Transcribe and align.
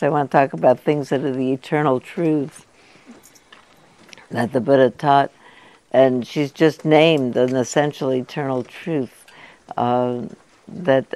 So 0.00 0.06
I 0.06 0.08
want 0.08 0.30
to 0.30 0.34
talk 0.34 0.54
about 0.54 0.80
things 0.80 1.10
that 1.10 1.22
are 1.22 1.30
the 1.30 1.52
eternal 1.52 2.00
truths 2.00 2.64
that 4.30 4.50
the 4.50 4.58
Buddha 4.62 4.88
taught. 4.88 5.30
And 5.92 6.26
she's 6.26 6.52
just 6.52 6.86
named 6.86 7.36
an 7.36 7.54
essential 7.54 8.10
eternal 8.10 8.62
truth 8.62 9.26
uh, 9.76 10.22
that 10.66 11.06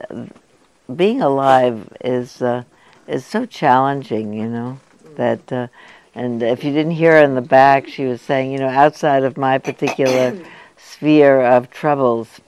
being 0.95 1.23
alive 1.23 1.89
is 2.03 2.43
uh, 2.43 2.65
is 3.09 3.25
so 3.25 3.47
challenging, 3.47 4.35
you 4.35 4.51
know. 4.51 4.79
That 5.17 5.51
uh, 5.51 5.69
and 6.15 6.43
if 6.43 6.63
you 6.63 6.71
didn't 6.71 6.93
hear 6.93 7.13
her 7.13 7.25
in 7.25 7.37
the 7.37 7.41
back, 7.41 7.89
she 7.89 8.05
was 8.05 8.21
saying, 8.21 8.53
you 8.53 8.59
know, 8.59 8.69
outside 8.69 9.23
of 9.25 9.39
my 9.39 9.57
particular 9.57 10.39
sphere 10.77 11.41
of 11.41 11.71
troubles, 11.71 12.43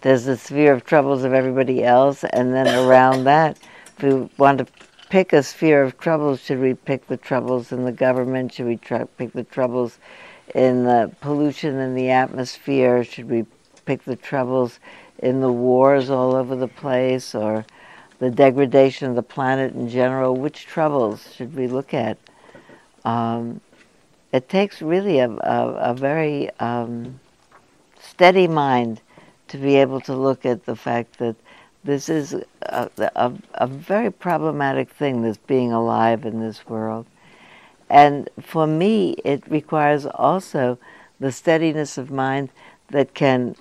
there's 0.00 0.24
the 0.24 0.38
sphere 0.38 0.72
of 0.72 0.86
troubles 0.86 1.24
of 1.24 1.34
everybody 1.34 1.84
else, 1.84 2.24
and 2.24 2.54
then 2.54 2.68
around 2.68 3.24
that, 3.24 3.58
we 4.02 4.28
want 4.36 4.58
to 4.58 4.66
pick 5.08 5.32
a 5.32 5.42
sphere 5.42 5.82
of 5.82 5.98
troubles, 5.98 6.40
should 6.40 6.60
we 6.60 6.74
pick 6.74 7.06
the 7.06 7.16
troubles 7.16 7.72
in 7.72 7.84
the 7.84 7.92
government? 7.92 8.52
Should 8.52 8.66
we 8.66 8.76
try, 8.76 9.04
pick 9.04 9.32
the 9.32 9.44
troubles 9.44 9.98
in 10.54 10.84
the 10.84 11.14
pollution 11.20 11.78
in 11.78 11.94
the 11.94 12.10
atmosphere? 12.10 13.04
Should 13.04 13.30
we 13.30 13.46
pick 13.84 14.04
the 14.04 14.16
troubles 14.16 14.80
in 15.18 15.40
the 15.40 15.52
wars 15.52 16.10
all 16.10 16.34
over 16.34 16.56
the 16.56 16.68
place 16.68 17.34
or 17.34 17.64
the 18.18 18.30
degradation 18.30 19.08
of 19.08 19.14
the 19.14 19.22
planet 19.22 19.74
in 19.74 19.88
general? 19.88 20.34
Which 20.36 20.66
troubles 20.66 21.32
should 21.34 21.54
we 21.54 21.68
look 21.68 21.94
at? 21.94 22.18
Um, 23.04 23.60
it 24.32 24.48
takes 24.48 24.82
really 24.82 25.20
a, 25.20 25.30
a, 25.30 25.90
a 25.90 25.94
very 25.94 26.50
um, 26.58 27.20
steady 28.00 28.48
mind 28.48 29.00
to 29.48 29.58
be 29.58 29.76
able 29.76 30.00
to 30.00 30.16
look 30.16 30.44
at 30.44 30.64
the 30.64 30.74
fact 30.74 31.18
that 31.18 31.36
this 31.84 32.08
is 32.08 32.34
a, 32.62 32.90
a, 32.98 33.32
a, 33.54 33.66
very 33.66 34.10
problematic 34.10 34.90
thing, 34.90 35.22
this 35.22 35.36
being 35.36 35.70
alive 35.70 36.24
in 36.24 36.40
this 36.40 36.66
world. 36.66 37.06
And 37.90 38.30
for 38.40 38.66
me, 38.66 39.12
it 39.24 39.46
requires 39.48 40.06
also 40.06 40.78
the 41.20 41.30
steadiness 41.30 41.98
of 41.98 42.10
mind 42.10 42.48
that 42.88 43.14
can 43.14 43.54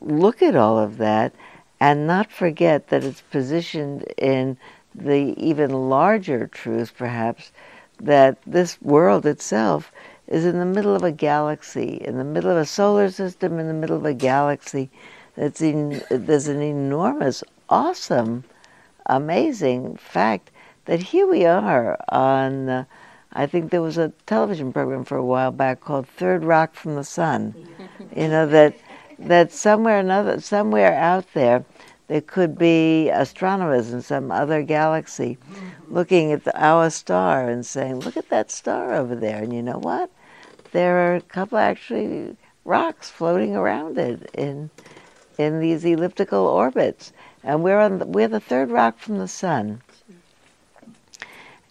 look 0.00 0.42
at 0.42 0.56
all 0.56 0.78
of 0.78 0.96
that 0.96 1.34
and 1.78 2.06
not 2.06 2.32
forget 2.32 2.88
that 2.88 3.04
it's 3.04 3.20
positioned 3.20 4.04
in 4.16 4.56
the 4.94 5.34
even 5.36 5.70
larger 5.90 6.46
truth, 6.46 6.94
perhaps, 6.96 7.52
that 8.00 8.38
this 8.46 8.80
world 8.80 9.26
itself 9.26 9.92
is 10.26 10.44
in 10.44 10.58
the 10.58 10.64
middle 10.64 10.94
of 10.94 11.02
a 11.02 11.12
galaxy, 11.12 12.00
in 12.02 12.16
the 12.16 12.24
middle 12.24 12.50
of 12.50 12.56
a 12.56 12.64
solar 12.64 13.10
system, 13.10 13.58
in 13.58 13.68
the 13.68 13.74
middle 13.74 13.96
of 13.96 14.04
a 14.04 14.14
galaxy. 14.14 14.90
That's 15.36 15.60
in, 15.60 16.02
there's 16.10 16.48
an 16.48 16.62
enormous, 16.62 17.44
awesome, 17.68 18.44
amazing 19.06 19.96
fact 19.96 20.50
that 20.86 21.02
here 21.02 21.26
we 21.26 21.44
are 21.44 21.98
on. 22.08 22.68
Uh, 22.68 22.84
I 23.32 23.46
think 23.46 23.70
there 23.70 23.82
was 23.82 23.98
a 23.98 24.12
television 24.24 24.72
program 24.72 25.04
for 25.04 25.16
a 25.16 25.24
while 25.24 25.50
back 25.52 25.80
called 25.80 26.08
Third 26.08 26.42
Rock 26.42 26.74
from 26.74 26.94
the 26.94 27.04
Sun. 27.04 27.54
you 28.16 28.28
know 28.28 28.46
that 28.46 28.76
that 29.18 29.52
somewhere 29.52 29.98
another 29.98 30.40
somewhere 30.40 30.94
out 30.94 31.32
there 31.34 31.64
there 32.08 32.20
could 32.20 32.56
be 32.56 33.10
astronomers 33.10 33.92
in 33.92 34.00
some 34.00 34.30
other 34.30 34.62
galaxy 34.62 35.36
looking 35.88 36.32
at 36.32 36.44
the, 36.44 36.62
our 36.62 36.88
star 36.88 37.48
and 37.48 37.66
saying, 37.66 38.00
"Look 38.00 38.16
at 38.16 38.30
that 38.30 38.50
star 38.50 38.94
over 38.94 39.14
there." 39.14 39.42
And 39.42 39.52
you 39.52 39.62
know 39.62 39.78
what? 39.78 40.10
there 40.76 40.98
are 40.98 41.16
a 41.16 41.20
couple 41.22 41.56
actually 41.56 42.36
rocks 42.66 43.08
floating 43.08 43.56
around 43.56 43.96
it 43.96 44.28
in 44.34 44.70
in 45.38 45.60
these 45.60 45.84
elliptical 45.84 46.46
orbits, 46.46 47.12
and 47.42 47.62
we're 47.62 47.78
on 47.78 47.98
the, 47.98 48.06
we're 48.06 48.28
the 48.28 48.40
third 48.40 48.70
rock 48.70 48.98
from 48.98 49.18
the 49.18 49.28
sun. 49.28 49.82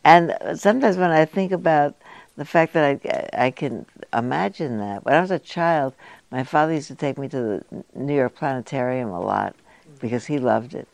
And 0.04 0.38
sometimes 0.56 0.98
when 0.98 1.12
I 1.12 1.26
think 1.26 1.52
about 1.52 1.96
the 2.38 2.46
fact 2.46 2.74
that 2.74 3.02
I 3.06 3.46
I 3.48 3.52
can 3.52 3.86
imagine 4.14 4.78
that 4.80 5.04
when 5.04 5.16
I 5.16 5.22
was 5.22 5.32
a 5.32 5.40
child, 5.40 5.94
my 6.32 6.44
father 6.44 6.74
used 6.74 6.90
to 6.90 6.96
take 6.96 7.18
me 7.18 7.28
to 7.30 7.38
the 7.38 7.84
New 7.96 8.16
York 8.16 8.36
Planetarium 8.36 9.10
a 9.10 9.20
lot 9.20 9.56
because 10.00 10.26
he 10.26 10.38
loved 10.38 10.76
it. 10.76 10.88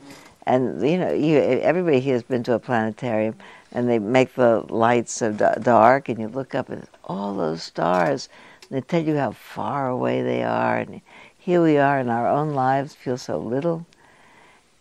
And 0.46 0.82
you 0.88 0.98
know, 0.98 1.12
you, 1.12 1.38
everybody 1.40 2.00
here 2.00 2.14
has 2.14 2.24
been 2.24 2.44
to 2.44 2.54
a 2.54 2.60
planetarium, 2.60 3.36
and 3.72 3.90
they 3.90 4.00
make 4.00 4.36
the 4.36 4.66
lights 4.70 5.14
so 5.14 5.32
dark, 5.32 6.10
and 6.10 6.20
you 6.20 6.28
look 6.28 6.56
up 6.56 6.70
and 6.70 6.88
all 7.04 7.36
those 7.36 7.64
stars. 7.64 8.30
And 8.70 8.78
they 8.78 8.82
tell 8.82 9.04
you 9.04 9.18
how 9.18 9.32
far 9.32 9.90
away 9.90 10.22
they 10.22 10.44
are, 10.44 10.78
and 10.78 11.02
here 11.42 11.62
we 11.62 11.78
are 11.78 12.00
in 12.00 12.08
our 12.08 12.28
own 12.28 12.54
lives, 12.54 12.96
feel 12.96 13.18
so 13.18 13.38
little, 13.38 13.86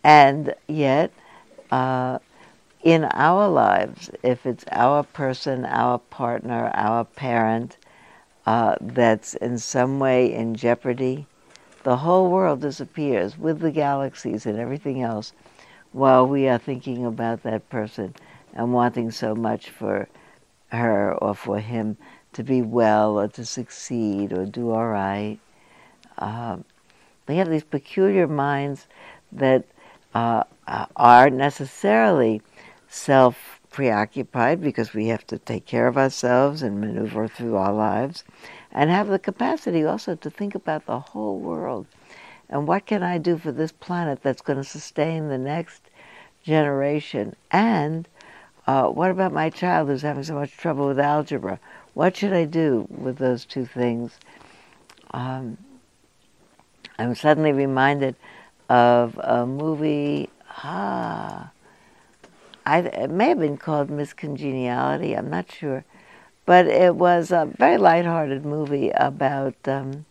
and 0.03 0.55
yet. 0.67 1.11
Uh, 1.71 2.19
in 2.83 3.03
our 3.05 3.47
lives, 3.47 4.09
if 4.23 4.45
it's 4.45 4.65
our 4.71 5.03
person, 5.03 5.65
our 5.65 5.99
partner, 5.99 6.71
our 6.73 7.05
parent 7.05 7.77
uh, 8.45 8.75
that's 8.81 9.35
in 9.35 9.57
some 9.59 9.99
way 9.99 10.33
in 10.33 10.55
jeopardy, 10.55 11.27
the 11.83 11.97
whole 11.97 12.31
world 12.31 12.61
disappears 12.61 13.37
with 13.37 13.59
the 13.59 13.71
galaxies 13.71 14.45
and 14.45 14.57
everything 14.57 15.01
else 15.01 15.33
while 15.91 16.27
we 16.27 16.47
are 16.47 16.57
thinking 16.57 17.05
about 17.05 17.43
that 17.43 17.69
person 17.69 18.15
and 18.53 18.73
wanting 18.73 19.11
so 19.11 19.35
much 19.35 19.69
for 19.69 20.07
her 20.69 21.13
or 21.15 21.35
for 21.35 21.59
him 21.59 21.97
to 22.33 22.43
be 22.43 22.61
well 22.61 23.19
or 23.19 23.27
to 23.27 23.45
succeed 23.45 24.33
or 24.33 24.45
do 24.45 24.71
all 24.71 24.87
right. 24.87 25.37
Um, 26.21 26.63
they 27.25 27.35
have 27.35 27.49
these 27.49 27.63
peculiar 27.63 28.27
minds 28.27 28.87
that 29.33 29.65
uh, 30.15 30.43
are 30.95 31.29
necessarily 31.29 32.41
self 32.87 33.59
preoccupied 33.71 34.61
because 34.61 34.93
we 34.93 35.07
have 35.07 35.25
to 35.27 35.37
take 35.37 35.65
care 35.65 35.87
of 35.87 35.97
ourselves 35.97 36.61
and 36.61 36.79
maneuver 36.79 37.27
through 37.27 37.55
our 37.57 37.73
lives, 37.73 38.23
and 38.71 38.89
have 38.89 39.07
the 39.07 39.19
capacity 39.19 39.83
also 39.83 40.15
to 40.15 40.29
think 40.29 40.55
about 40.55 40.85
the 40.85 40.99
whole 40.99 41.39
world 41.39 41.87
and 42.51 42.67
what 42.67 42.85
can 42.85 43.01
I 43.01 43.17
do 43.17 43.37
for 43.37 43.53
this 43.53 43.71
planet 43.71 44.21
that's 44.21 44.41
going 44.41 44.57
to 44.57 44.63
sustain 44.63 45.29
the 45.29 45.37
next 45.37 45.89
generation? 46.43 47.35
And 47.49 48.07
uh, 48.67 48.89
what 48.89 49.09
about 49.09 49.31
my 49.31 49.49
child 49.49 49.87
who's 49.87 50.01
having 50.01 50.25
so 50.25 50.35
much 50.35 50.51
trouble 50.57 50.87
with 50.87 50.99
algebra? 50.99 51.59
What 51.93 52.17
should 52.17 52.33
I 52.33 52.43
do 52.43 52.85
with 52.89 53.17
those 53.17 53.45
two 53.45 53.65
things? 53.65 54.19
Um, 55.11 55.57
I'm 57.01 57.15
suddenly 57.15 57.51
reminded 57.51 58.15
of 58.69 59.17
a 59.23 59.45
movie. 59.47 60.29
Ah, 60.63 61.51
I, 62.63 62.79
it 62.81 63.09
may 63.09 63.29
have 63.29 63.39
been 63.39 63.57
called 63.57 63.89
Miss 63.89 64.13
Congeniality. 64.13 65.17
I'm 65.17 65.29
not 65.29 65.51
sure, 65.51 65.83
but 66.45 66.67
it 66.67 66.95
was 66.95 67.31
a 67.31 67.49
very 67.57 67.77
lighthearted 67.79 68.45
movie 68.45 68.91
about 68.91 69.55
um, 69.65 70.05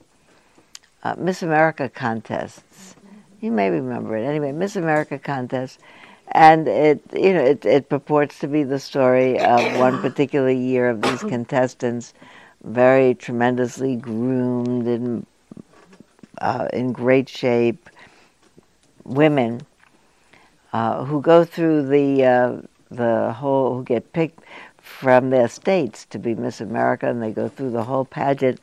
uh, 1.05 1.15
Miss 1.17 1.45
America 1.45 1.89
contests. 1.89 2.97
You 3.41 3.53
may 3.53 3.71
remember 3.71 4.17
it. 4.17 4.25
Anyway, 4.25 4.51
Miss 4.51 4.75
America 4.75 5.17
contest, 5.17 5.78
and 6.33 6.67
it 6.67 7.01
you 7.12 7.33
know 7.33 7.45
it, 7.45 7.65
it 7.65 7.89
purports 7.89 8.41
to 8.41 8.49
be 8.49 8.65
the 8.65 8.81
story 8.81 9.39
of 9.39 9.78
one 9.78 10.01
particular 10.03 10.51
year 10.51 10.91
of 10.91 11.03
these 11.03 11.21
contestants, 11.21 12.15
very 12.65 13.15
tremendously 13.15 13.95
groomed 13.95 14.89
and 14.89 15.25
uh, 16.38 16.68
in 16.72 16.92
great 16.92 17.28
shape, 17.28 17.88
women 19.04 19.62
uh, 20.72 21.04
who 21.04 21.20
go 21.20 21.44
through 21.44 21.88
the 21.88 22.24
uh, 22.24 22.56
the 22.91 23.32
whole 23.32 23.76
who 23.76 23.84
get 23.84 24.12
picked 24.12 24.41
from 24.80 25.30
their 25.30 25.48
states 25.48 26.04
to 26.06 26.18
be 26.18 26.34
Miss 26.34 26.60
America, 26.60 27.08
and 27.08 27.22
they 27.22 27.30
go 27.30 27.48
through 27.48 27.70
the 27.70 27.84
whole 27.84 28.04
pageant, 28.04 28.60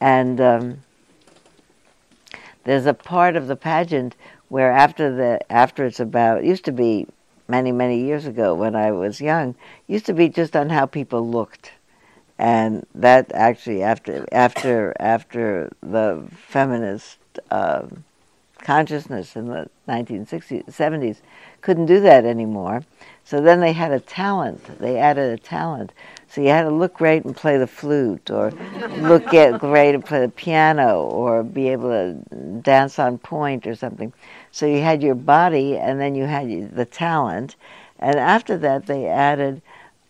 and 0.00 0.40
um, 0.40 0.78
there's 2.64 2.86
a 2.86 2.94
part 2.94 3.36
of 3.36 3.46
the 3.46 3.56
pageant 3.56 4.16
where 4.48 4.70
after 4.70 5.14
the 5.14 5.52
after 5.52 5.84
it's 5.84 6.00
about 6.00 6.44
used 6.44 6.64
to 6.64 6.72
be 6.72 7.06
many 7.48 7.72
many 7.72 8.00
years 8.00 8.26
ago 8.26 8.54
when 8.54 8.74
I 8.74 8.90
was 8.90 9.20
young 9.20 9.54
used 9.86 10.06
to 10.06 10.12
be 10.12 10.28
just 10.28 10.56
on 10.56 10.70
how 10.70 10.86
people 10.86 11.28
looked, 11.28 11.72
and 12.38 12.86
that 12.94 13.32
actually 13.32 13.82
after 13.82 14.26
after 14.32 14.94
after 15.00 15.70
the 15.82 16.26
feminist 16.30 17.18
uh, 17.50 17.86
consciousness 18.58 19.36
in 19.36 19.46
the 19.46 19.68
1960s 19.88 20.66
70s 20.66 21.18
couldn't 21.60 21.86
do 21.86 22.00
that 22.00 22.24
anymore. 22.24 22.84
So 23.24 23.40
then 23.40 23.60
they 23.60 23.72
had 23.72 23.90
a 23.90 23.98
talent. 23.98 24.78
They 24.78 24.98
added 24.98 25.32
a 25.32 25.42
talent. 25.42 25.92
So 26.28 26.40
you 26.40 26.48
had 26.48 26.62
to 26.62 26.70
look 26.70 26.94
great 26.94 27.24
and 27.24 27.34
play 27.34 27.56
the 27.58 27.66
flute, 27.66 28.30
or 28.30 28.52
look 28.98 29.26
great 29.58 29.94
and 29.94 30.04
play 30.04 30.20
the 30.20 30.28
piano, 30.28 31.02
or 31.02 31.42
be 31.42 31.68
able 31.70 31.90
to 31.90 32.14
dance 32.60 33.00
on 33.00 33.18
point 33.18 33.66
or 33.66 33.74
something. 33.74 34.12
So 34.52 34.66
you 34.66 34.80
had 34.80 35.02
your 35.02 35.16
body, 35.16 35.76
and 35.76 36.00
then 36.00 36.14
you 36.14 36.26
had 36.26 36.76
the 36.76 36.84
talent. 36.84 37.56
And 37.98 38.16
after 38.16 38.56
that, 38.58 38.86
they 38.86 39.06
added, 39.06 39.60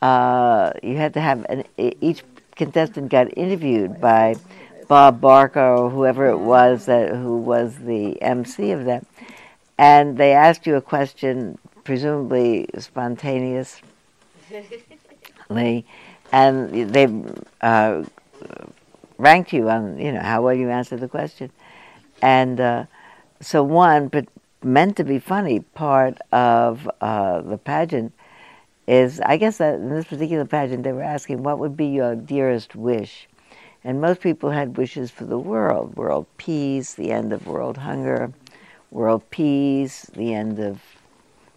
uh, 0.03 0.73
you 0.83 0.97
had 0.97 1.15
to 1.15 1.21
have 1.21 1.45
an, 1.49 1.65
each 1.77 2.23
contestant 2.55 3.11
got 3.11 3.37
interviewed 3.37 4.01
by 4.01 4.37
Bob 4.89 5.21
Barker 5.21 5.61
or 5.61 5.91
whoever 5.91 6.29
it 6.29 6.39
was 6.39 6.87
that 6.87 7.15
who 7.15 7.39
was 7.39 7.77
the 7.79 8.21
MC 8.23 8.71
of 8.71 8.85
that, 8.85 9.07
and 9.79 10.17
they 10.17 10.33
asked 10.33 10.67
you 10.67 10.77
a 10.77 10.83
question 10.83 11.59
presumably 11.85 12.69
spontaneously, 12.79 13.83
and 16.33 16.93
they 16.93 17.25
uh, 17.61 18.05
ranked 19.19 19.53
you 19.53 19.69
on 19.69 19.99
you 19.99 20.13
know 20.13 20.21
how 20.21 20.43
well 20.43 20.55
you 20.55 20.71
answered 20.71 21.01
the 21.01 21.09
question, 21.09 21.51
and 22.23 22.61
uh, 22.61 22.85
so 23.41 23.63
one, 23.63 24.09
but 24.09 24.27
meant 24.63 24.97
to 24.97 25.05
be 25.05 25.19
funny 25.19 25.61
part 25.61 26.19
of 26.33 26.91
uh, 27.01 27.41
the 27.43 27.59
pageant 27.59 28.13
is 28.87 29.21
I 29.21 29.37
guess 29.37 29.59
that 29.59 29.75
in 29.75 29.91
this 29.91 30.07
particular 30.07 30.45
pageant 30.45 30.85
they 30.85 30.93
were 30.93 31.03
asking 31.03 31.43
what 31.43 31.59
would 31.59 31.77
be 31.77 31.87
your 31.87 32.15
dearest 32.15 32.75
wish, 32.75 33.29
and 33.83 34.01
most 34.01 34.21
people 34.21 34.51
had 34.51 34.77
wishes 34.77 35.11
for 35.11 35.25
the 35.25 35.39
world, 35.39 35.97
world 35.97 36.27
peace, 36.37 36.95
the 36.95 37.11
end 37.11 37.33
of 37.33 37.47
world 37.47 37.79
hunger, 37.79 38.33
world 38.91 39.29
peace, 39.31 40.03
the 40.15 40.35
end 40.35 40.59
of 40.59 40.81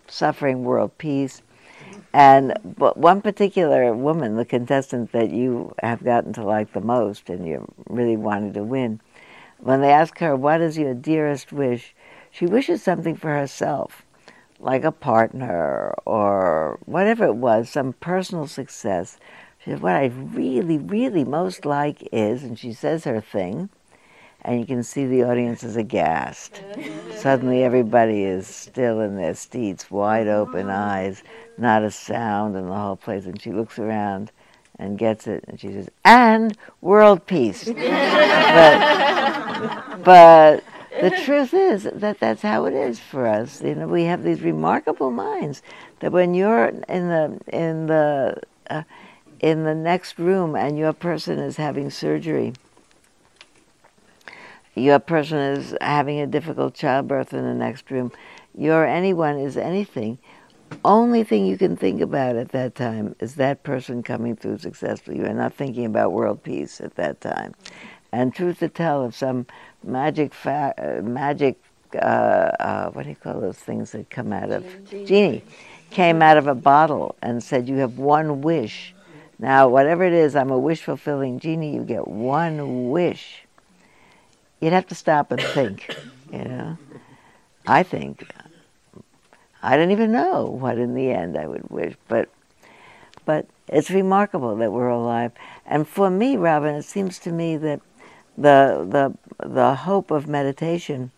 suffering, 0.08 0.64
world 0.64 0.98
peace. 0.98 1.42
And 2.14 2.58
but 2.78 2.98
one 2.98 3.22
particular 3.22 3.94
woman, 3.94 4.36
the 4.36 4.46
contestant 4.46 5.12
that 5.12 5.30
you 5.30 5.74
have 5.82 6.04
gotten 6.04 6.34
to 6.34 6.44
like 6.44 6.74
the 6.74 6.82
most 6.82 7.30
and 7.30 7.48
you 7.48 7.72
really 7.88 8.18
wanted 8.18 8.56
to 8.56 8.64
win, 8.64 9.00
when 9.60 9.82
they 9.82 9.92
ask 9.92 10.18
her, 10.20 10.36
What 10.36 10.62
is 10.62 10.78
your 10.78 10.94
dearest 10.94 11.52
wish? 11.52 11.94
she 12.32 12.46
wishes 12.46 12.84
something 12.84 13.16
for 13.16 13.34
herself, 13.34 14.04
like 14.60 14.84
a 14.84 14.92
partner 14.92 15.94
or 16.06 16.80
whatever 16.86 17.26
it 17.26 17.36
was, 17.36 17.70
some 17.70 17.94
personal 17.94 18.48
success. 18.48 19.18
She 19.64 19.72
said, 19.72 19.82
What 19.82 19.96
I 19.96 20.06
really, 20.08 20.78
really 20.78 21.24
most 21.24 21.66
like 21.66 22.08
is, 22.12 22.44
and 22.44 22.60
she 22.60 22.74
says 22.74 23.06
her 23.06 23.22
thing, 23.22 23.70
and 24.42 24.60
you 24.60 24.66
can 24.66 24.84
see 24.84 25.06
the 25.06 25.24
audience 25.24 25.64
is 25.64 25.76
aghast. 25.76 26.62
Suddenly, 27.18 27.64
everybody 27.64 28.24
is 28.24 28.48
still 28.48 29.02
in 29.02 29.18
their 29.18 29.36
seats, 29.36 29.92
wide 29.92 30.28
open 30.28 30.70
eyes, 30.70 31.24
not 31.58 31.84
a 31.84 31.92
sound 31.92 32.56
in 32.56 32.68
the 32.68 32.76
whole 32.76 32.96
place. 32.96 33.26
And 33.26 33.42
she 33.42 33.52
looks 33.52 33.78
around 33.80 34.32
and 34.78 34.98
gets 34.98 35.28
it, 35.28 35.44
and 35.48 35.60
she 35.60 35.74
says, 35.74 35.90
"And 36.06 36.58
world 36.80 37.26
peace." 37.28 37.66
but, 37.66 37.76
but 40.04 40.64
the 41.02 41.22
truth 41.24 41.54
is 41.54 41.90
that 41.94 42.20
that's 42.20 42.42
how 42.42 42.66
it 42.66 42.74
is 42.74 43.00
for 43.00 43.28
us. 43.28 43.62
You 43.62 43.76
know, 43.76 43.88
we 43.88 44.04
have 44.04 44.24
these 44.24 44.42
remarkable 44.42 45.12
minds 45.12 45.62
that 46.00 46.12
when 46.12 46.34
you're 46.34 46.68
in 46.68 47.08
the 47.08 47.40
in 47.48 47.88
the 47.88 48.42
uh, 48.70 48.84
in 49.40 49.64
the 49.64 49.76
next 49.76 50.20
room 50.20 50.56
and 50.56 50.78
your 50.78 50.94
person 50.94 51.40
is 51.40 51.58
having 51.58 51.90
surgery 51.90 52.54
your 54.80 55.00
person 55.00 55.38
is 55.38 55.76
having 55.82 56.20
a 56.20 56.28
difficult 56.28 56.74
childbirth 56.74 57.34
in 57.34 57.44
the 57.44 57.54
next 57.54 57.90
room, 57.92 58.12
your 58.58 58.86
anyone 58.86 59.38
is 59.38 59.58
anything. 59.58 60.18
Only 60.86 61.24
thing 61.24 61.46
you 61.46 61.58
can 61.58 61.76
think 61.76 62.00
about 62.00 62.36
at 62.36 62.50
that 62.50 62.76
time 62.76 63.16
is 63.20 63.36
that 63.36 63.64
person 63.64 64.04
coming 64.04 64.36
through 64.36 64.60
successfully. 64.60 65.18
You're 65.18 65.34
not 65.34 65.54
thinking 65.54 65.86
about 65.86 66.12
world 66.12 66.44
peace 66.44 66.80
at 66.80 66.96
that 66.96 67.22
time. 67.22 67.56
And 68.12 68.34
truth 68.34 68.60
to 68.60 68.70
tell, 68.70 69.06
if 69.06 69.16
some 69.16 69.46
magic, 69.84 70.34
fa- 70.34 70.74
uh, 70.78 71.02
magic, 71.02 71.58
uh, 71.96 71.98
uh, 71.98 72.90
what 72.92 73.04
do 73.04 73.10
you 73.10 73.16
call 73.16 73.40
those 73.40 73.58
things 73.58 73.92
that 73.92 74.10
come 74.10 74.34
out 74.34 74.52
of 74.52 74.66
genie. 74.90 75.06
genie, 75.06 75.44
came 75.92 76.22
out 76.22 76.38
of 76.38 76.48
a 76.48 76.56
bottle 76.56 77.16
and 77.22 77.44
said, 77.44 77.68
"You 77.68 77.78
have 77.78 77.98
one 77.98 78.42
wish." 78.42 78.94
Now, 79.40 79.70
whatever 79.70 80.04
it 80.04 80.14
is, 80.14 80.36
I'm 80.36 80.52
a 80.52 80.60
wish 80.60 80.84
fulfilling 80.84 81.40
genie. 81.40 81.74
You 81.74 81.84
get 81.84 82.08
one 82.08 82.90
wish 82.90 83.44
you'd 84.60 84.74
have 84.74 84.88
to 84.88 84.96
stop 84.96 85.32
and 85.32 85.42
think, 85.42 85.96
you 86.32 86.44
know. 86.44 86.78
I 87.68 87.84
think 87.84 88.26
I 89.62 89.78
don't 89.78 89.92
even 89.92 90.12
know 90.12 90.46
what 90.46 90.78
in 90.78 90.96
the 90.96 91.12
end 91.12 91.38
I 91.38 91.46
would 91.48 91.70
wish, 91.70 91.96
but 92.08 92.30
but 93.26 93.46
it's 93.68 93.92
remarkable 93.92 94.56
that 94.56 94.72
we're 94.72 94.88
alive. 94.90 95.32
And 95.66 95.88
for 95.88 96.10
me, 96.10 96.36
Robin, 96.36 96.74
it 96.74 96.84
seems 96.84 97.20
to 97.20 97.32
me 97.32 97.58
that 97.58 97.82
the 98.38 98.88
the 98.90 99.29
the 99.44 99.76
hope 99.76 100.12
of 100.12 100.28
meditation 100.28 101.12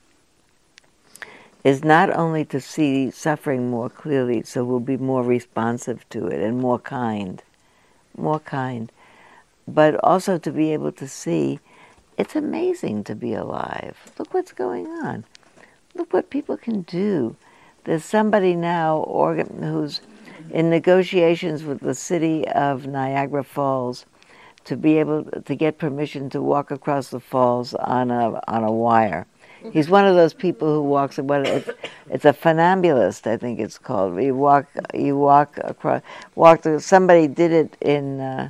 is 1.63 1.83
not 1.83 2.09
only 2.15 2.44
to 2.45 2.59
see 2.59 3.12
suffering 3.12 3.69
more 3.69 3.89
clearly, 3.89 4.44
so 4.44 4.63
we'll 4.63 4.79
be 4.79 4.97
more 4.97 5.23
responsive 5.23 6.07
to 6.09 6.27
it 6.27 6.41
and 6.41 6.59
more 6.59 6.79
kind, 6.79 7.44
more 8.18 8.39
kind, 8.39 8.91
but 9.68 9.95
also 10.03 10.38
to 10.38 10.51
be 10.51 10.73
able 10.73 10.91
to 10.91 11.07
see 11.07 11.59
it's 12.18 12.35
amazing 12.35 13.03
to 13.06 13.15
be 13.15 13.33
alive. 13.33 14.12
Look 14.19 14.33
what's 14.33 14.51
going 14.51 14.88
on. 14.88 15.24
Look 15.95 16.13
what 16.13 16.29
people 16.29 16.57
can 16.57 16.81
do. 16.83 17.35
There's 17.83 18.06
somebody 18.06 18.56
now 18.56 19.03
who's 19.07 20.01
in 20.51 20.69
negotiations 20.69 21.63
with 21.63 21.79
the 21.79 21.95
city 21.95 22.47
of 22.47 22.85
Niagara 22.85 23.44
Falls 23.44 24.06
to 24.66 24.78
be 24.78 24.98
able 25.00 25.24
to 25.24 25.56
get 25.56 25.78
permission 25.78 26.30
to 26.30 26.42
walk 26.42 26.72
across 26.72 27.10
the 27.10 27.19
falls 27.19 27.74
on 27.74 28.12
a 28.12 28.40
on 28.48 28.63
a 28.63 28.72
wire. 28.72 29.25
He's 29.72 29.90
one 29.90 30.06
of 30.06 30.16
those 30.16 30.34
people 30.34 30.74
who 30.74 30.81
walks. 30.81 31.18
What 31.18 31.46
it's, 31.48 31.69
it's 32.10 32.25
a 32.25 32.34
funambulist, 32.34 33.28
I 33.28 33.38
think 33.38 33.60
it's 33.60 33.78
called. 33.78 34.22
You 34.22 34.36
walk, 34.36 34.66
you 34.94 35.18
walk 35.18 35.58
across. 35.63 36.02
Walk. 36.36 36.66
Somebody 36.80 37.28
did 37.28 37.52
it 37.52 37.78
in 37.81 38.19
uh, 38.19 38.50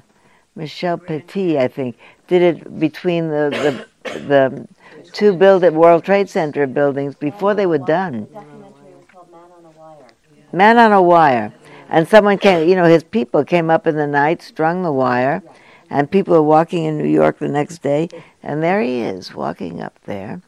Michel 0.56 0.98
Petit, 0.98 1.60
I 1.60 1.68
think, 1.68 1.98
did 2.28 2.42
it 2.42 2.80
between 2.80 3.28
the 3.28 3.86
the, 4.04 4.20
the 4.20 4.68
two 5.12 5.34
build 5.34 5.64
at 5.64 5.74
World 5.74 6.06
Trade 6.06 6.30
Center 6.30 6.66
buildings 6.66 7.16
before 7.16 7.54
they 7.54 7.66
were 7.66 7.78
done. 7.78 8.28
Documentary 8.32 8.72
called 9.12 9.32
Man 9.32 9.52
on 9.52 9.66
a 9.66 9.70
Wire. 9.78 10.08
Man 10.54 10.78
on 10.78 10.92
a 10.94 11.02
Wire. 11.02 11.54
And 11.90 12.08
someone 12.08 12.38
came, 12.38 12.70
you 12.70 12.76
know, 12.76 12.86
his 12.86 13.04
people 13.04 13.44
came 13.44 13.70
up 13.70 13.86
in 13.86 13.98
the 13.98 14.08
night, 14.08 14.42
strung 14.42 14.82
the 14.82 14.94
wire, 14.94 15.44
and 15.92 16.10
people 16.10 16.34
are 16.34 16.42
walking 16.42 16.86
in 16.86 16.98
New 16.98 17.10
York 17.10 17.38
the 17.38 17.50
next 17.50 17.84
day, 17.84 18.08
and 18.42 18.64
there 18.64 18.82
he 18.82 19.02
is, 19.02 19.36
walking 19.36 19.82
up 19.82 20.00
there, 20.06 20.42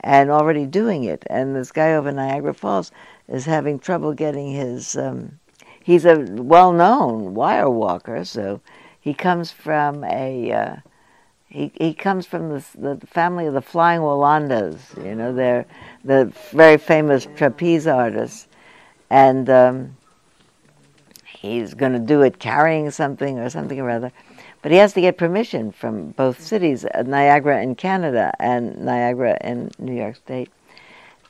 and 0.00 0.30
already 0.30 0.64
doing 0.64 1.02
it. 1.02 1.24
And 1.28 1.56
this 1.56 1.72
guy 1.72 1.94
over 1.94 2.12
Niagara 2.12 2.54
Falls 2.54 2.92
is 3.28 3.44
having 3.44 3.80
trouble 3.80 4.14
getting 4.14 4.52
his. 4.52 4.96
Um, 4.96 5.40
he's 5.82 6.04
a 6.04 6.20
well-known 6.30 7.34
wire 7.34 7.68
walker, 7.68 8.24
so 8.24 8.60
he 9.00 9.12
comes 9.12 9.50
from 9.50 10.04
a. 10.04 10.52
Uh, 10.52 10.76
he, 11.48 11.72
he 11.74 11.92
comes 11.92 12.26
from 12.26 12.50
the, 12.50 12.64
the 12.76 13.06
family 13.06 13.46
of 13.46 13.54
the 13.54 13.62
Flying 13.62 14.02
Wallendas. 14.02 14.78
You 15.04 15.16
know, 15.16 15.32
they're 15.32 15.66
the 16.04 16.32
very 16.50 16.76
famous 16.76 17.26
trapeze 17.36 17.88
artists, 17.88 18.46
and 19.10 19.50
um, 19.50 19.96
he's 21.24 21.74
going 21.74 21.92
to 21.92 21.98
do 21.98 22.22
it 22.22 22.38
carrying 22.38 22.92
something 22.92 23.40
or 23.40 23.50
something 23.50 23.80
or 23.80 23.90
other. 23.90 24.12
But 24.62 24.72
he 24.72 24.78
has 24.78 24.92
to 24.94 25.00
get 25.00 25.16
permission 25.16 25.70
from 25.70 26.10
both 26.10 26.40
cities, 26.40 26.84
uh, 26.84 27.02
Niagara 27.02 27.62
in 27.62 27.74
Canada 27.74 28.32
and 28.38 28.78
Niagara 28.84 29.38
in 29.42 29.70
New 29.78 29.94
York 29.94 30.16
State. 30.16 30.50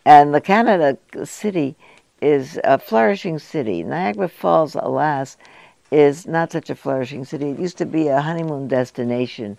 And 0.05 0.35
the 0.35 0.41
Canada 0.41 0.97
city 1.25 1.77
is 2.23 2.59
a 2.65 2.79
flourishing 2.79 3.39
city. 3.39 3.83
Niagara 3.83 4.29
Falls, 4.29 4.75
alas, 4.75 5.37
is 5.91 6.27
not 6.27 6.53
such 6.53 6.71
a 6.71 6.75
flourishing 6.75 7.25
city. 7.25 7.51
It 7.51 7.59
used 7.59 7.79
to 7.79 7.87
be 7.87 8.09
a 8.09 8.21
honeymoon 8.21 8.69
destination 8.69 9.57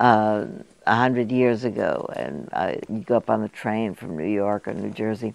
uh, 0.00 0.46
a 0.86 0.94
hundred 0.94 1.30
years 1.30 1.64
ago, 1.64 2.08
and 2.16 2.48
uh, 2.52 2.74
you 2.88 3.00
go 3.00 3.16
up 3.16 3.30
on 3.30 3.42
the 3.42 3.48
train 3.48 3.94
from 3.94 4.16
New 4.16 4.24
York 4.24 4.66
or 4.66 4.74
New 4.74 4.90
Jersey, 4.90 5.34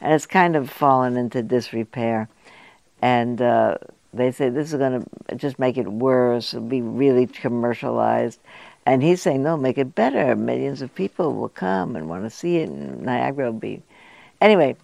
and 0.00 0.12
it's 0.12 0.26
kind 0.26 0.56
of 0.56 0.70
fallen 0.70 1.16
into 1.16 1.42
disrepair. 1.42 2.28
And 3.02 3.40
uh, 3.42 3.76
they 4.16 4.30
say 4.32 4.48
this 4.48 4.72
is 4.72 4.78
going 4.78 5.04
to 5.28 5.34
just 5.36 5.58
make 5.58 5.76
it 5.76 5.88
worse. 5.88 6.54
It'll 6.54 6.66
be 6.66 6.82
really 6.82 7.26
commercialized. 7.26 8.40
And 8.86 9.02
he's 9.02 9.22
saying, 9.22 9.42
no, 9.42 9.56
make 9.56 9.78
it 9.78 9.94
better. 9.94 10.36
Millions 10.36 10.82
of 10.82 10.94
people 10.94 11.34
will 11.34 11.48
come 11.48 11.96
and 11.96 12.08
want 12.08 12.24
to 12.24 12.30
see 12.30 12.58
it, 12.58 12.68
and 12.68 13.02
Niagara 13.02 13.50
will 13.50 13.58
be. 13.58 13.82
Anyway, 14.40 14.76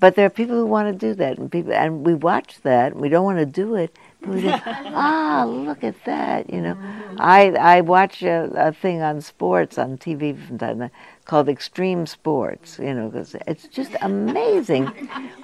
but 0.00 0.14
there 0.14 0.26
are 0.26 0.30
people 0.30 0.56
who 0.56 0.66
want 0.66 0.92
to 0.92 1.06
do 1.06 1.14
that, 1.14 1.38
and 1.38 1.52
people, 1.52 1.72
and 1.72 2.04
we 2.06 2.14
watch 2.14 2.60
that. 2.62 2.92
And 2.92 3.00
We 3.00 3.08
don't 3.08 3.24
want 3.24 3.38
to 3.38 3.46
do 3.46 3.74
it, 3.74 3.96
ah, 4.26 5.44
look 5.46 5.84
at 5.84 6.02
that. 6.04 6.50
You 6.50 6.62
know, 6.62 6.78
I 7.18 7.50
I 7.50 7.80
watch 7.82 8.22
a, 8.22 8.50
a 8.54 8.72
thing 8.72 9.02
on 9.02 9.20
sports 9.20 9.78
on 9.78 9.98
TV 9.98 10.36
from 10.46 10.58
time 10.58 10.90
called 11.24 11.48
Extreme 11.48 12.06
Sports. 12.06 12.78
You 12.78 12.94
know, 12.94 13.08
because 13.08 13.34
it's 13.46 13.66
just 13.68 13.92
amazing 14.02 14.86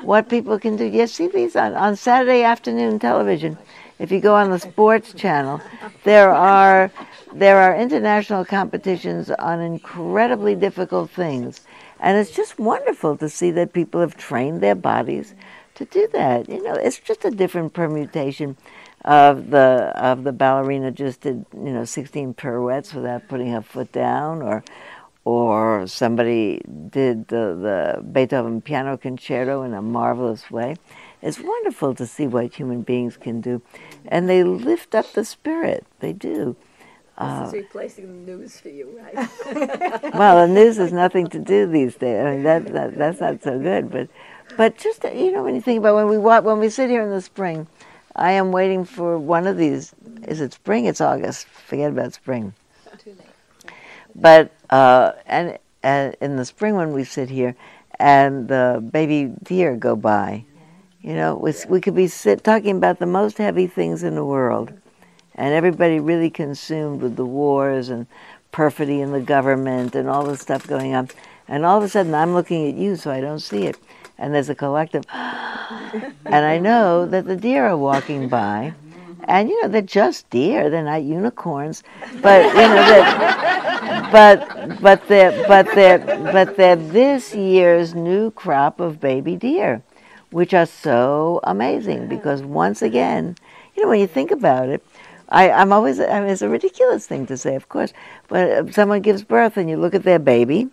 what 0.02 0.28
people 0.28 0.58
can 0.58 0.76
do. 0.76 0.84
You 0.84 1.06
see 1.06 1.28
these 1.28 1.56
on 1.56 1.74
on 1.74 1.96
Saturday 1.96 2.42
afternoon 2.42 2.98
television. 2.98 3.58
If 3.98 4.10
you 4.10 4.20
go 4.20 4.34
on 4.34 4.50
the 4.50 4.58
sports 4.58 5.12
channel, 5.12 5.60
there 6.04 6.30
are 6.30 6.90
there 7.34 7.58
are 7.58 7.76
international 7.76 8.44
competitions 8.44 9.30
on 9.30 9.60
incredibly 9.60 10.54
difficult 10.54 11.10
things, 11.10 11.60
and 12.00 12.16
it's 12.16 12.30
just 12.30 12.58
wonderful 12.58 13.16
to 13.18 13.28
see 13.28 13.50
that 13.52 13.72
people 13.72 14.00
have 14.00 14.16
trained 14.16 14.62
their 14.62 14.74
bodies 14.74 15.34
to 15.74 15.84
do 15.84 16.08
that. 16.12 16.48
You 16.48 16.62
know, 16.62 16.74
it's 16.74 16.98
just 16.98 17.24
a 17.24 17.30
different 17.30 17.72
permutation 17.72 18.56
of 19.04 19.50
the 19.50 19.92
of 19.96 20.24
the 20.24 20.32
ballerina 20.32 20.90
just 20.90 21.22
did 21.22 21.46
you 21.54 21.72
know 21.72 21.86
16 21.86 22.34
pirouettes 22.34 22.92
without 22.92 23.28
putting 23.28 23.50
her 23.50 23.62
foot 23.62 23.92
down, 23.92 24.42
or 24.42 24.62
or 25.24 25.86
somebody 25.86 26.62
did 26.88 27.28
the 27.28 27.54
the 27.54 28.02
Beethoven 28.02 28.60
piano 28.60 28.96
concerto 28.96 29.62
in 29.62 29.74
a 29.74 29.82
marvelous 29.82 30.50
way. 30.50 30.76
It's 31.22 31.38
wonderful 31.38 31.94
to 31.96 32.06
see 32.06 32.26
what 32.26 32.54
human 32.54 32.82
beings 32.82 33.16
can 33.16 33.40
do, 33.40 33.62
and 34.06 34.28
they 34.28 34.42
lift 34.42 34.94
up 34.94 35.12
the 35.12 35.24
spirit. 35.24 35.86
They 36.00 36.12
do. 36.12 36.56
Uh, 37.18 37.40
this 37.40 37.48
is 37.48 37.54
replacing 37.54 38.06
the 38.06 38.32
news 38.32 38.58
for 38.58 38.70
you, 38.70 38.98
right? 38.98 39.28
well, 40.14 40.46
the 40.46 40.52
news 40.52 40.78
has 40.78 40.92
nothing 40.92 41.26
to 41.28 41.38
do 41.38 41.66
these 41.66 41.96
days. 41.96 42.24
I 42.24 42.30
mean, 42.30 42.42
that, 42.44 42.66
that 42.72 42.96
that's 42.96 43.20
not 43.20 43.42
so 43.42 43.58
good. 43.58 43.90
But, 43.90 44.08
but 44.56 44.78
just 44.78 45.04
you 45.04 45.30
know, 45.30 45.44
when 45.44 45.54
you 45.54 45.60
think 45.60 45.80
about 45.80 45.96
when 45.96 46.08
we 46.08 46.16
when 46.16 46.58
we 46.58 46.70
sit 46.70 46.88
here 46.88 47.02
in 47.02 47.10
the 47.10 47.20
spring, 47.20 47.66
I 48.16 48.32
am 48.32 48.52
waiting 48.52 48.86
for 48.86 49.18
one 49.18 49.46
of 49.46 49.58
these. 49.58 49.94
Is 50.26 50.40
it 50.40 50.54
spring? 50.54 50.86
It's 50.86 51.02
August. 51.02 51.46
Forget 51.46 51.90
about 51.90 52.14
spring. 52.14 52.54
But 54.14 54.50
uh, 54.70 55.12
and, 55.26 55.58
and 55.82 56.16
in 56.20 56.36
the 56.36 56.44
spring 56.44 56.74
when 56.74 56.92
we 56.92 57.04
sit 57.04 57.28
here, 57.28 57.54
and 57.98 58.48
the 58.48 58.82
baby 58.92 59.32
deer 59.42 59.76
go 59.76 59.94
by, 59.94 60.44
you 61.02 61.14
know, 61.14 61.34
we, 61.68 61.80
could 61.80 61.94
be 61.94 62.08
sit, 62.08 62.44
talking 62.44 62.76
about 62.76 62.98
the 62.98 63.06
most 63.06 63.38
heavy 63.38 63.66
things 63.66 64.02
in 64.02 64.14
the 64.14 64.24
world, 64.24 64.72
and 65.34 65.54
everybody 65.54 66.00
really 66.00 66.30
consumed 66.30 67.02
with 67.02 67.16
the 67.16 67.24
wars 67.24 67.88
and 67.88 68.06
perfidy 68.52 69.00
in 69.00 69.12
the 69.12 69.20
government 69.20 69.94
and 69.94 70.08
all 70.08 70.24
the 70.24 70.36
stuff 70.36 70.66
going 70.66 70.94
on. 70.94 71.08
And 71.48 71.64
all 71.64 71.78
of 71.78 71.84
a 71.84 71.88
sudden, 71.88 72.14
I'm 72.14 72.34
looking 72.34 72.68
at 72.68 72.74
you, 72.74 72.96
so 72.96 73.10
I 73.10 73.20
don't 73.20 73.40
see 73.40 73.66
it. 73.66 73.78
And 74.18 74.34
there's 74.34 74.50
a 74.50 74.54
collective, 74.54 75.04
and 75.12 76.14
I 76.26 76.58
know 76.58 77.06
that 77.06 77.24
the 77.24 77.36
deer 77.36 77.66
are 77.66 77.76
walking 77.76 78.28
by, 78.28 78.74
and 79.30 79.48
you 79.48 79.62
know 79.62 79.68
they're 79.68 79.80
just 79.82 80.28
deer; 80.30 80.68
they're 80.68 80.82
not 80.82 81.04
unicorns, 81.04 81.82
but 82.20 82.44
you 82.46 82.68
know 82.68 84.08
but 84.10 84.80
but 84.80 85.06
they're 85.08 85.46
but 85.46 85.66
they're 85.74 85.98
but 85.98 86.56
they're 86.56 86.76
this 86.76 87.34
year's 87.34 87.94
new 87.94 88.32
crop 88.32 88.80
of 88.80 89.00
baby 89.00 89.36
deer, 89.36 89.82
which 90.30 90.52
are 90.52 90.66
so 90.66 91.40
amazing 91.44 92.08
because 92.08 92.42
once 92.42 92.82
again, 92.82 93.36
you 93.76 93.82
know 93.82 93.88
when 93.88 94.00
you 94.00 94.08
think 94.08 94.32
about 94.32 94.68
it, 94.68 94.84
I, 95.28 95.48
am 95.48 95.72
always, 95.72 96.00
I 96.00 96.20
mean, 96.20 96.30
it's 96.30 96.42
a 96.42 96.48
ridiculous 96.48 97.06
thing 97.06 97.26
to 97.26 97.36
say, 97.36 97.54
of 97.54 97.68
course, 97.68 97.92
but 98.26 98.74
someone 98.74 99.00
gives 99.00 99.22
birth 99.22 99.56
and 99.56 99.70
you 99.70 99.76
look 99.76 99.94
at 99.94 100.02
their 100.02 100.18
baby 100.18 100.68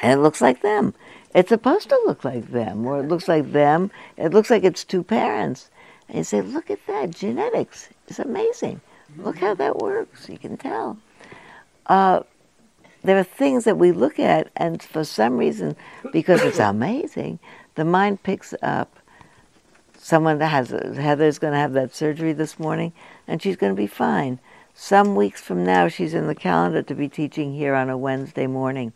and 0.00 0.18
it 0.18 0.22
looks 0.22 0.40
like 0.40 0.62
them. 0.62 0.94
It's 1.34 1.50
supposed 1.50 1.88
to 1.90 2.00
look 2.06 2.24
like 2.24 2.52
them, 2.52 2.86
or 2.86 3.00
it 3.00 3.08
looks 3.08 3.28
like 3.28 3.52
them. 3.52 3.90
It 4.16 4.32
looks 4.32 4.50
like 4.50 4.64
it's 4.64 4.84
two 4.84 5.02
parents. 5.02 5.68
And 6.14 6.26
say, 6.26 6.40
look 6.40 6.70
at 6.70 6.86
that, 6.86 7.10
genetics 7.10 7.88
is 8.08 8.18
amazing. 8.18 8.80
Look 9.18 9.38
how 9.38 9.54
that 9.54 9.78
works. 9.78 10.28
You 10.28 10.38
can 10.38 10.56
tell. 10.56 10.96
Uh, 11.86 12.20
there 13.02 13.18
are 13.18 13.24
things 13.24 13.64
that 13.64 13.76
we 13.76 13.92
look 13.92 14.18
at, 14.18 14.50
and 14.56 14.82
for 14.82 15.04
some 15.04 15.36
reason, 15.36 15.76
because 16.12 16.40
it's 16.42 16.58
amazing, 16.60 17.40
the 17.74 17.84
mind 17.84 18.22
picks 18.22 18.54
up 18.62 19.00
someone 20.04 20.38
that 20.38 20.48
has 20.48 20.68
Heather's 20.68 21.38
going 21.38 21.54
to 21.54 21.58
have 21.58 21.72
that 21.72 21.94
surgery 21.94 22.34
this 22.34 22.58
morning 22.58 22.92
and 23.26 23.42
she's 23.42 23.56
going 23.56 23.72
to 23.72 23.76
be 23.76 23.86
fine. 23.86 24.38
Some 24.74 25.14
weeks 25.14 25.40
from 25.40 25.64
now, 25.64 25.88
she's 25.88 26.14
in 26.14 26.26
the 26.26 26.34
calendar 26.34 26.82
to 26.82 26.94
be 26.94 27.08
teaching 27.08 27.54
here 27.54 27.74
on 27.74 27.88
a 27.88 27.96
Wednesday 27.96 28.46
morning. 28.46 28.92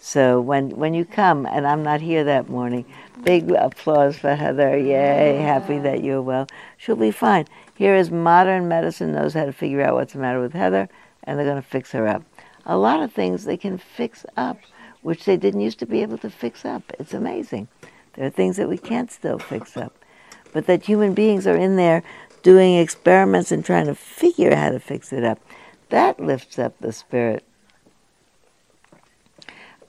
So 0.00 0.40
when 0.40 0.70
when 0.70 0.94
you 0.94 1.04
come, 1.04 1.44
and 1.44 1.66
I'm 1.66 1.82
not 1.82 2.00
here 2.00 2.24
that 2.24 2.48
morning, 2.48 2.84
big 3.24 3.50
applause 3.50 4.16
for 4.16 4.34
Heather. 4.34 4.78
Yay, 4.78 5.38
happy 5.38 5.78
that 5.80 6.04
you're 6.04 6.22
well. 6.22 6.46
She'll 6.76 6.96
be 6.96 7.10
fine. 7.10 7.46
Here 7.74 7.94
is 7.94 8.10
modern 8.10 8.68
medicine 8.68 9.12
knows 9.12 9.34
how 9.34 9.44
to 9.44 9.52
figure 9.52 9.82
out 9.82 9.94
what's 9.94 10.12
the 10.12 10.20
matter 10.20 10.40
with 10.40 10.52
Heather, 10.52 10.88
and 11.24 11.38
they're 11.38 11.46
going 11.46 11.60
to 11.60 11.68
fix 11.68 11.92
her 11.92 12.06
up. 12.06 12.22
A 12.64 12.76
lot 12.76 13.02
of 13.02 13.12
things 13.12 13.44
they 13.44 13.56
can 13.56 13.76
fix 13.76 14.24
up, 14.36 14.58
which 15.02 15.24
they 15.24 15.36
didn't 15.36 15.60
used 15.60 15.78
to 15.80 15.86
be 15.86 16.02
able 16.02 16.18
to 16.18 16.30
fix 16.30 16.64
up. 16.64 16.82
It's 16.98 17.14
amazing. 17.14 17.68
There 18.14 18.26
are 18.26 18.30
things 18.30 18.56
that 18.56 18.68
we 18.68 18.78
can't 18.78 19.10
still 19.10 19.38
fix 19.38 19.76
up. 19.76 19.92
But 20.52 20.66
that 20.66 20.84
human 20.84 21.14
beings 21.14 21.46
are 21.46 21.56
in 21.56 21.76
there 21.76 22.02
doing 22.42 22.76
experiments 22.76 23.52
and 23.52 23.64
trying 23.64 23.86
to 23.86 23.94
figure 23.94 24.54
how 24.54 24.70
to 24.70 24.80
fix 24.80 25.12
it 25.12 25.24
up. 25.24 25.40
That 25.88 26.20
lifts 26.20 26.58
up 26.58 26.78
the 26.80 26.92
spirit. 26.92 27.44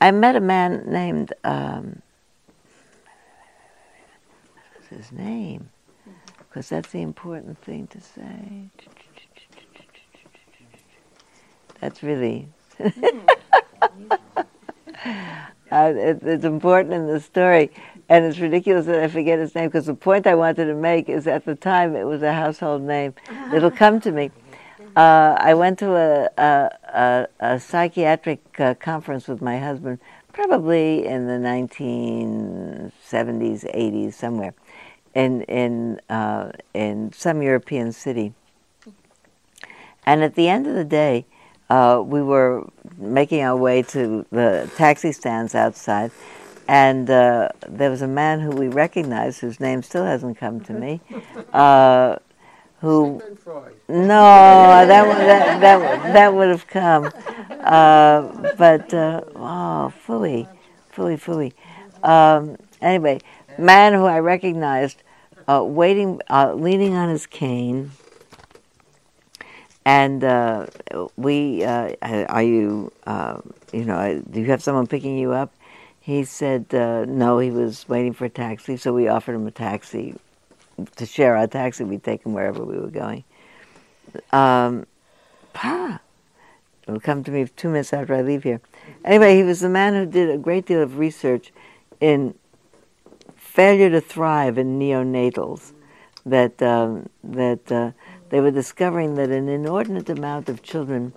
I 0.01 0.11
met 0.11 0.35
a 0.35 0.39
man 0.39 0.83
named, 0.87 1.33
um, 1.43 2.01
what 4.53 4.79
was 4.79 4.87
his 4.97 5.11
name? 5.11 5.69
Because 6.37 6.69
that's 6.69 6.91
the 6.91 7.01
important 7.01 7.61
thing 7.63 7.87
to 7.87 7.99
say. 7.99 8.69
That's 11.79 12.01
really. 12.01 12.47
uh, 12.79 12.91
it, 15.71 16.19
it's 16.23 16.45
important 16.45 16.93
in 16.93 17.07
the 17.07 17.19
story 17.19 17.71
and 18.09 18.25
it's 18.25 18.39
ridiculous 18.39 18.87
that 18.87 19.03
I 19.03 19.07
forget 19.07 19.37
his 19.37 19.53
name 19.53 19.67
because 19.67 19.85
the 19.85 19.93
point 19.93 20.25
I 20.25 20.33
wanted 20.35 20.65
to 20.65 20.73
make 20.73 21.09
is 21.09 21.27
at 21.27 21.45
the 21.45 21.55
time 21.55 21.95
it 21.95 22.05
was 22.05 22.23
a 22.23 22.33
household 22.33 22.81
name. 22.81 23.13
It'll 23.53 23.69
come 23.69 24.01
to 24.01 24.11
me. 24.11 24.31
Uh, 24.99 25.37
I 25.39 25.53
went 25.53 25.79
to 25.79 25.95
a, 25.95 26.29
a, 26.37 26.69
a, 26.93 27.27
a 27.39 27.57
psychiatric 27.57 28.41
uh, 28.59 28.73
conference 28.73 29.29
with 29.29 29.41
my 29.41 29.57
husband, 29.57 29.99
probably 30.33 31.05
in 31.05 31.25
the 31.25 31.39
1970s, 31.39 32.91
80s, 33.73 34.13
somewhere, 34.13 34.53
in 35.15 35.43
in 35.43 36.01
uh, 36.09 36.51
in 36.73 37.13
some 37.13 37.41
European 37.41 37.93
city. 37.93 38.33
And 40.05 40.21
at 40.21 40.35
the 40.35 40.49
end 40.49 40.67
of 40.67 40.75
the 40.75 40.83
day, 40.83 41.25
uh, 41.69 42.03
we 42.05 42.21
were 42.21 42.67
making 42.97 43.41
our 43.41 43.55
way 43.55 43.83
to 43.83 44.25
the 44.31 44.69
taxi 44.75 45.13
stands 45.13 45.55
outside 45.55 46.11
and 46.67 47.09
uh, 47.09 47.49
there 47.67 47.89
was 47.89 48.01
a 48.03 48.07
man 48.07 48.41
who 48.41 48.51
we 48.51 48.67
recognized, 48.67 49.39
whose 49.39 49.59
name 49.59 49.81
still 49.81 50.05
hasn't 50.05 50.37
come 50.37 50.59
to 50.61 50.73
me, 50.73 51.01
uh, 51.53 52.17
who 52.81 53.21
no, 53.89 54.85
that, 54.87 54.87
that 54.87 55.59
that 55.59 56.13
that 56.13 56.33
would 56.33 56.49
have 56.49 56.67
come, 56.67 57.11
uh, 57.61 58.53
but 58.57 58.93
uh, 58.93 59.21
oh, 59.35 59.93
fooey, 60.05 60.47
fooey, 60.93 61.19
fooey. 61.19 61.53
Um, 62.07 62.57
anyway, 62.81 63.19
man 63.57 63.93
who 63.93 64.05
I 64.05 64.19
recognized, 64.19 65.03
uh, 65.47 65.63
waiting, 65.65 66.21
uh, 66.29 66.53
leaning 66.53 66.95
on 66.95 67.09
his 67.09 67.25
cane, 67.25 67.91
and 69.83 70.21
we, 71.17 71.65
are 71.65 72.43
you, 72.43 72.91
you 73.73 73.85
know, 73.85 74.23
do 74.29 74.39
you 74.39 74.45
have 74.45 74.63
someone 74.63 74.87
picking 74.87 75.17
you 75.17 75.33
up? 75.33 75.53
He 75.99 76.23
said 76.23 76.73
uh, 76.73 77.03
no, 77.05 77.39
he 77.39 77.51
was 77.51 77.89
waiting 77.89 78.13
for 78.13 78.25
a 78.25 78.29
taxi, 78.29 78.77
so 78.77 78.93
we 78.93 79.09
offered 79.09 79.35
him 79.35 79.45
a 79.47 79.51
taxi 79.51 80.15
to 80.95 81.05
share 81.05 81.35
our 81.35 81.47
taxi. 81.47 81.83
We'd 81.83 82.03
take 82.03 82.25
him 82.25 82.33
wherever 82.33 82.63
we 82.63 82.77
were 82.77 82.89
going. 82.89 83.23
Um, 84.31 84.85
pa, 85.53 85.99
it'll 86.87 86.99
come 86.99 87.23
to 87.23 87.31
me 87.31 87.47
two 87.55 87.69
minutes 87.69 87.93
after 87.93 88.15
I 88.15 88.21
leave 88.21 88.43
here. 88.43 88.61
Anyway, 89.05 89.35
he 89.35 89.43
was 89.43 89.59
the 89.59 89.69
man 89.69 89.93
who 89.93 90.05
did 90.05 90.29
a 90.29 90.37
great 90.37 90.65
deal 90.65 90.81
of 90.81 90.97
research 90.97 91.51
in 91.99 92.35
failure 93.35 93.89
to 93.89 94.01
thrive 94.01 94.57
in 94.57 94.79
neonatals. 94.79 95.73
That 96.25 96.61
um, 96.61 97.09
that 97.23 97.71
uh, 97.71 97.91
they 98.29 98.41
were 98.41 98.51
discovering 98.51 99.15
that 99.15 99.29
an 99.29 99.47
inordinate 99.47 100.09
amount 100.09 100.49
of 100.49 100.61
children 100.61 101.13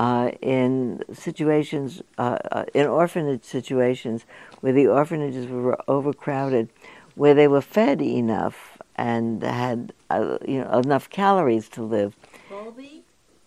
uh, 0.00 0.30
in 0.40 1.02
situations, 1.12 2.02
uh, 2.16 2.38
uh, 2.50 2.64
in 2.72 2.86
orphanage 2.86 3.44
situations, 3.44 4.24
where 4.60 4.72
the 4.72 4.86
orphanages 4.86 5.46
were 5.46 5.78
overcrowded, 5.88 6.70
where 7.16 7.34
they 7.34 7.46
were 7.46 7.60
fed 7.60 8.00
enough 8.00 8.78
and 9.00 9.42
had 9.42 9.92
uh, 10.10 10.36
you 10.46 10.60
know 10.60 10.78
enough 10.78 11.08
calories 11.08 11.68
to 11.70 11.82
live. 11.82 12.14
Bowlby? 12.50 13.02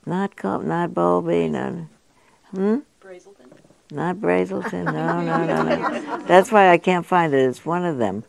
Not 0.06 0.44
not 0.44 0.94
Bowlby, 0.96 1.48
no. 1.48 1.88
Hmm. 2.52 2.78
Brazelton. 3.00 3.52
Not 3.92 4.16
Brazelton. 4.18 4.86
No, 4.86 5.22
no, 5.30 5.46
no, 5.46 5.64
no. 5.64 6.18
That's 6.26 6.52
why 6.52 6.72
I 6.72 6.78
can't 6.78 7.06
find 7.06 7.34
it. 7.34 7.38
It's 7.38 7.64
one 7.64 7.86
of 7.86 8.00
them. 8.00 8.24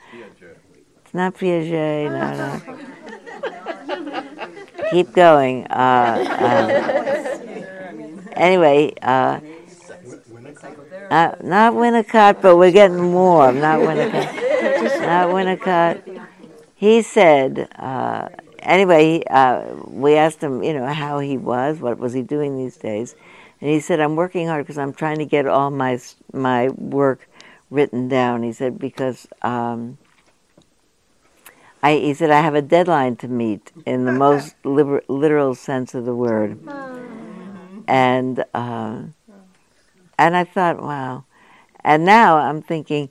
It's 1.02 1.14
not 1.14 1.34
Piaget. 1.34 2.10
No, 2.12 2.34
no. 2.36 2.60
Keep 4.90 5.14
going. 5.14 5.66
Uh, 5.68 6.26
uh 6.28 7.04
anyway, 8.36 8.92
uh, 9.00 9.40
uh, 11.10 11.34
not 11.42 11.72
Winnicott, 11.72 12.42
but 12.42 12.58
we're 12.58 12.70
getting 12.70 13.12
more. 13.12 13.50
Not 13.50 13.80
Winnicott. 13.80 14.34
not 15.00 15.28
Winnicott. 15.28 16.13
He 16.74 17.02
said, 17.02 17.68
uh, 17.76 18.28
anyway, 18.58 19.22
uh, 19.30 19.74
we 19.86 20.16
asked 20.16 20.42
him, 20.42 20.62
you 20.62 20.74
know, 20.74 20.86
how 20.86 21.18
he 21.18 21.36
was, 21.36 21.78
what 21.80 21.98
was 21.98 22.12
he 22.12 22.22
doing 22.22 22.56
these 22.56 22.76
days. 22.76 23.14
And 23.60 23.70
he 23.70 23.80
said, 23.80 24.00
I'm 24.00 24.16
working 24.16 24.46
hard 24.48 24.64
because 24.64 24.78
I'm 24.78 24.92
trying 24.92 25.18
to 25.18 25.24
get 25.24 25.46
all 25.46 25.70
my, 25.70 25.98
my 26.32 26.68
work 26.68 27.28
written 27.70 28.08
down. 28.08 28.42
He 28.42 28.52
said, 28.52 28.78
because 28.78 29.26
um, 29.42 29.98
I, 31.82 31.94
he 31.94 32.14
said, 32.14 32.30
I 32.30 32.40
have 32.40 32.54
a 32.54 32.62
deadline 32.62 33.16
to 33.16 33.28
meet 33.28 33.72
in 33.86 34.04
the 34.04 34.12
most 34.12 34.54
liber- 34.64 35.04
literal 35.08 35.54
sense 35.54 35.94
of 35.94 36.04
the 36.04 36.14
word 36.14 36.58
and 37.86 38.44
uh, 38.54 39.02
and 40.18 40.36
I 40.36 40.44
thought, 40.44 40.80
wow. 40.80 41.24
And 41.80 42.04
now 42.04 42.38
I'm 42.38 42.62
thinking 42.62 43.10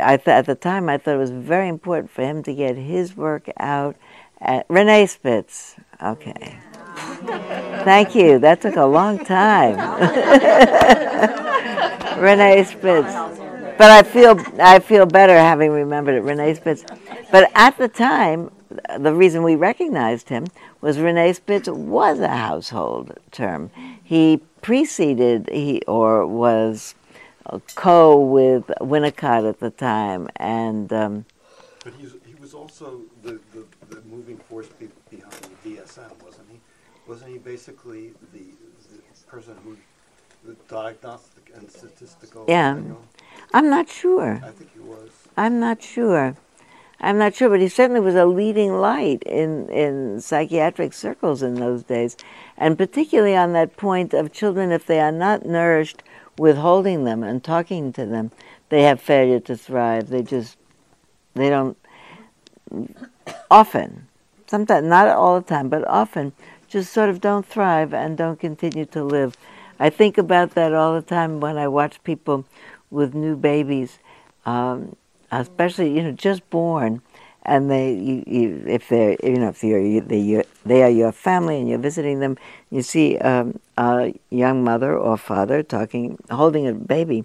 I 0.00 0.16
th- 0.16 0.28
at 0.28 0.46
the 0.46 0.54
time 0.54 0.88
I 0.88 0.98
thought 0.98 1.14
it 1.14 1.18
was 1.18 1.30
very 1.30 1.68
important 1.68 2.10
for 2.10 2.22
him 2.22 2.42
to 2.44 2.54
get 2.54 2.76
his 2.76 3.16
work 3.16 3.48
out. 3.58 3.96
At, 4.40 4.66
Renee 4.68 5.06
Spitz. 5.06 5.76
Okay. 6.02 6.58
Thank 7.84 8.14
you. 8.14 8.38
That 8.38 8.60
took 8.60 8.76
a 8.76 8.84
long 8.84 9.24
time. 9.24 9.76
Renee 12.20 12.64
Spitz. 12.64 13.14
But 13.78 13.90
I 13.90 14.02
feel 14.02 14.38
I 14.60 14.78
feel 14.78 15.06
better 15.06 15.36
having 15.36 15.70
remembered 15.70 16.14
it, 16.14 16.22
Renee 16.22 16.54
Spitz. 16.54 16.84
But 17.30 17.50
at 17.54 17.78
the 17.78 17.88
time, 17.88 18.50
the 18.98 19.14
reason 19.14 19.42
we 19.42 19.56
recognized 19.56 20.28
him 20.28 20.46
was 20.80 20.98
Renee 20.98 21.32
Spitz 21.32 21.68
was 21.68 22.20
a 22.20 22.28
household 22.28 23.18
term. 23.30 23.70
He 24.02 24.40
preceded 24.60 25.48
he 25.50 25.82
or 25.88 26.26
was 26.26 26.94
co 27.74 28.18
with 28.20 28.66
Winnicott 28.80 29.48
at 29.48 29.60
the 29.60 29.70
time, 29.70 30.28
and. 30.36 30.92
Um, 30.92 31.24
but 31.84 31.94
he 31.94 32.06
was 32.40 32.54
also 32.54 33.00
the, 33.22 33.40
the, 33.54 33.64
the 33.88 34.02
moving 34.02 34.36
force 34.36 34.68
be, 34.68 34.88
behind 35.10 35.32
the 35.32 35.70
DSM, 35.70 36.22
wasn't 36.22 36.48
he? 36.50 36.60
Wasn't 37.06 37.30
he 37.30 37.38
basically 37.38 38.12
the, 38.32 38.40
the 38.90 39.26
person 39.26 39.56
who 39.64 39.76
the 40.44 40.56
diagnostic 40.68 41.52
and 41.54 41.70
statistical? 41.70 42.44
Yeah, 42.48 42.80
I'm 43.54 43.70
not 43.70 43.88
sure. 43.88 44.40
I 44.44 44.50
think 44.50 44.72
he 44.74 44.80
was. 44.80 45.10
I'm 45.36 45.60
not 45.60 45.82
sure. 45.82 46.36
I'm 47.00 47.18
not 47.18 47.34
sure, 47.34 47.48
but 47.48 47.60
he 47.60 47.68
certainly 47.68 48.00
was 48.00 48.14
a 48.14 48.26
leading 48.26 48.78
light 48.78 49.22
in, 49.24 49.68
in 49.70 50.20
psychiatric 50.20 50.92
circles 50.92 51.42
in 51.42 51.54
those 51.54 51.82
days, 51.82 52.16
and 52.56 52.78
particularly 52.78 53.34
on 53.34 53.54
that 53.54 53.76
point 53.76 54.14
of 54.14 54.32
children, 54.32 54.70
if 54.70 54.86
they 54.86 55.00
are 55.00 55.10
not 55.10 55.44
nourished 55.44 56.04
with 56.38 56.56
holding 56.56 57.04
them 57.04 57.22
and 57.22 57.42
talking 57.42 57.92
to 57.94 58.06
them, 58.06 58.30
they 58.68 58.82
have 58.82 59.00
failure 59.00 59.40
to 59.40 59.56
thrive. 59.56 60.08
They 60.08 60.22
just, 60.22 60.56
they 61.34 61.50
don't, 61.50 61.76
often, 63.50 64.08
sometimes, 64.46 64.86
not 64.86 65.08
all 65.08 65.40
the 65.40 65.46
time, 65.46 65.68
but 65.68 65.86
often, 65.86 66.32
just 66.68 66.92
sort 66.92 67.10
of 67.10 67.20
don't 67.20 67.44
thrive 67.44 67.92
and 67.92 68.16
don't 68.16 68.40
continue 68.40 68.86
to 68.86 69.04
live. 69.04 69.36
I 69.78 69.90
think 69.90 70.16
about 70.16 70.54
that 70.54 70.72
all 70.72 70.94
the 70.94 71.02
time 71.02 71.40
when 71.40 71.58
I 71.58 71.68
watch 71.68 72.02
people 72.04 72.44
with 72.90 73.14
new 73.14 73.36
babies. 73.36 73.98
Um, 74.44 74.96
especially 75.32 75.94
you 75.94 76.02
know 76.02 76.12
just 76.12 76.48
born, 76.50 77.02
and 77.44 77.70
they 77.70 77.92
you, 77.92 78.24
you 78.26 78.64
if 78.66 78.88
they're 78.88 79.16
you 79.22 79.36
know 79.36 79.48
if 79.48 79.62
you're 79.62 80.00
they 80.00 80.44
they 80.64 80.82
are 80.82 80.90
your 80.90 81.12
family 81.12 81.58
and 81.58 81.68
you're 81.68 81.78
visiting 81.78 82.20
them, 82.20 82.36
you 82.70 82.82
see 82.82 83.18
um, 83.18 83.58
a 83.76 84.14
young 84.30 84.62
mother 84.62 84.96
or 84.96 85.16
father 85.16 85.62
talking, 85.62 86.18
holding 86.30 86.66
a 86.66 86.72
baby, 86.72 87.24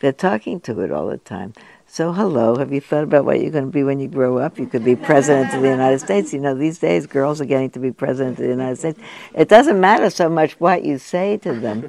they're 0.00 0.12
talking 0.12 0.60
to 0.60 0.80
it 0.80 0.90
all 0.90 1.08
the 1.08 1.18
time. 1.18 1.52
So 1.90 2.12
hello, 2.12 2.56
have 2.56 2.70
you 2.70 2.82
thought 2.82 3.04
about 3.04 3.24
what 3.24 3.40
you're 3.40 3.50
going 3.50 3.64
to 3.64 3.70
be 3.70 3.82
when 3.82 3.98
you 3.98 4.08
grow 4.08 4.38
up? 4.38 4.58
You 4.58 4.66
could 4.66 4.84
be 4.84 4.94
president 4.94 5.54
of 5.54 5.62
the 5.62 5.68
United 5.68 6.00
States. 6.00 6.34
You 6.34 6.40
know, 6.40 6.54
these 6.54 6.78
days 6.78 7.06
girls 7.06 7.40
are 7.40 7.46
getting 7.46 7.70
to 7.70 7.78
be 7.78 7.92
president 7.92 8.38
of 8.38 8.44
the 8.44 8.50
United 8.50 8.76
States. 8.76 9.00
It 9.34 9.48
doesn't 9.48 9.80
matter 9.80 10.10
so 10.10 10.28
much 10.28 10.60
what 10.60 10.84
you 10.84 10.98
say 10.98 11.38
to 11.38 11.54
them, 11.54 11.88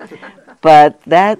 but 0.61 1.03
that, 1.03 1.39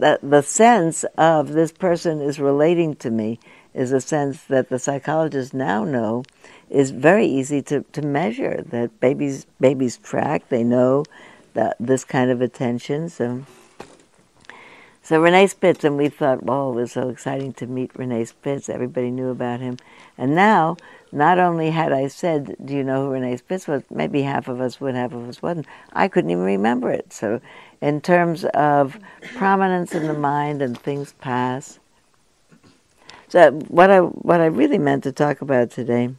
that 0.00 0.20
the 0.28 0.42
sense 0.42 1.04
of 1.18 1.52
this 1.52 1.70
person 1.70 2.20
is 2.20 2.40
relating 2.40 2.96
to 2.96 3.10
me 3.10 3.38
is 3.74 3.92
a 3.92 4.00
sense 4.00 4.44
that 4.44 4.68
the 4.68 4.78
psychologists 4.78 5.54
now 5.54 5.84
know 5.84 6.24
is 6.68 6.90
very 6.90 7.26
easy 7.26 7.62
to, 7.62 7.82
to 7.92 8.02
measure 8.02 8.62
that 8.70 9.00
babies 9.00 9.46
babies 9.60 9.96
track 9.96 10.48
they 10.48 10.64
know 10.64 11.04
that 11.54 11.76
this 11.80 12.04
kind 12.04 12.30
of 12.30 12.40
attention. 12.40 13.08
So 13.08 13.44
so 15.02 15.20
Renee 15.20 15.48
Spitz 15.48 15.82
and 15.82 15.96
we 15.96 16.08
thought 16.08 16.44
well 16.44 16.70
it 16.70 16.74
was 16.74 16.92
so 16.92 17.08
exciting 17.08 17.52
to 17.54 17.66
meet 17.66 17.90
Renee 17.96 18.24
Spitz. 18.24 18.68
Everybody 18.68 19.10
knew 19.10 19.30
about 19.30 19.60
him. 19.60 19.78
And 20.16 20.34
now 20.34 20.76
not 21.12 21.38
only 21.38 21.70
had 21.70 21.92
I 21.92 22.06
said 22.06 22.56
do 22.64 22.74
you 22.74 22.84
know 22.84 23.06
who 23.06 23.12
Renee 23.12 23.36
Spitz 23.36 23.66
was? 23.66 23.82
Maybe 23.90 24.22
half 24.22 24.46
of 24.46 24.60
us 24.60 24.80
would 24.80 24.94
half 24.94 25.12
of 25.12 25.28
us 25.28 25.42
wouldn't. 25.42 25.66
I 25.92 26.06
couldn't 26.06 26.30
even 26.30 26.44
remember 26.44 26.90
it. 26.90 27.12
So 27.12 27.40
in 27.80 28.00
terms 28.00 28.44
of 28.46 28.98
prominence 29.34 29.92
in 29.92 30.06
the 30.06 30.14
mind 30.14 30.62
and 30.62 30.78
things 30.78 31.14
pass 31.14 31.79
so 33.30 33.52
what 33.68 33.90
I 33.90 34.00
what 34.00 34.40
I 34.40 34.46
really 34.46 34.78
meant 34.78 35.04
to 35.04 35.12
talk 35.12 35.40
about 35.40 35.70
today, 35.70 36.14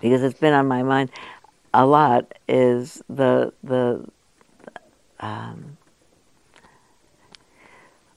because 0.00 0.22
it's 0.22 0.38
been 0.38 0.52
on 0.52 0.66
my 0.66 0.82
mind 0.82 1.10
a 1.72 1.86
lot, 1.86 2.34
is 2.48 3.00
the 3.08 3.52
the 3.62 4.04
um, 5.20 5.78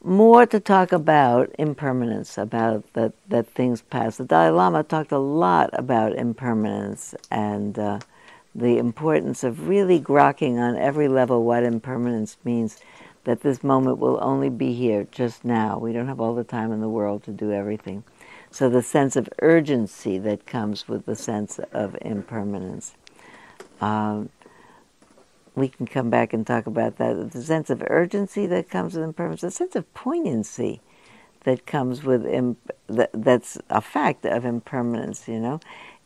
more 0.04 0.48
to 0.48 0.60
talk 0.60 0.92
about 0.92 1.52
impermanence, 1.60 2.36
about 2.38 2.92
that 2.94 3.14
that 3.30 3.48
things 3.48 3.84
pass. 3.84 4.18
The 4.18 4.26
Dalai 4.26 4.50
Lama 4.50 4.84
talked 4.84 5.12
a 5.12 5.20
lot 5.20 5.70
about 5.74 6.16
impermanence 6.16 7.14
and 7.30 7.78
uh, 7.78 8.00
the 8.56 8.80
importance 8.80 9.44
of 9.44 9.68
really 9.68 10.00
grokking 10.00 10.58
on 10.58 10.78
every 10.78 11.08
level 11.08 11.44
what 11.44 11.64
impermanence 11.64 12.38
means 12.44 12.80
that 13.24 13.42
this 13.42 13.64
moment 13.64 14.00
will 14.00 14.20
only 14.22 14.50
be 14.50 14.74
here 14.74 15.08
just 15.12 15.46
now. 15.46 15.78
We 15.78 15.94
don't 15.94 16.08
have 16.08 16.20
all 16.20 16.36
the 16.36 16.44
time 16.44 16.72
in 16.72 16.82
the 16.82 16.90
world 16.90 17.24
to 17.24 17.32
do 17.32 17.52
everything. 17.52 18.04
So 18.52 18.70
the 18.70 18.84
sense 18.84 19.16
of 19.16 19.30
urgency 19.42 20.18
that 20.20 20.46
comes 20.46 20.88
with 20.88 21.06
the 21.06 21.16
sense 21.16 21.60
of 21.72 21.98
impermanence. 22.02 22.96
Um, 23.82 24.30
we 25.56 25.70
can 25.70 25.88
come 25.88 26.10
back 26.10 26.34
and 26.34 26.46
talk 26.46 26.68
about 26.68 26.98
that. 26.98 27.32
The 27.32 27.44
sense 27.44 27.70
of 27.70 27.84
urgency 27.88 28.46
that 28.48 28.70
comes 28.70 28.96
with 28.96 29.04
impermanence, 29.04 29.42
the 29.42 29.52
sense 29.52 29.76
of 29.76 29.92
poignancy 29.94 30.82
that 31.44 31.66
comes 31.66 32.04
with 32.04 32.26
imp- 32.26 32.72
that, 32.88 33.12
that's 33.14 33.58
a 33.70 33.82
fact 33.82 34.26
of 34.26 34.46
impermanence. 34.46 35.28
You 35.28 35.40
know, 35.40 35.60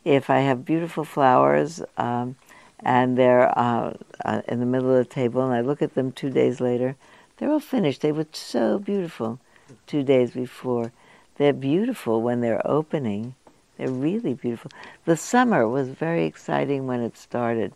if 0.04 0.30
I 0.30 0.40
have 0.40 0.64
beautiful 0.64 1.04
flowers 1.04 1.82
um, 1.96 2.36
and 2.80 3.16
they're 3.16 3.56
uh, 3.58 3.94
uh, 4.24 4.42
in 4.48 4.60
the 4.60 4.66
middle 4.66 4.90
of 4.90 4.96
the 4.96 5.14
table, 5.14 5.42
and 5.42 5.52
I 5.52 5.60
look 5.60 5.82
at 5.82 5.94
them 5.94 6.12
two 6.12 6.30
days 6.30 6.60
later, 6.60 6.96
they're 7.36 7.50
all 7.50 7.60
finished. 7.60 8.02
They 8.02 8.12
were 8.12 8.26
so 8.32 8.78
beautiful 8.78 9.40
two 9.86 10.02
days 10.02 10.32
before. 10.32 10.92
They're 11.36 11.52
beautiful 11.52 12.20
when 12.22 12.40
they're 12.40 12.66
opening. 12.66 13.34
They're 13.76 13.90
really 13.90 14.34
beautiful. 14.34 14.70
The 15.04 15.16
summer 15.16 15.68
was 15.68 15.88
very 15.88 16.24
exciting 16.24 16.86
when 16.86 17.00
it 17.00 17.16
started. 17.16 17.72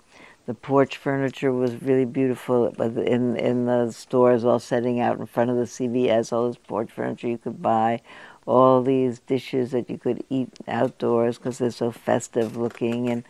The 0.47 0.55
porch 0.55 0.97
furniture 0.97 1.53
was 1.53 1.81
really 1.81 2.05
beautiful 2.05 2.67
in 2.81 3.37
in 3.37 3.67
the 3.67 3.93
stores, 3.93 4.45
all 4.45 4.59
setting 4.59 4.99
out 4.99 5.21
in 5.21 5.27
front 5.27 5.51
of 5.51 5.57
the 5.57 5.63
CVS, 5.63 6.33
all 6.33 6.49
this 6.49 6.57
porch 6.57 6.91
furniture 6.91 7.29
you 7.29 7.39
could 7.39 7.63
buy, 7.63 8.01
all 8.45 8.83
these 8.83 9.21
dishes 9.21 9.71
that 9.71 9.89
you 9.89 9.99
could 9.99 10.25
eat 10.29 10.49
outdoors 10.67 11.39
because 11.39 11.59
they're 11.59 11.71
so 11.71 11.93
festive 11.93 12.57
looking. 12.57 13.09
And 13.09 13.23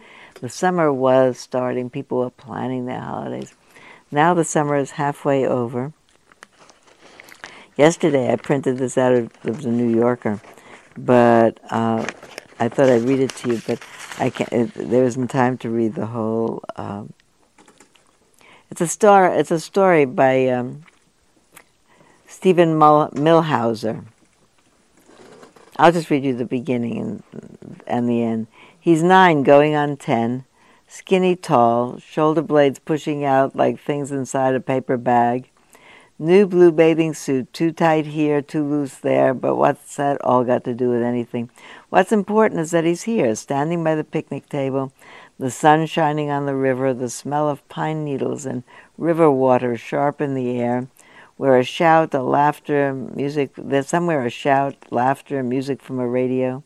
the 0.43 0.51
summer 0.51 0.93
was 0.93 1.39
starting. 1.39 1.89
People 1.89 2.19
were 2.19 2.29
planning 2.29 2.85
their 2.85 3.01
holidays. 3.01 3.55
Now 4.11 4.35
the 4.35 4.45
summer 4.45 4.77
is 4.77 4.91
halfway 4.91 5.47
over 5.47 5.95
Yesterday 7.77 8.31
I 8.31 8.37
printed 8.37 8.77
this 8.77 8.99
out 8.99 9.15
of, 9.15 9.33
the 9.43 9.71
New 9.71 9.89
Yorker, 9.89 10.41
but 10.97 11.59
uh, 11.71 12.07
I 12.61 12.69
thought 12.69 12.91
I'd 12.91 13.03
read 13.03 13.21
it 13.21 13.31
to 13.37 13.53
you, 13.53 13.63
but 13.67 13.83
I 14.19 14.29
can't. 14.29 14.53
It, 14.53 14.75
there 14.75 15.05
isn't 15.05 15.29
time 15.29 15.57
to 15.59 15.71
read 15.71 15.95
the 15.95 16.07
whole. 16.07 16.63
Um, 16.77 17.15
it's 18.71 18.83
a 18.83 18.87
story. 18.87 19.39
It's 19.39 19.51
a 19.51 19.59
story 19.59 20.05
by 20.05 20.49
um, 20.49 20.83
Steven 22.27 22.75
Millhauser. 22.75 24.05
I'll 25.79 25.93
just 25.93 26.11
read 26.11 26.25
you 26.25 26.37
the 26.37 26.45
beginning 26.45 26.99
and, 26.99 27.83
and 27.87 28.07
the 28.07 28.23
end. 28.23 28.49
He's 28.85 29.05
nine, 29.05 29.45
going 29.45 29.77
on 29.77 29.97
ten, 29.97 30.45
skinny 30.89 31.37
tall, 31.37 31.99
shoulder 31.99 32.43
blades 32.43 32.81
pushing 32.81 33.25
out 33.25 33.55
like 33.55 33.79
things 33.79 34.11
inside 34.11 34.57
a 34.57 34.61
paper 34.61 34.97
bag. 34.97 35.53
New 36.19 36.49
blue 36.49 36.73
bathing 36.73 37.15
suit, 37.15 37.53
too 37.53 37.71
tight 37.71 38.07
here, 38.07 38.43
too 38.43 38.69
loose 38.69 38.97
there, 38.97 39.35
but 39.35 39.55
what's 39.55 39.95
that 39.95 40.21
all 40.23 40.43
got 40.43 40.65
to 40.65 40.75
do 40.75 40.91
with 40.91 41.01
anything? 41.01 41.49
What's 41.91 42.11
important 42.11 42.59
is 42.59 42.73
that 42.73 42.83
he's 42.83 43.05
here, 43.05 43.37
standing 43.37 43.85
by 43.85 43.95
the 43.95 44.03
picnic 44.03 44.49
table, 44.49 44.93
the 45.39 45.53
sun 45.53 45.87
shining 45.87 46.31
on 46.31 46.47
the 46.47 46.57
river, 46.57 46.93
the 46.93 47.09
smell 47.09 47.49
of 47.49 47.69
pine 47.69 48.03
needles 48.03 48.45
and 48.45 48.65
river 48.99 49.31
water 49.31 49.77
sharp 49.77 50.21
in 50.21 50.35
the 50.35 50.59
air, 50.59 50.89
where 51.37 51.57
a 51.57 51.63
shout, 51.63 52.15
a 52.15 52.21
laughter, 52.21 52.93
music, 52.93 53.53
there's 53.57 53.87
somewhere 53.87 54.27
a 54.27 54.29
shout, 54.31 54.75
laughter, 54.91 55.45
music 55.45 55.81
from 55.81 56.01
a 56.01 56.09
radio. 56.09 56.65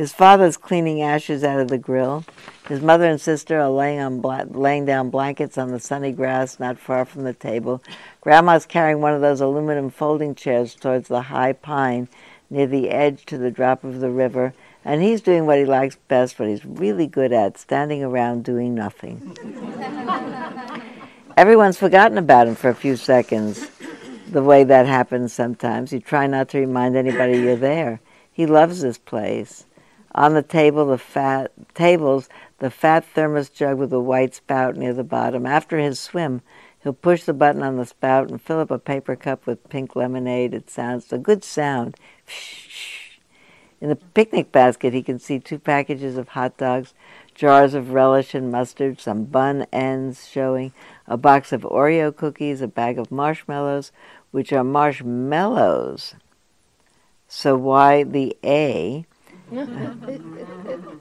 His 0.00 0.14
father's 0.14 0.56
cleaning 0.56 1.02
ashes 1.02 1.44
out 1.44 1.60
of 1.60 1.68
the 1.68 1.76
grill. 1.76 2.24
His 2.70 2.80
mother 2.80 3.04
and 3.04 3.20
sister 3.20 3.60
are 3.60 3.68
laying, 3.68 4.00
on 4.00 4.22
bla- 4.22 4.46
laying 4.48 4.86
down 4.86 5.10
blankets 5.10 5.58
on 5.58 5.72
the 5.72 5.78
sunny 5.78 6.10
grass 6.10 6.58
not 6.58 6.78
far 6.78 7.04
from 7.04 7.24
the 7.24 7.34
table. 7.34 7.82
Grandma's 8.22 8.64
carrying 8.64 9.02
one 9.02 9.12
of 9.12 9.20
those 9.20 9.42
aluminum 9.42 9.90
folding 9.90 10.34
chairs 10.34 10.74
towards 10.74 11.08
the 11.08 11.20
high 11.20 11.52
pine 11.52 12.08
near 12.48 12.66
the 12.66 12.88
edge 12.88 13.26
to 13.26 13.36
the 13.36 13.50
drop 13.50 13.84
of 13.84 14.00
the 14.00 14.08
river, 14.08 14.54
and 14.86 15.02
he's 15.02 15.20
doing 15.20 15.44
what 15.44 15.58
he 15.58 15.66
likes 15.66 15.96
best, 16.08 16.38
what 16.38 16.48
he's 16.48 16.64
really 16.64 17.06
good 17.06 17.34
at, 17.34 17.58
standing 17.58 18.02
around 18.02 18.42
doing 18.42 18.74
nothing. 18.74 19.36
Everyone's 21.36 21.76
forgotten 21.76 22.16
about 22.16 22.48
him 22.48 22.54
for 22.54 22.70
a 22.70 22.74
few 22.74 22.96
seconds. 22.96 23.70
the 24.30 24.42
way 24.42 24.64
that 24.64 24.86
happens 24.86 25.34
sometimes. 25.34 25.92
You 25.92 26.00
try 26.00 26.26
not 26.26 26.48
to 26.48 26.58
remind 26.58 26.96
anybody 26.96 27.38
you're 27.38 27.54
there. 27.54 28.00
He 28.32 28.46
loves 28.46 28.80
this 28.80 28.96
place. 28.96 29.66
On 30.12 30.34
the 30.34 30.42
table, 30.42 30.86
the 30.86 30.98
fat 30.98 31.52
tables, 31.74 32.28
the 32.58 32.70
fat 32.70 33.04
thermos 33.04 33.48
jug 33.48 33.78
with 33.78 33.92
a 33.92 34.00
white 34.00 34.34
spout 34.34 34.76
near 34.76 34.92
the 34.92 35.04
bottom. 35.04 35.46
After 35.46 35.78
his 35.78 36.00
swim, 36.00 36.42
he'll 36.82 36.92
push 36.92 37.24
the 37.24 37.32
button 37.32 37.62
on 37.62 37.76
the 37.76 37.86
spout 37.86 38.28
and 38.28 38.42
fill 38.42 38.60
up 38.60 38.70
a 38.70 38.78
paper 38.78 39.14
cup 39.14 39.46
with 39.46 39.68
pink 39.68 39.94
lemonade. 39.94 40.52
It 40.52 40.68
sounds 40.68 41.12
a 41.12 41.18
good 41.18 41.44
sound. 41.44 41.96
In 43.80 43.88
the 43.88 43.96
picnic 43.96 44.52
basket, 44.52 44.92
he 44.92 45.02
can 45.02 45.18
see 45.18 45.38
two 45.38 45.58
packages 45.58 46.18
of 46.18 46.28
hot 46.28 46.58
dogs, 46.58 46.92
jars 47.34 47.72
of 47.72 47.92
relish 47.92 48.34
and 48.34 48.52
mustard, 48.52 49.00
some 49.00 49.24
bun 49.24 49.66
ends 49.72 50.28
showing, 50.28 50.74
a 51.06 51.16
box 51.16 51.52
of 51.52 51.62
Oreo 51.62 52.14
cookies, 52.14 52.60
a 52.60 52.68
bag 52.68 52.98
of 52.98 53.10
marshmallows, 53.10 53.90
which 54.32 54.52
are 54.52 54.64
marshmallows. 54.64 56.14
So 57.26 57.56
why 57.56 58.02
the 58.02 58.36
A? 58.44 59.06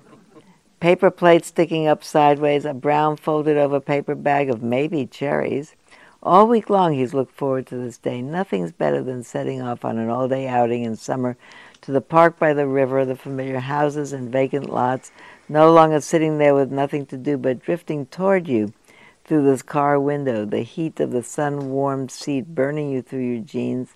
paper 0.79 1.11
plate 1.11 1.45
sticking 1.45 1.87
up 1.87 2.03
sideways, 2.03 2.65
a 2.65 2.73
brown 2.73 3.15
folded 3.15 3.57
over 3.57 3.79
paper 3.79 4.15
bag 4.15 4.49
of 4.49 4.63
maybe 4.63 5.05
cherries. 5.05 5.75
All 6.21 6.47
week 6.47 6.69
long 6.69 6.93
he's 6.93 7.13
looked 7.13 7.35
forward 7.35 7.67
to 7.67 7.77
this 7.77 7.97
day. 7.97 8.21
Nothing's 8.21 8.71
better 8.71 9.01
than 9.01 9.23
setting 9.23 9.61
off 9.61 9.85
on 9.85 9.97
an 9.97 10.09
all 10.09 10.27
day 10.27 10.47
outing 10.47 10.83
in 10.83 10.95
summer 10.95 11.37
to 11.81 11.91
the 11.91 12.01
park 12.01 12.37
by 12.37 12.53
the 12.53 12.67
river, 12.67 13.05
the 13.05 13.15
familiar 13.15 13.59
houses 13.59 14.11
and 14.11 14.31
vacant 14.31 14.69
lots, 14.69 15.11
no 15.47 15.71
longer 15.71 16.01
sitting 16.01 16.37
there 16.37 16.55
with 16.55 16.71
nothing 16.71 17.05
to 17.05 17.17
do 17.17 17.37
but 17.37 17.61
drifting 17.61 18.05
toward 18.07 18.47
you 18.47 18.73
through 19.23 19.43
this 19.43 19.61
car 19.61 19.99
window, 19.99 20.43
the 20.43 20.63
heat 20.63 20.99
of 20.99 21.11
the 21.11 21.23
sun 21.23 21.69
warmed 21.69 22.09
seat 22.09 22.55
burning 22.55 22.89
you 22.89 23.01
through 23.01 23.21
your 23.21 23.43
jeans, 23.43 23.89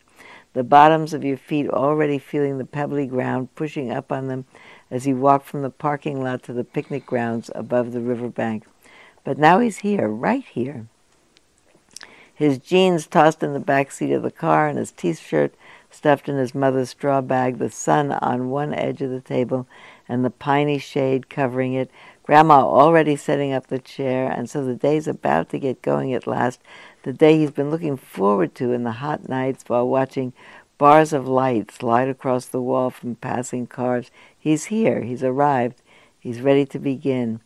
the 0.53 0.63
bottoms 0.63 1.13
of 1.13 1.23
your 1.23 1.37
feet 1.37 1.67
already 1.69 2.17
feeling 2.17 2.57
the 2.57 2.65
pebbly 2.65 3.07
ground 3.07 3.53
pushing 3.55 3.91
up 3.91 4.11
on 4.11 4.27
them 4.27 4.45
as 4.89 5.07
you 5.07 5.15
walk 5.15 5.43
from 5.43 5.63
the 5.63 5.69
parking 5.69 6.23
lot 6.23 6.43
to 6.43 6.53
the 6.53 6.63
picnic 6.63 7.05
grounds 7.05 7.49
above 7.55 7.91
the 7.91 8.01
riverbank. 8.01 8.65
But 9.23 9.37
now 9.37 9.59
he's 9.59 9.79
here, 9.79 10.07
right 10.07 10.43
here. 10.43 10.87
His 12.35 12.57
jeans 12.57 13.07
tossed 13.07 13.43
in 13.43 13.53
the 13.53 13.59
back 13.59 13.91
seat 13.91 14.11
of 14.11 14.23
the 14.23 14.31
car 14.31 14.67
and 14.67 14.77
his 14.77 14.91
t-shirt 14.91 15.53
stuffed 15.89 16.27
in 16.27 16.37
his 16.37 16.55
mother's 16.55 16.89
straw 16.89 17.21
bag, 17.21 17.57
the 17.57 17.69
sun 17.69 18.11
on 18.11 18.49
one 18.49 18.73
edge 18.73 19.01
of 19.01 19.11
the 19.11 19.21
table 19.21 19.67
and 20.07 20.25
the 20.25 20.29
piney 20.29 20.79
shade 20.79 21.29
covering 21.29 21.73
it, 21.73 21.89
Grandma 22.23 22.61
already 22.61 23.17
setting 23.17 23.51
up 23.51 23.67
the 23.67 23.79
chair, 23.79 24.31
and 24.31 24.49
so 24.49 24.63
the 24.63 24.75
day's 24.75 25.07
about 25.07 25.49
to 25.49 25.59
get 25.59 25.81
going 25.81 26.13
at 26.13 26.25
last, 26.25 26.61
the 27.03 27.13
day 27.13 27.37
he's 27.37 27.51
been 27.51 27.69
looking 27.69 27.97
forward 27.97 28.55
to 28.55 28.71
in 28.71 28.83
the 28.83 28.93
hot 28.93 29.29
nights 29.29 29.65
while 29.67 29.87
watching 29.87 30.33
bars 30.77 31.13
of 31.13 31.27
light 31.27 31.71
slide 31.71 32.07
across 32.07 32.45
the 32.45 32.61
wall 32.61 32.89
from 32.89 33.15
passing 33.15 33.67
cars. 33.67 34.09
He's 34.37 34.65
here, 34.65 35.01
he's 35.01 35.23
arrived, 35.23 35.81
he's 36.19 36.41
ready 36.41 36.65
to 36.65 36.79
begin. 36.79 37.41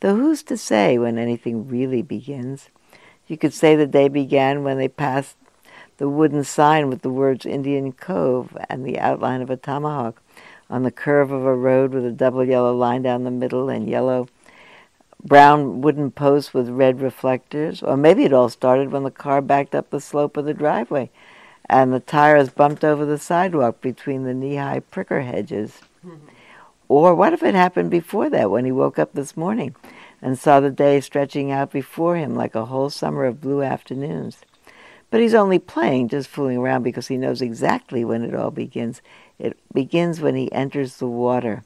Though 0.00 0.16
who's 0.16 0.42
to 0.44 0.56
say 0.56 0.98
when 0.98 1.18
anything 1.18 1.68
really 1.68 2.02
begins? 2.02 2.68
You 3.26 3.38
could 3.38 3.54
say 3.54 3.74
the 3.74 3.86
day 3.86 4.08
began 4.08 4.62
when 4.62 4.78
they 4.78 4.88
passed 4.88 5.36
the 5.98 6.08
wooden 6.08 6.44
sign 6.44 6.88
with 6.88 7.02
the 7.02 7.10
words 7.10 7.46
Indian 7.46 7.92
Cove 7.92 8.56
and 8.68 8.84
the 8.84 8.98
outline 8.98 9.40
of 9.40 9.50
a 9.50 9.56
tomahawk 9.56 10.20
on 10.68 10.82
the 10.82 10.90
curve 10.90 11.30
of 11.30 11.44
a 11.44 11.54
road 11.54 11.92
with 11.92 12.04
a 12.04 12.12
double 12.12 12.44
yellow 12.44 12.74
line 12.74 13.02
down 13.02 13.24
the 13.24 13.30
middle 13.30 13.68
and 13.68 13.88
yellow 13.88 14.28
brown 15.26 15.80
wooden 15.80 16.10
posts 16.10 16.54
with 16.54 16.68
red 16.68 17.00
reflectors. 17.00 17.82
Or 17.82 17.96
maybe 17.96 18.24
it 18.24 18.32
all 18.32 18.48
started 18.48 18.90
when 18.90 19.02
the 19.02 19.10
car 19.10 19.40
backed 19.40 19.74
up 19.74 19.90
the 19.90 20.00
slope 20.00 20.36
of 20.36 20.44
the 20.44 20.54
driveway 20.54 21.10
and 21.68 21.92
the 21.92 22.00
tires 22.00 22.48
bumped 22.48 22.84
over 22.84 23.04
the 23.04 23.18
sidewalk 23.18 23.80
between 23.80 24.24
the 24.24 24.34
knee-high 24.34 24.80
pricker 24.80 25.22
hedges. 25.22 25.80
Or 26.88 27.16
what 27.16 27.32
if 27.32 27.42
it 27.42 27.56
happened 27.56 27.90
before 27.90 28.30
that 28.30 28.48
when 28.48 28.64
he 28.64 28.70
woke 28.70 28.96
up 28.96 29.12
this 29.12 29.36
morning 29.36 29.74
and 30.22 30.38
saw 30.38 30.60
the 30.60 30.70
day 30.70 31.00
stretching 31.00 31.50
out 31.50 31.72
before 31.72 32.14
him 32.14 32.36
like 32.36 32.54
a 32.54 32.66
whole 32.66 32.90
summer 32.90 33.24
of 33.24 33.40
blue 33.40 33.60
afternoons? 33.60 34.38
But 35.10 35.20
he's 35.20 35.34
only 35.34 35.58
playing, 35.58 36.10
just 36.10 36.28
fooling 36.28 36.58
around 36.58 36.84
because 36.84 37.08
he 37.08 37.16
knows 37.16 37.42
exactly 37.42 38.04
when 38.04 38.22
it 38.22 38.36
all 38.36 38.52
begins. 38.52 39.02
It 39.36 39.58
begins 39.72 40.20
when 40.20 40.36
he 40.36 40.50
enters 40.52 40.98
the 40.98 41.08
water. 41.08 41.64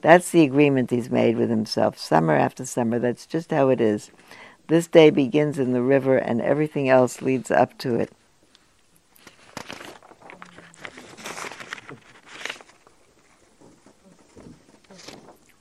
That's 0.00 0.30
the 0.30 0.42
agreement 0.42 0.90
he's 0.90 1.10
made 1.10 1.36
with 1.36 1.50
himself, 1.50 1.98
summer 1.98 2.34
after 2.34 2.64
summer. 2.64 2.98
That's 2.98 3.26
just 3.26 3.50
how 3.50 3.68
it 3.68 3.80
is. 3.80 4.10
This 4.68 4.86
day 4.86 5.10
begins 5.10 5.58
in 5.58 5.72
the 5.72 5.82
river, 5.82 6.16
and 6.16 6.40
everything 6.40 6.88
else 6.88 7.22
leads 7.22 7.50
up 7.50 7.76
to 7.78 7.96
it. 7.96 8.12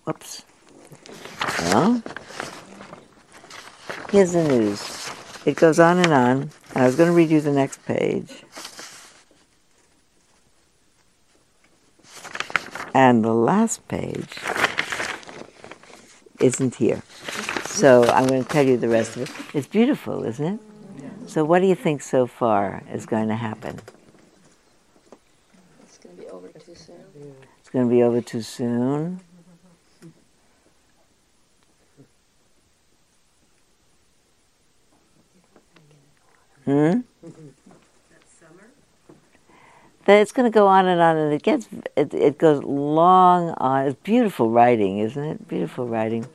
Whoops. 0.03 0.43
Well, 1.59 2.01
here's 4.11 4.33
the 4.33 4.43
news. 4.43 5.09
It 5.45 5.55
goes 5.55 5.79
on 5.79 5.97
and 5.99 6.13
on. 6.13 6.49
I 6.75 6.85
was 6.85 6.95
going 6.95 7.09
to 7.09 7.15
read 7.15 7.29
you 7.29 7.41
the 7.41 7.51
next 7.51 7.85
page. 7.85 8.43
And 12.97 13.23
the 13.23 13.31
last 13.31 13.87
page 13.87 14.33
isn't 16.39 16.73
here. 16.73 17.03
So 17.65 18.05
I'm 18.05 18.25
going 18.25 18.43
to 18.43 18.49
tell 18.49 18.65
you 18.65 18.75
the 18.75 18.89
rest 18.89 19.15
of 19.15 19.21
it. 19.21 19.55
It's 19.55 19.67
beautiful, 19.67 20.23
isn't 20.23 20.43
it? 20.43 20.59
So 21.29 21.45
what 21.45 21.59
do 21.59 21.67
you 21.67 21.75
think 21.75 22.01
so 22.01 22.25
far 22.25 22.81
is 22.91 23.05
going 23.05 23.27
to 23.27 23.35
happen? 23.35 23.79
It's 25.83 25.99
going 25.99 26.17
to 26.17 26.23
be 26.23 26.27
over 26.27 26.47
too 26.47 26.73
soon. 26.73 27.35
It's 27.59 27.69
going 27.69 27.85
to 27.87 27.95
be 27.95 28.01
over 28.01 28.19
too 28.19 28.41
soon. 28.41 29.19
Hmm? 36.65 37.01
That 40.07 40.21
it's 40.21 40.31
going 40.31 40.49
to 40.49 40.53
go 40.53 40.67
on 40.67 40.87
and 40.87 41.01
on, 41.01 41.17
and 41.17 41.33
it 41.33 41.43
gets 41.43 41.67
it, 41.97 42.13
it 42.13 42.37
goes 42.37 42.63
long 42.63 43.49
on. 43.57 43.87
It's 43.87 43.99
beautiful 44.03 44.49
writing, 44.49 44.99
isn't 44.99 45.21
it? 45.21 45.47
Beautiful 45.49 45.85
writing. 45.85 46.25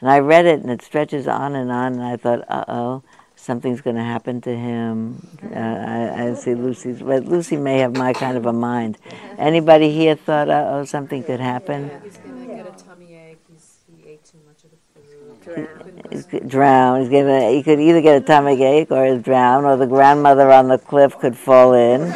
And 0.00 0.08
I 0.08 0.20
read 0.20 0.46
it, 0.46 0.60
and 0.60 0.70
it 0.70 0.80
stretches 0.80 1.26
on 1.26 1.56
and 1.56 1.72
on, 1.72 1.94
and 1.94 2.02
I 2.02 2.16
thought, 2.16 2.44
uh 2.48 2.64
oh, 2.68 3.02
something's 3.34 3.80
going 3.80 3.96
to 3.96 4.04
happen 4.04 4.40
to 4.42 4.56
him. 4.56 5.26
Uh, 5.42 5.58
I, 5.58 6.28
I, 6.28 6.34
see 6.34 6.54
Lucy's, 6.54 7.02
but 7.02 7.24
Lucy 7.24 7.56
may 7.56 7.78
have 7.78 7.96
my 7.96 8.12
kind 8.12 8.36
of 8.36 8.46
a 8.46 8.52
mind. 8.52 8.96
Anybody 9.36 9.90
here 9.90 10.14
thought, 10.14 10.48
uh 10.48 10.68
oh, 10.70 10.84
something 10.84 11.24
could 11.24 11.40
happen? 11.40 11.90
He's 12.04 12.16
going 12.18 12.48
to 12.48 12.54
get 12.54 12.66
a 12.66 12.84
tummy 12.84 13.12
ache. 13.12 13.40
He's, 13.52 13.78
he 13.92 14.08
ate 14.08 14.24
too 14.24 14.38
much 14.46 14.62
of 14.62 14.70
the 14.70 15.56
food. 15.66 15.79
He's 16.10 16.26
drown. 16.46 17.00
He's 17.00 17.08
gonna. 17.08 17.50
He 17.50 17.62
could 17.62 17.80
either 17.80 18.00
get 18.00 18.22
a 18.22 18.24
tummy 18.24 18.62
ache 18.62 18.90
or 18.90 19.06
he's 19.06 19.22
drown, 19.22 19.64
or 19.64 19.76
the 19.76 19.86
grandmother 19.86 20.50
on 20.50 20.68
the 20.68 20.78
cliff 20.78 21.18
could 21.18 21.36
fall 21.36 21.74
in. 21.74 22.10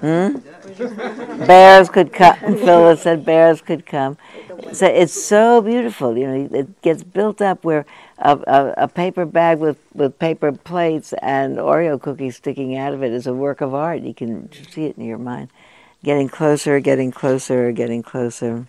Hmm? 0.00 0.36
Bears 1.46 1.88
could 1.88 2.12
come. 2.12 2.36
Phyllis 2.36 3.02
said 3.02 3.24
bears 3.24 3.60
could 3.60 3.86
come. 3.86 4.16
So 4.72 4.86
it's 4.86 5.12
so 5.12 5.60
beautiful. 5.60 6.16
You 6.16 6.26
know, 6.26 6.48
it 6.52 6.82
gets 6.82 7.02
built 7.02 7.40
up 7.40 7.64
where 7.64 7.86
a, 8.18 8.38
a, 8.46 8.74
a, 8.84 8.88
paper 8.88 9.24
bag 9.24 9.58
with, 9.58 9.78
with 9.94 10.18
paper 10.18 10.52
plates 10.52 11.12
and 11.20 11.56
Oreo 11.56 12.00
cookies 12.00 12.36
sticking 12.36 12.76
out 12.76 12.94
of 12.94 13.02
it 13.02 13.12
is 13.12 13.26
a 13.26 13.34
work 13.34 13.60
of 13.60 13.74
art. 13.74 14.02
You 14.02 14.14
can 14.14 14.50
see 14.70 14.86
it 14.86 14.96
in 14.96 15.04
your 15.04 15.18
mind. 15.18 15.50
Getting 16.04 16.28
closer, 16.28 16.80
getting 16.80 17.12
closer, 17.12 17.72
getting 17.72 18.02
closer. 18.02 18.66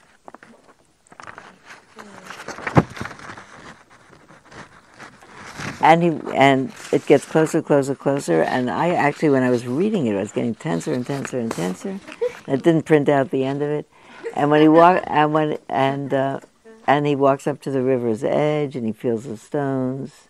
and 5.84 6.02
he 6.02 6.34
and 6.34 6.72
it 6.93 7.06
gets 7.06 7.26
closer, 7.26 7.62
closer, 7.62 7.93
closer. 7.93 8.41
And 8.41 8.69
I 8.69 8.91
actually, 8.91 9.30
when 9.30 9.43
I 9.43 9.50
was 9.50 9.67
reading 9.67 10.08
it, 10.08 10.15
I 10.15 10.22
was 10.22 10.32
getting 10.32 10.56
tenser 10.56 10.93
and 10.93 11.06
tenser 11.06 11.38
and 11.38 11.52
tenser. 11.52 12.00
It 12.48 12.63
didn't 12.63 12.84
print 12.84 13.10
out 13.10 13.32
the 13.32 13.43
end 13.43 13.62
of 13.62 13.69
it. 13.69 13.86
And 14.34 14.50
when 14.50 14.62
he 14.62 14.69
walk 14.69 15.04
and 15.06 15.34
when 15.34 15.58
and 15.67 16.13
uh, 16.13 16.39
and 16.88 17.06
he 17.06 17.15
walks 17.15 17.48
up 17.48 17.62
to 17.62 17.72
the 17.72 17.82
river's 17.82 18.24
edge 18.24 18.76
and 18.78 18.86
he 18.86 18.93
feels 18.93 19.26
the 19.26 19.38
stones. 19.38 20.30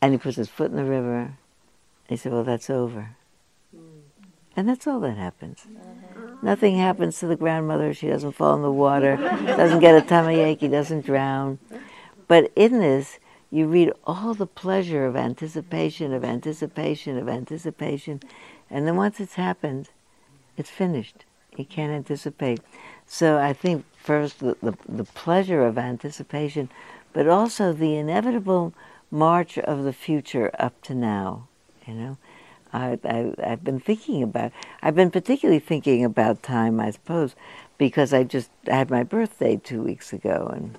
And 0.00 0.12
he 0.12 0.18
puts 0.18 0.36
his 0.36 0.48
foot 0.48 0.70
in 0.70 0.76
the 0.76 0.84
river. 0.84 1.18
And 1.18 1.34
he 2.08 2.16
said, 2.16 2.32
"Well, 2.32 2.44
that's 2.44 2.70
over." 2.70 3.16
And 4.58 4.68
that's 4.68 4.88
all 4.88 4.98
that 5.00 5.16
happens. 5.16 5.68
Nothing 6.42 6.78
happens 6.78 7.20
to 7.20 7.28
the 7.28 7.36
grandmother. 7.36 7.94
She 7.94 8.08
doesn't 8.08 8.32
fall 8.32 8.56
in 8.56 8.62
the 8.62 8.72
water, 8.72 9.16
doesn't 9.16 9.78
get 9.78 9.94
a 9.94 10.04
tummy 10.04 10.40
ache, 10.40 10.58
he 10.58 10.66
doesn't 10.66 11.06
drown. 11.06 11.60
But 12.26 12.50
in 12.56 12.80
this, 12.80 13.20
you 13.52 13.68
read 13.68 13.92
all 14.02 14.34
the 14.34 14.48
pleasure 14.48 15.06
of 15.06 15.14
anticipation, 15.14 16.12
of 16.12 16.24
anticipation, 16.24 17.18
of 17.18 17.28
anticipation, 17.28 18.20
and 18.68 18.84
then 18.84 18.96
once 18.96 19.20
it's 19.20 19.34
happened, 19.34 19.90
it's 20.56 20.70
finished. 20.70 21.24
You 21.56 21.64
can't 21.64 21.92
anticipate. 21.92 22.58
So 23.06 23.38
I 23.38 23.52
think 23.52 23.84
first 24.02 24.40
the, 24.40 24.56
the, 24.60 24.76
the 24.88 25.04
pleasure 25.04 25.64
of 25.64 25.78
anticipation, 25.78 26.68
but 27.12 27.28
also 27.28 27.72
the 27.72 27.94
inevitable 27.94 28.74
march 29.08 29.56
of 29.56 29.84
the 29.84 29.92
future 29.92 30.50
up 30.58 30.82
to 30.82 30.96
now. 30.96 31.46
You 31.86 31.94
know, 31.94 32.18
I, 32.72 32.98
I, 33.04 33.34
I've 33.42 33.64
been 33.64 33.80
thinking 33.80 34.22
about. 34.22 34.52
I've 34.82 34.94
been 34.94 35.10
particularly 35.10 35.60
thinking 35.60 36.04
about 36.04 36.42
time, 36.42 36.80
I 36.80 36.90
suppose, 36.90 37.34
because 37.78 38.12
I 38.12 38.24
just 38.24 38.50
had 38.66 38.90
my 38.90 39.02
birthday 39.02 39.56
two 39.56 39.82
weeks 39.82 40.12
ago, 40.12 40.50
and 40.54 40.78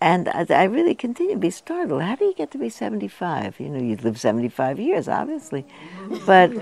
and 0.00 0.28
I, 0.28 0.46
I 0.48 0.64
really 0.64 0.94
continue 0.94 1.34
to 1.34 1.40
be 1.40 1.50
startled. 1.50 2.02
How 2.02 2.16
do 2.16 2.24
you 2.24 2.34
get 2.34 2.50
to 2.52 2.58
be 2.58 2.70
seventy-five? 2.70 3.60
You 3.60 3.68
know, 3.68 3.80
you 3.80 3.96
live 3.96 4.18
seventy-five 4.20 4.78
years, 4.78 5.08
obviously, 5.08 5.66
but 6.24 6.52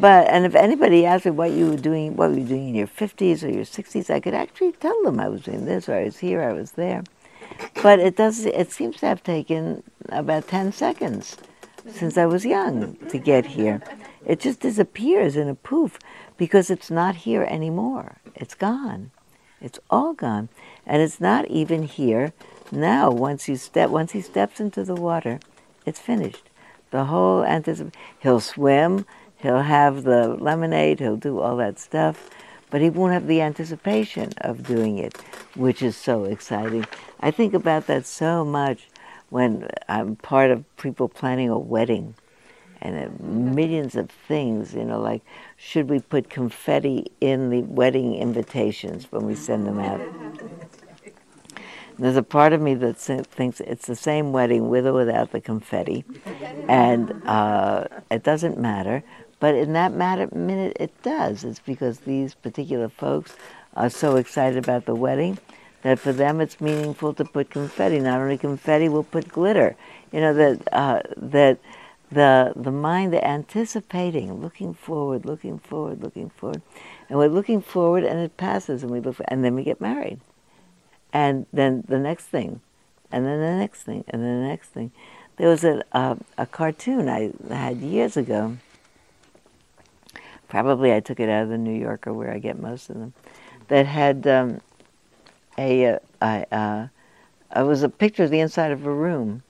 but 0.00 0.28
and 0.28 0.46
if 0.46 0.54
anybody 0.54 1.04
asked 1.04 1.24
me 1.24 1.32
what 1.32 1.50
you 1.50 1.70
were 1.70 1.76
doing, 1.76 2.16
what 2.16 2.30
were 2.30 2.38
you 2.38 2.46
doing 2.46 2.68
in 2.68 2.74
your 2.74 2.86
fifties 2.86 3.42
or 3.44 3.50
your 3.50 3.64
sixties, 3.64 4.08
I 4.08 4.20
could 4.20 4.34
actually 4.34 4.72
tell 4.72 5.02
them 5.02 5.20
I 5.20 5.28
was 5.28 5.42
doing 5.42 5.64
this, 5.66 5.88
or 5.88 5.94
I 5.94 6.04
was 6.04 6.18
here, 6.18 6.42
I 6.42 6.52
was 6.52 6.72
there. 6.72 7.02
But 7.82 7.98
it 7.98 8.16
does. 8.16 8.44
It 8.44 8.70
seems 8.70 8.98
to 8.98 9.06
have 9.06 9.22
taken 9.22 9.82
about 10.10 10.48
ten 10.48 10.72
seconds 10.72 11.36
since 11.90 12.16
I 12.16 12.26
was 12.26 12.44
young 12.44 12.96
to 13.08 13.18
get 13.18 13.46
here. 13.46 13.82
It 14.24 14.40
just 14.40 14.60
disappears 14.60 15.36
in 15.36 15.48
a 15.48 15.54
poof 15.54 15.98
because 16.36 16.70
it's 16.70 16.90
not 16.90 17.16
here 17.16 17.42
anymore. 17.44 18.18
It's 18.34 18.54
gone. 18.54 19.10
It's 19.60 19.78
all 19.90 20.14
gone. 20.14 20.48
And 20.86 21.02
it's 21.02 21.20
not 21.20 21.46
even 21.48 21.84
here 21.84 22.32
now. 22.70 23.10
Once 23.10 23.48
you 23.48 23.56
step 23.56 23.90
once 23.90 24.12
he 24.12 24.20
steps 24.20 24.60
into 24.60 24.84
the 24.84 24.94
water, 24.94 25.40
it's 25.84 26.00
finished. 26.00 26.48
The 26.90 27.04
whole 27.04 27.44
anticipation 27.44 27.98
he'll 28.20 28.40
swim, 28.40 29.04
he'll 29.36 29.62
have 29.62 30.04
the 30.04 30.28
lemonade, 30.28 31.00
he'll 31.00 31.16
do 31.16 31.40
all 31.40 31.56
that 31.56 31.78
stuff, 31.78 32.30
but 32.70 32.80
he 32.80 32.90
won't 32.90 33.12
have 33.12 33.26
the 33.26 33.40
anticipation 33.40 34.32
of 34.38 34.66
doing 34.66 34.98
it, 34.98 35.16
which 35.54 35.82
is 35.82 35.96
so 35.96 36.24
exciting. 36.24 36.86
I 37.20 37.30
think 37.30 37.54
about 37.54 37.86
that 37.86 38.06
so 38.06 38.44
much 38.44 38.87
when 39.30 39.68
I'm 39.88 40.16
part 40.16 40.50
of 40.50 40.64
people 40.76 41.08
planning 41.08 41.50
a 41.50 41.58
wedding 41.58 42.14
and 42.80 42.96
uh, 42.96 43.24
millions 43.24 43.96
of 43.96 44.10
things, 44.10 44.74
you 44.74 44.84
know, 44.84 45.00
like 45.00 45.22
should 45.56 45.88
we 45.88 46.00
put 46.00 46.30
confetti 46.30 47.10
in 47.20 47.50
the 47.50 47.62
wedding 47.62 48.14
invitations 48.14 49.10
when 49.10 49.26
we 49.26 49.34
send 49.34 49.66
them 49.66 49.80
out? 49.80 50.00
There's 51.98 52.16
a 52.16 52.22
part 52.22 52.52
of 52.52 52.60
me 52.60 52.74
that 52.76 52.96
thinks 52.96 53.60
it's 53.60 53.86
the 53.86 53.96
same 53.96 54.32
wedding 54.32 54.68
with 54.68 54.86
or 54.86 54.92
without 54.92 55.32
the 55.32 55.40
confetti, 55.40 56.04
and 56.68 57.12
uh, 57.26 57.84
it 58.10 58.22
doesn't 58.22 58.56
matter. 58.56 59.02
But 59.40 59.56
in 59.56 59.72
that 59.72 59.92
matter, 59.92 60.28
minute, 60.32 60.76
it 60.78 61.02
does. 61.02 61.44
It's 61.44 61.58
because 61.58 62.00
these 62.00 62.34
particular 62.34 62.88
folks 62.88 63.36
are 63.76 63.90
so 63.90 64.16
excited 64.16 64.58
about 64.62 64.86
the 64.86 64.94
wedding 64.94 65.38
that 65.88 65.98
for 65.98 66.12
them 66.12 66.38
it's 66.42 66.60
meaningful 66.60 67.14
to 67.14 67.24
put 67.24 67.48
confetti. 67.48 67.98
Not 67.98 68.20
only 68.20 68.36
confetti, 68.36 68.90
we'll 68.90 69.04
put 69.04 69.26
glitter. 69.26 69.74
You 70.12 70.20
know 70.20 70.34
that 70.34 70.68
uh, 70.70 71.00
that 71.16 71.58
the 72.12 72.52
the 72.54 72.70
mind, 72.70 73.14
the 73.14 73.26
anticipating, 73.26 74.34
looking 74.34 74.74
forward, 74.74 75.24
looking 75.24 75.58
forward, 75.58 76.02
looking 76.02 76.28
forward, 76.28 76.60
and 77.08 77.18
we're 77.18 77.28
looking 77.28 77.62
forward, 77.62 78.04
and 78.04 78.20
it 78.20 78.36
passes, 78.36 78.82
and 78.82 78.92
we 78.92 79.00
look, 79.00 79.16
and 79.28 79.42
then 79.42 79.54
we 79.54 79.64
get 79.64 79.80
married, 79.80 80.20
and 81.10 81.46
then 81.54 81.84
the 81.88 81.98
next 81.98 82.26
thing, 82.26 82.60
and 83.10 83.24
then 83.24 83.40
the 83.40 83.56
next 83.56 83.84
thing, 83.84 84.04
and 84.08 84.22
then 84.22 84.42
the 84.42 84.46
next 84.46 84.68
thing. 84.68 84.92
There 85.36 85.48
was 85.48 85.64
a 85.64 85.82
a, 85.92 86.18
a 86.36 86.44
cartoon 86.44 87.08
I 87.08 87.32
had 87.48 87.78
years 87.78 88.14
ago. 88.14 88.58
Probably 90.48 90.92
I 90.92 91.00
took 91.00 91.18
it 91.18 91.30
out 91.30 91.44
of 91.44 91.48
the 91.48 91.56
New 91.56 91.78
Yorker, 91.78 92.12
where 92.12 92.30
I 92.30 92.38
get 92.38 92.58
most 92.58 92.90
of 92.90 92.98
them. 92.98 93.14
That 93.68 93.86
had 93.86 94.26
um, 94.26 94.60
a, 95.58 95.98
a, 96.22 96.46
a, 96.52 96.90
it 97.56 97.62
was 97.62 97.82
a 97.82 97.88
picture 97.88 98.24
of 98.24 98.30
the 98.30 98.40
inside 98.40 98.70
of 98.70 98.86
a 98.86 98.92
room, 98.92 99.42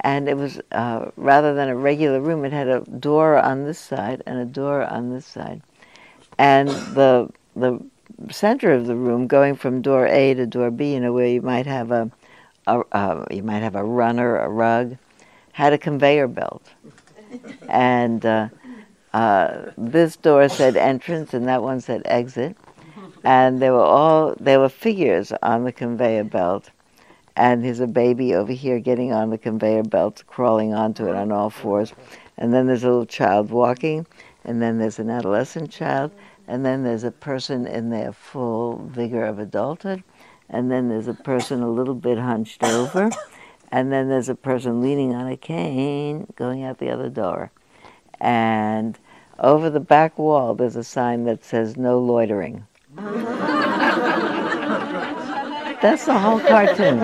and 0.00 0.28
it 0.28 0.36
was 0.36 0.60
uh, 0.72 1.10
rather 1.16 1.54
than 1.54 1.68
a 1.68 1.76
regular 1.76 2.20
room, 2.20 2.44
it 2.44 2.52
had 2.52 2.68
a 2.68 2.80
door 2.80 3.38
on 3.38 3.64
this 3.64 3.78
side 3.78 4.22
and 4.26 4.38
a 4.38 4.44
door 4.44 4.84
on 4.84 5.10
this 5.10 5.26
side, 5.26 5.60
and 6.38 6.68
the 6.68 7.30
the 7.56 7.80
center 8.30 8.72
of 8.72 8.86
the 8.86 8.94
room, 8.94 9.26
going 9.26 9.56
from 9.56 9.82
door 9.82 10.06
A 10.06 10.34
to 10.34 10.46
door 10.46 10.70
B, 10.70 10.94
you 10.94 11.00
know, 11.00 11.12
where 11.12 11.26
you 11.26 11.42
might 11.42 11.66
have 11.66 11.90
a, 11.90 12.10
a 12.66 12.82
uh, 12.92 13.26
you 13.30 13.42
might 13.42 13.62
have 13.62 13.74
a 13.74 13.84
runner, 13.84 14.36
a 14.38 14.48
rug, 14.48 14.96
had 15.52 15.72
a 15.72 15.78
conveyor 15.78 16.28
belt, 16.28 16.62
and 17.68 18.24
uh, 18.24 18.48
uh, 19.12 19.70
this 19.76 20.16
door 20.16 20.48
said 20.48 20.76
entrance, 20.76 21.34
and 21.34 21.48
that 21.48 21.62
one 21.62 21.80
said 21.80 22.02
exit 22.04 22.56
and 23.24 23.60
they 23.60 23.70
were 23.70 23.80
all 23.80 24.34
there 24.38 24.60
were 24.60 24.68
figures 24.68 25.32
on 25.42 25.64
the 25.64 25.72
conveyor 25.72 26.24
belt. 26.24 26.70
And 27.36 27.64
there's 27.64 27.80
a 27.80 27.86
baby 27.86 28.34
over 28.34 28.52
here 28.52 28.80
getting 28.80 29.12
on 29.12 29.30
the 29.30 29.38
conveyor 29.38 29.84
belt 29.84 30.24
crawling 30.26 30.74
onto 30.74 31.06
it 31.06 31.14
on 31.14 31.30
all 31.30 31.50
fours. 31.50 31.92
And 32.36 32.52
then 32.52 32.66
there's 32.66 32.82
a 32.82 32.88
little 32.88 33.06
child 33.06 33.50
walking. 33.50 34.06
And 34.44 34.60
then 34.60 34.78
there's 34.78 34.98
an 34.98 35.08
adolescent 35.08 35.70
child. 35.70 36.10
And 36.48 36.64
then 36.64 36.82
there's 36.82 37.04
a 37.04 37.12
person 37.12 37.66
in 37.66 37.90
their 37.90 38.12
full 38.12 38.78
vigor 38.88 39.24
of 39.24 39.38
adulthood. 39.38 40.02
And 40.48 40.70
then 40.70 40.88
there's 40.88 41.06
a 41.06 41.14
person 41.14 41.62
a 41.62 41.70
little 41.70 41.94
bit 41.94 42.18
hunched 42.18 42.64
over. 42.64 43.10
And 43.70 43.92
then 43.92 44.08
there's 44.08 44.30
a 44.30 44.34
person 44.34 44.80
leaning 44.80 45.14
on 45.14 45.28
a 45.28 45.36
cane 45.36 46.26
going 46.36 46.64
out 46.64 46.78
the 46.78 46.90
other 46.90 47.10
door. 47.10 47.50
And 48.18 48.98
over 49.38 49.70
the 49.70 49.78
back 49.78 50.18
wall 50.18 50.54
there's 50.54 50.74
a 50.74 50.82
sign 50.82 51.24
that 51.24 51.44
says 51.44 51.76
no 51.76 52.00
loitering 52.00 52.66
that's 55.80 56.06
the 56.06 56.18
whole 56.18 56.40
cartoon. 56.40 56.98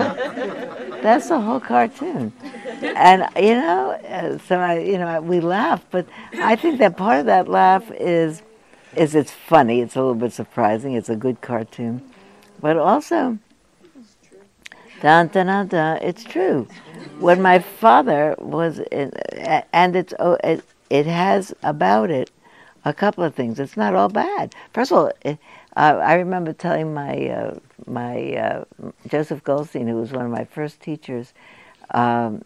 That's 1.01 1.29
the 1.29 1.39
whole 1.39 1.59
cartoon. 1.59 2.33
And 2.81 3.27
you 3.35 3.55
know, 3.55 4.39
so 4.47 4.59
I, 4.59 4.79
you 4.79 4.97
know, 4.97 5.21
we 5.21 5.39
laugh, 5.39 5.85
but 5.91 6.07
I 6.33 6.55
think 6.55 6.79
that 6.79 6.97
part 6.97 7.19
of 7.19 7.25
that 7.27 7.47
laugh 7.47 7.89
is, 7.91 8.41
is 8.95 9.15
it's 9.15 9.31
funny. 9.31 9.81
It's 9.81 9.95
a 9.95 9.99
little 9.99 10.15
bit 10.15 10.33
surprising. 10.33 10.93
It's 10.93 11.09
a 11.09 11.15
good 11.15 11.41
cartoon, 11.41 12.01
but 12.59 12.77
also, 12.77 13.37
dun 15.01 15.27
dun 15.27 15.47
dun 15.47 15.67
dun. 15.67 15.97
It's 16.01 16.23
true. 16.23 16.67
When 17.19 17.41
my 17.41 17.59
father 17.59 18.35
was, 18.39 18.79
in, 18.91 19.11
and 19.71 19.95
it's 19.95 20.13
oh, 20.19 20.37
it, 20.43 20.63
it 20.89 21.05
has 21.05 21.53
about 21.63 22.09
it 22.09 22.31
a 22.83 22.93
couple 22.93 23.23
of 23.23 23.35
things. 23.35 23.59
It's 23.59 23.77
not 23.77 23.95
all 23.95 24.09
bad. 24.09 24.53
First 24.73 24.91
of 24.91 24.97
all. 24.97 25.11
It, 25.21 25.39
uh, 25.75 25.99
I 26.03 26.15
remember 26.15 26.53
telling 26.53 26.93
my 26.93 27.27
uh, 27.27 27.59
my 27.85 28.33
uh, 28.35 28.63
Joseph 29.07 29.43
Goldstein, 29.43 29.87
who 29.87 29.97
was 29.97 30.11
one 30.11 30.25
of 30.25 30.31
my 30.31 30.45
first 30.45 30.79
teachers, 30.79 31.33
um, 31.91 32.43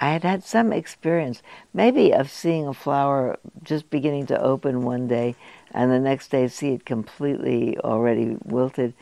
I 0.00 0.10
had 0.10 0.24
had 0.24 0.42
some 0.42 0.72
experience, 0.72 1.42
maybe 1.72 2.12
of 2.12 2.30
seeing 2.30 2.66
a 2.66 2.74
flower 2.74 3.38
just 3.62 3.90
beginning 3.90 4.26
to 4.26 4.40
open 4.40 4.82
one 4.82 5.06
day, 5.06 5.36
and 5.70 5.92
the 5.92 6.00
next 6.00 6.28
day 6.28 6.48
see 6.48 6.70
it 6.70 6.84
completely 6.84 7.78
already 7.78 8.36
wilted, 8.44 8.94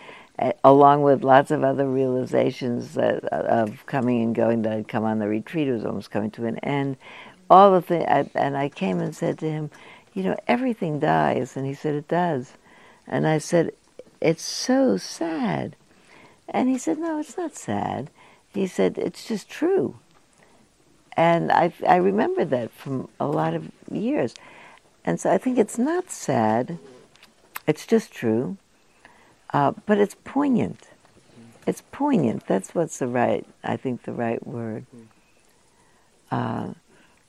along 0.62 1.02
with 1.02 1.22
lots 1.22 1.50
of 1.50 1.64
other 1.64 1.88
realizations 1.88 2.94
that, 2.94 3.24
uh, 3.32 3.36
of 3.36 3.86
coming 3.86 4.22
and 4.22 4.34
going 4.34 4.62
that 4.62 4.72
had 4.72 4.88
come 4.88 5.04
on 5.04 5.20
the 5.20 5.28
retreat. 5.28 5.68
It 5.68 5.72
was 5.72 5.86
almost 5.86 6.10
coming 6.10 6.30
to 6.32 6.44
an 6.46 6.58
end. 6.58 6.96
All 7.48 7.72
the 7.72 7.82
things, 7.82 8.30
and 8.34 8.56
I 8.56 8.68
came 8.68 9.00
and 9.00 9.14
said 9.14 9.38
to 9.38 9.50
him, 9.50 9.70
"You 10.12 10.24
know, 10.24 10.36
everything 10.48 10.98
dies," 10.98 11.56
and 11.56 11.66
he 11.66 11.74
said, 11.74 11.94
"It 11.94 12.08
does." 12.08 12.52
And 13.10 13.26
I 13.26 13.38
said, 13.38 13.72
It's 14.20 14.44
so 14.44 14.96
sad. 14.96 15.76
And 16.48 16.68
he 16.68 16.78
said, 16.78 16.98
No, 16.98 17.18
it's 17.18 17.36
not 17.36 17.54
sad. 17.56 18.08
He 18.54 18.66
said, 18.66 18.96
It's 18.96 19.26
just 19.26 19.50
true. 19.50 19.96
And 21.16 21.52
I, 21.52 21.74
I 21.86 21.96
remember 21.96 22.44
that 22.46 22.70
from 22.70 23.08
a 23.18 23.26
lot 23.26 23.52
of 23.52 23.70
years. 23.90 24.34
And 25.04 25.20
so 25.20 25.30
I 25.30 25.38
think 25.38 25.58
it's 25.58 25.76
not 25.76 26.10
sad, 26.10 26.78
it's 27.66 27.86
just 27.86 28.12
true, 28.12 28.56
uh, 29.52 29.72
but 29.86 29.98
it's 29.98 30.16
poignant. 30.24 30.88
It's 31.66 31.82
poignant. 31.92 32.46
That's 32.46 32.74
what's 32.74 32.98
the 32.98 33.06
right, 33.06 33.46
I 33.62 33.76
think, 33.76 34.04
the 34.04 34.12
right 34.12 34.44
word. 34.46 34.86
Uh, 36.30 36.74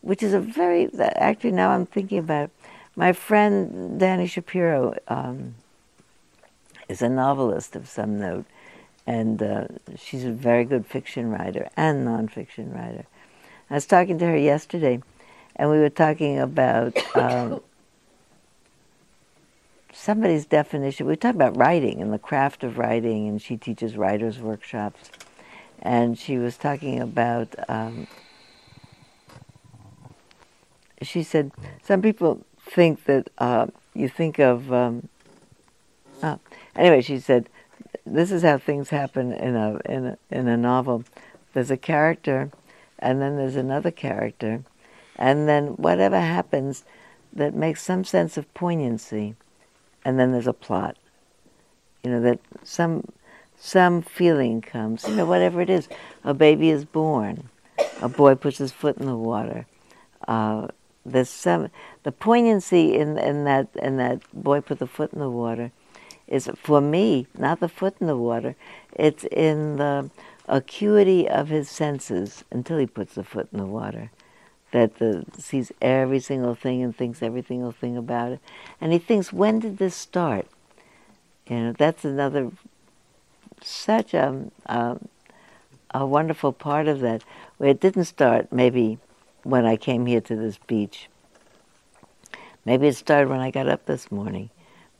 which 0.01 0.23
is 0.23 0.33
a 0.33 0.39
very, 0.39 0.89
actually, 0.99 1.51
now 1.51 1.71
I'm 1.71 1.85
thinking 1.85 2.19
about 2.19 2.45
it. 2.45 2.51
My 2.95 3.13
friend 3.13 3.99
Dani 3.99 4.29
Shapiro, 4.29 4.95
um, 5.07 5.55
is 6.91 7.01
a 7.01 7.09
novelist 7.09 7.75
of 7.77 7.87
some 7.87 8.19
note, 8.19 8.45
and 9.07 9.41
uh, 9.41 9.65
she's 9.97 10.25
a 10.25 10.31
very 10.31 10.65
good 10.65 10.85
fiction 10.85 11.31
writer 11.31 11.69
and 11.77 12.05
nonfiction 12.05 12.75
writer. 12.75 13.05
I 13.69 13.75
was 13.75 13.85
talking 13.85 14.19
to 14.19 14.25
her 14.25 14.37
yesterday, 14.37 15.01
and 15.55 15.69
we 15.69 15.79
were 15.79 15.89
talking 15.89 16.37
about 16.37 16.97
um, 17.15 17.61
somebody's 19.93 20.45
definition. 20.45 21.07
We 21.07 21.15
talked 21.15 21.35
about 21.35 21.55
writing 21.55 22.01
and 22.01 22.11
the 22.11 22.19
craft 22.19 22.63
of 22.65 22.77
writing, 22.77 23.29
and 23.29 23.41
she 23.41 23.55
teaches 23.55 23.95
writers' 23.95 24.39
workshops. 24.39 25.09
And 25.81 26.19
she 26.19 26.37
was 26.37 26.57
talking 26.57 26.99
about, 26.99 27.55
um, 27.69 28.05
she 31.01 31.23
said, 31.23 31.51
some 31.81 32.01
people 32.01 32.45
think 32.59 33.05
that 33.05 33.29
uh, 33.37 33.67
you 33.95 34.09
think 34.09 34.37
of. 34.39 34.73
Um, 34.73 35.07
anyway, 36.75 37.01
she 37.01 37.19
said, 37.19 37.49
"This 38.05 38.31
is 38.31 38.43
how 38.43 38.57
things 38.57 38.89
happen 38.89 39.31
in 39.33 39.55
a 39.55 39.79
in 39.85 40.05
a 40.05 40.17
in 40.29 40.47
a 40.47 40.57
novel. 40.57 41.03
There's 41.53 41.71
a 41.71 41.77
character, 41.77 42.51
and 42.99 43.21
then 43.21 43.37
there's 43.37 43.55
another 43.55 43.91
character, 43.91 44.63
and 45.17 45.47
then 45.47 45.67
whatever 45.69 46.19
happens 46.19 46.83
that 47.33 47.53
makes 47.53 47.81
some 47.81 48.03
sense 48.03 48.37
of 48.37 48.53
poignancy, 48.53 49.35
and 50.03 50.19
then 50.19 50.31
there's 50.31 50.47
a 50.47 50.53
plot. 50.53 50.97
You 52.03 52.11
know 52.11 52.21
that 52.21 52.39
some 52.63 53.05
some 53.57 54.01
feeling 54.01 54.61
comes. 54.61 55.07
You 55.07 55.15
know 55.15 55.25
whatever 55.25 55.61
it 55.61 55.69
is. 55.69 55.87
A 56.23 56.33
baby 56.33 56.69
is 56.69 56.85
born. 56.85 57.49
A 58.01 58.09
boy 58.09 58.35
puts 58.35 58.57
his 58.57 58.71
foot 58.71 58.97
in 58.97 59.05
the 59.05 59.17
water." 59.17 59.65
Uh, 60.27 60.67
there's 61.05 61.29
some 61.29 61.69
the 62.03 62.11
poignancy 62.11 62.95
in 62.95 63.17
in 63.17 63.43
that 63.45 63.67
in 63.75 63.97
that 63.97 64.21
boy 64.33 64.61
put 64.61 64.79
the 64.79 64.87
foot 64.87 65.11
in 65.13 65.19
the 65.19 65.29
water 65.29 65.71
is 66.31 66.49
for 66.55 66.81
me 66.81 67.27
not 67.37 67.59
the 67.59 67.69
foot 67.69 67.95
in 68.01 68.07
the 68.07 68.17
water 68.17 68.55
it's 68.93 69.23
in 69.25 69.75
the 69.75 70.09
acuity 70.47 71.29
of 71.29 71.49
his 71.49 71.69
senses 71.69 72.43
until 72.49 72.79
he 72.79 72.87
puts 72.87 73.13
the 73.13 73.23
foot 73.23 73.47
in 73.51 73.59
the 73.59 73.65
water 73.65 74.09
that 74.71 74.95
the 74.95 75.23
sees 75.37 75.71
every 75.81 76.19
single 76.19 76.55
thing 76.55 76.81
and 76.81 76.97
thinks 76.97 77.21
every 77.21 77.43
single 77.43 77.71
thing 77.71 77.95
about 77.95 78.31
it 78.31 78.39
and 78.79 78.91
he 78.91 78.97
thinks 78.97 79.31
when 79.31 79.59
did 79.59 79.77
this 79.77 79.95
start 79.95 80.47
you 81.47 81.57
know 81.57 81.73
that's 81.77 82.03
another 82.03 82.51
such 83.63 84.13
a, 84.13 84.45
a, 84.65 84.97
a 85.93 86.05
wonderful 86.05 86.51
part 86.51 86.87
of 86.87 86.99
that 87.01 87.23
where 87.57 87.69
it 87.69 87.79
didn't 87.79 88.05
start 88.05 88.51
maybe 88.51 88.97
when 89.43 89.65
I 89.65 89.75
came 89.75 90.05
here 90.05 90.21
to 90.21 90.35
this 90.35 90.57
beach. 90.67 91.09
Maybe 92.65 92.87
it 92.87 92.95
started 92.95 93.29
when 93.29 93.39
I 93.39 93.51
got 93.51 93.67
up 93.67 93.85
this 93.85 94.11
morning. 94.11 94.49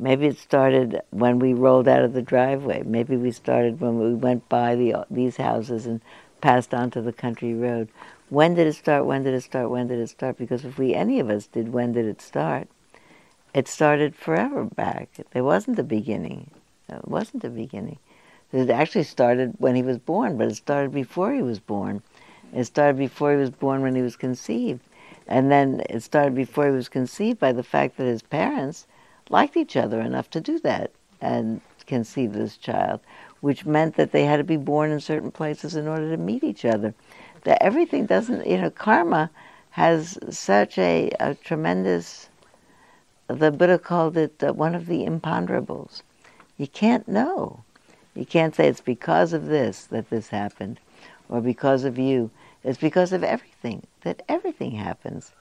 Maybe 0.02 0.26
it 0.26 0.40
started 0.40 1.00
when 1.12 1.38
we 1.38 1.54
rolled 1.54 1.88
out 1.88 2.02
of 2.02 2.14
the 2.14 2.24
driveway. 2.24 2.82
Maybe 2.84 3.16
we 3.16 3.30
started 3.30 3.80
when 3.80 4.00
we 4.00 4.16
went 4.16 4.50
by 4.50 4.74
the, 4.74 5.06
these 5.12 5.38
houses 5.38 5.86
and 5.86 6.02
passed 6.42 6.74
onto 6.74 7.04
the 7.04 7.14
country 7.14 7.54
road. 7.54 7.88
When 8.30 8.56
did 8.56 8.66
it 8.66 8.74
start? 8.74 9.06
When 9.06 9.22
did 9.22 9.36
it 9.36 9.44
start? 9.44 9.70
When 9.70 9.86
did 9.86 10.00
it 10.00 10.10
start? 10.10 10.40
Because 10.40 10.66
if 10.66 10.80
we, 10.80 10.96
any 10.96 11.20
of 11.20 11.30
us, 11.30 11.46
did 11.46 11.72
when 11.72 11.92
did 11.92 12.08
it 12.08 12.20
start, 12.20 12.68
it 13.54 13.68
started 13.68 14.16
forever 14.16 14.66
back. 14.66 15.10
There 15.34 15.44
wasn't 15.44 15.78
a 15.78 15.84
beginning. 15.84 16.50
It 16.90 17.08
wasn't 17.08 17.44
a 17.44 17.50
beginning. 17.50 18.00
It 18.52 18.72
actually 18.72 19.04
started 19.04 19.54
when 19.60 19.76
he 19.76 19.84
was 19.84 20.00
born, 20.00 20.36
but 20.36 20.48
it 20.48 20.56
started 20.56 20.92
before 20.92 21.32
he 21.32 21.44
was 21.44 21.60
born. 21.60 22.02
It 22.52 22.64
started 22.64 22.98
before 22.98 23.34
he 23.34 23.38
was 23.38 23.52
born 23.52 23.84
when 23.84 23.94
he 23.94 24.02
was 24.02 24.16
conceived. 24.16 24.82
And 25.28 25.52
then 25.52 25.84
it 25.92 26.02
started 26.02 26.34
before 26.34 26.66
he 26.66 26.72
was 26.72 26.90
conceived 26.90 27.40
by 27.40 27.52
the 27.52 27.62
fact 27.62 27.98
that 27.98 28.08
his 28.08 28.24
parents 28.24 28.88
liked 29.32 29.58
each 29.58 29.76
other 29.78 30.02
enough 30.02 30.30
to 30.32 30.42
do 30.42 30.60
that 30.60 30.92
and 31.22 31.62
conceive 31.88 32.34
this 32.34 32.58
child, 32.58 33.00
which 33.40 33.66
meant 33.66 33.96
that 33.96 34.12
they 34.12 34.26
had 34.26 34.38
to 34.38 34.44
be 34.44 34.58
born 34.58 34.92
in 34.92 35.00
certain 35.00 35.32
places 35.32 35.76
in 35.76 35.88
order 35.88 36.10
to 36.10 36.18
meet 36.18 36.44
each 36.44 36.66
other. 36.66 36.94
That 37.44 37.62
everything 37.64 38.06
doesn't, 38.06 38.46
you 38.46 38.58
know, 38.58 38.70
karma 38.70 39.32
has 39.72 40.18
such 40.30 40.78
a, 40.78 41.12
a 41.20 41.36
tremendous, 41.36 42.30
the 43.28 43.52
Buddha 43.52 43.80
called 43.80 44.18
it 44.18 44.44
uh, 44.44 44.54
one 44.54 44.76
of 44.76 44.86
the 44.86 45.06
imponderables. 45.06 46.02
You 46.58 46.68
can't 46.68 47.08
know. 47.08 47.64
You 48.14 48.26
can't 48.26 48.54
say 48.54 48.68
it's 48.68 48.82
because 48.82 49.32
of 49.34 49.46
this 49.46 49.86
that 49.86 50.10
this 50.10 50.28
happened 50.30 50.80
or 51.30 51.40
because 51.42 51.86
of 51.86 51.98
you. 51.98 52.30
It's 52.64 52.78
because 52.78 53.14
of 53.14 53.24
everything, 53.24 53.84
that 54.02 54.22
everything 54.28 54.72
happens. 54.72 55.32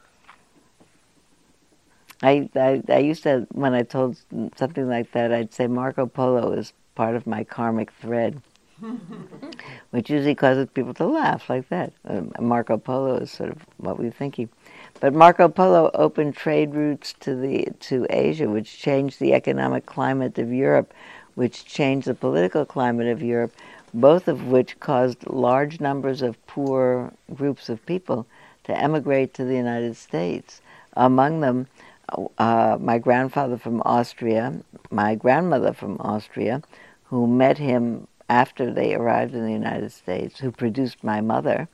I, 2.22 2.50
I, 2.54 2.82
I 2.88 2.98
used 2.98 3.22
to, 3.22 3.46
when 3.52 3.74
I 3.74 3.82
told 3.82 4.16
something 4.56 4.88
like 4.88 5.12
that, 5.12 5.32
I'd 5.32 5.54
say 5.54 5.66
Marco 5.66 6.06
Polo 6.06 6.52
is 6.52 6.72
part 6.94 7.16
of 7.16 7.26
my 7.26 7.44
karmic 7.44 7.90
thread, 7.92 8.42
which 9.90 10.10
usually 10.10 10.34
causes 10.34 10.68
people 10.74 10.92
to 10.94 11.06
laugh 11.06 11.48
like 11.48 11.68
that. 11.70 11.92
Um, 12.06 12.32
Marco 12.38 12.76
Polo 12.76 13.16
is 13.16 13.30
sort 13.30 13.50
of 13.50 13.64
what 13.78 13.98
we're 13.98 14.10
thinking. 14.10 14.50
But 15.00 15.14
Marco 15.14 15.48
Polo 15.48 15.90
opened 15.94 16.36
trade 16.36 16.74
routes 16.74 17.14
to, 17.20 17.34
the, 17.34 17.68
to 17.80 18.06
Asia, 18.10 18.50
which 18.50 18.78
changed 18.78 19.18
the 19.18 19.32
economic 19.32 19.86
climate 19.86 20.38
of 20.38 20.52
Europe, 20.52 20.92
which 21.36 21.64
changed 21.64 22.06
the 22.06 22.14
political 22.14 22.66
climate 22.66 23.06
of 23.06 23.22
Europe, 23.22 23.54
both 23.94 24.28
of 24.28 24.48
which 24.48 24.78
caused 24.78 25.26
large 25.26 25.80
numbers 25.80 26.20
of 26.20 26.44
poor 26.46 27.12
groups 27.34 27.70
of 27.70 27.84
people 27.86 28.26
to 28.64 28.76
emigrate 28.76 29.32
to 29.34 29.44
the 29.44 29.56
United 29.56 29.96
States. 29.96 30.60
Among 30.94 31.40
them, 31.40 31.66
uh, 32.38 32.78
my 32.80 32.98
grandfather 32.98 33.56
from 33.56 33.82
Austria, 33.84 34.60
my 34.90 35.14
grandmother 35.14 35.72
from 35.72 35.96
Austria, 36.00 36.62
who 37.04 37.26
met 37.26 37.58
him 37.58 38.06
after 38.28 38.72
they 38.72 38.94
arrived 38.94 39.34
in 39.34 39.44
the 39.44 39.52
United 39.52 39.90
States, 39.90 40.38
who 40.38 40.50
produced 40.50 41.02
my 41.02 41.20
mother, 41.20 41.68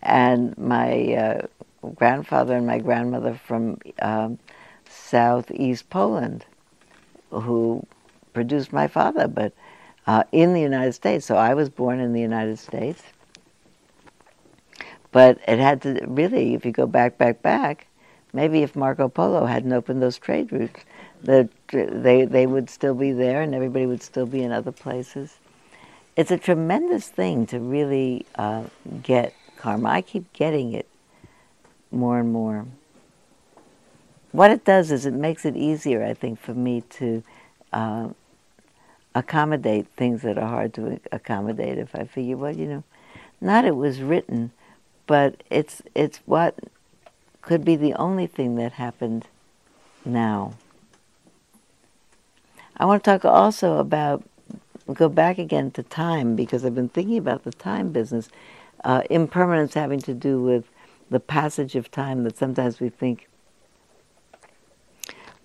and 0.00 0.56
my 0.58 1.14
uh, 1.14 1.46
grandfather 1.94 2.56
and 2.56 2.66
my 2.66 2.78
grandmother 2.78 3.34
from 3.34 3.78
um, 4.00 4.38
southeast 4.88 5.88
Poland, 5.90 6.44
who 7.30 7.86
produced 8.32 8.72
my 8.72 8.88
father, 8.88 9.28
but 9.28 9.52
uh, 10.06 10.24
in 10.32 10.52
the 10.54 10.60
United 10.60 10.92
States. 10.92 11.26
So 11.26 11.36
I 11.36 11.54
was 11.54 11.68
born 11.68 12.00
in 12.00 12.12
the 12.12 12.20
United 12.20 12.58
States. 12.58 13.02
But 15.12 15.38
it 15.46 15.58
had 15.58 15.82
to 15.82 16.04
really, 16.06 16.54
if 16.54 16.64
you 16.64 16.72
go 16.72 16.86
back, 16.86 17.18
back, 17.18 17.42
back, 17.42 17.86
maybe 18.32 18.62
if 18.62 18.74
Marco 18.74 19.08
Polo 19.08 19.46
hadn't 19.46 19.72
opened 19.72 20.02
those 20.02 20.18
trade 20.18 20.52
routes, 20.52 20.84
the, 21.22 21.48
they, 21.70 22.24
they 22.24 22.46
would 22.46 22.68
still 22.68 22.94
be 22.94 23.12
there 23.12 23.42
and 23.42 23.54
everybody 23.54 23.86
would 23.86 24.02
still 24.02 24.26
be 24.26 24.42
in 24.42 24.52
other 24.52 24.72
places. 24.72 25.38
It's 26.16 26.30
a 26.30 26.38
tremendous 26.38 27.08
thing 27.08 27.46
to 27.46 27.58
really 27.58 28.26
uh, 28.34 28.64
get 29.02 29.34
karma. 29.56 29.88
I 29.88 30.02
keep 30.02 30.32
getting 30.32 30.72
it 30.72 30.86
more 31.90 32.18
and 32.18 32.32
more. 32.32 32.66
What 34.32 34.50
it 34.50 34.64
does 34.64 34.90
is 34.90 35.06
it 35.06 35.14
makes 35.14 35.44
it 35.44 35.56
easier, 35.56 36.04
I 36.04 36.14
think, 36.14 36.40
for 36.40 36.54
me 36.54 36.82
to 36.90 37.22
uh, 37.72 38.08
accommodate 39.14 39.86
things 39.96 40.22
that 40.22 40.38
are 40.38 40.48
hard 40.48 40.74
to 40.74 41.00
accommodate. 41.12 41.78
If 41.78 41.94
I 41.94 42.04
figure, 42.04 42.36
well, 42.36 42.54
you 42.56 42.66
know, 42.66 42.84
not 43.40 43.64
it 43.64 43.76
was 43.76 44.00
written, 44.00 44.52
but 45.06 45.42
it's 45.50 45.82
it's 45.94 46.20
what 46.24 46.58
could 47.42 47.64
be 47.64 47.76
the 47.76 47.94
only 47.94 48.26
thing 48.26 48.54
that 48.56 48.72
happened 48.72 49.26
now. 50.04 50.54
I 52.76 52.84
want 52.84 53.04
to 53.04 53.10
talk 53.10 53.24
also 53.24 53.78
about 53.78 54.24
go 54.92 55.08
back 55.08 55.38
again 55.38 55.70
to 55.70 55.82
time 55.82 56.34
because 56.34 56.64
I've 56.64 56.74
been 56.74 56.88
thinking 56.88 57.18
about 57.18 57.44
the 57.44 57.52
time 57.52 57.92
business. 57.92 58.28
Uh, 58.84 59.02
impermanence 59.10 59.74
having 59.74 60.00
to 60.00 60.14
do 60.14 60.42
with 60.42 60.64
the 61.10 61.20
passage 61.20 61.76
of 61.76 61.90
time 61.90 62.24
that 62.24 62.36
sometimes 62.36 62.80
we 62.80 62.88
think 62.88 63.28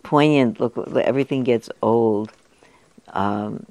poignant. 0.02 0.60
Look, 0.60 0.78
everything 0.98 1.44
gets 1.44 1.70
old 1.82 2.32
um, 3.10 3.66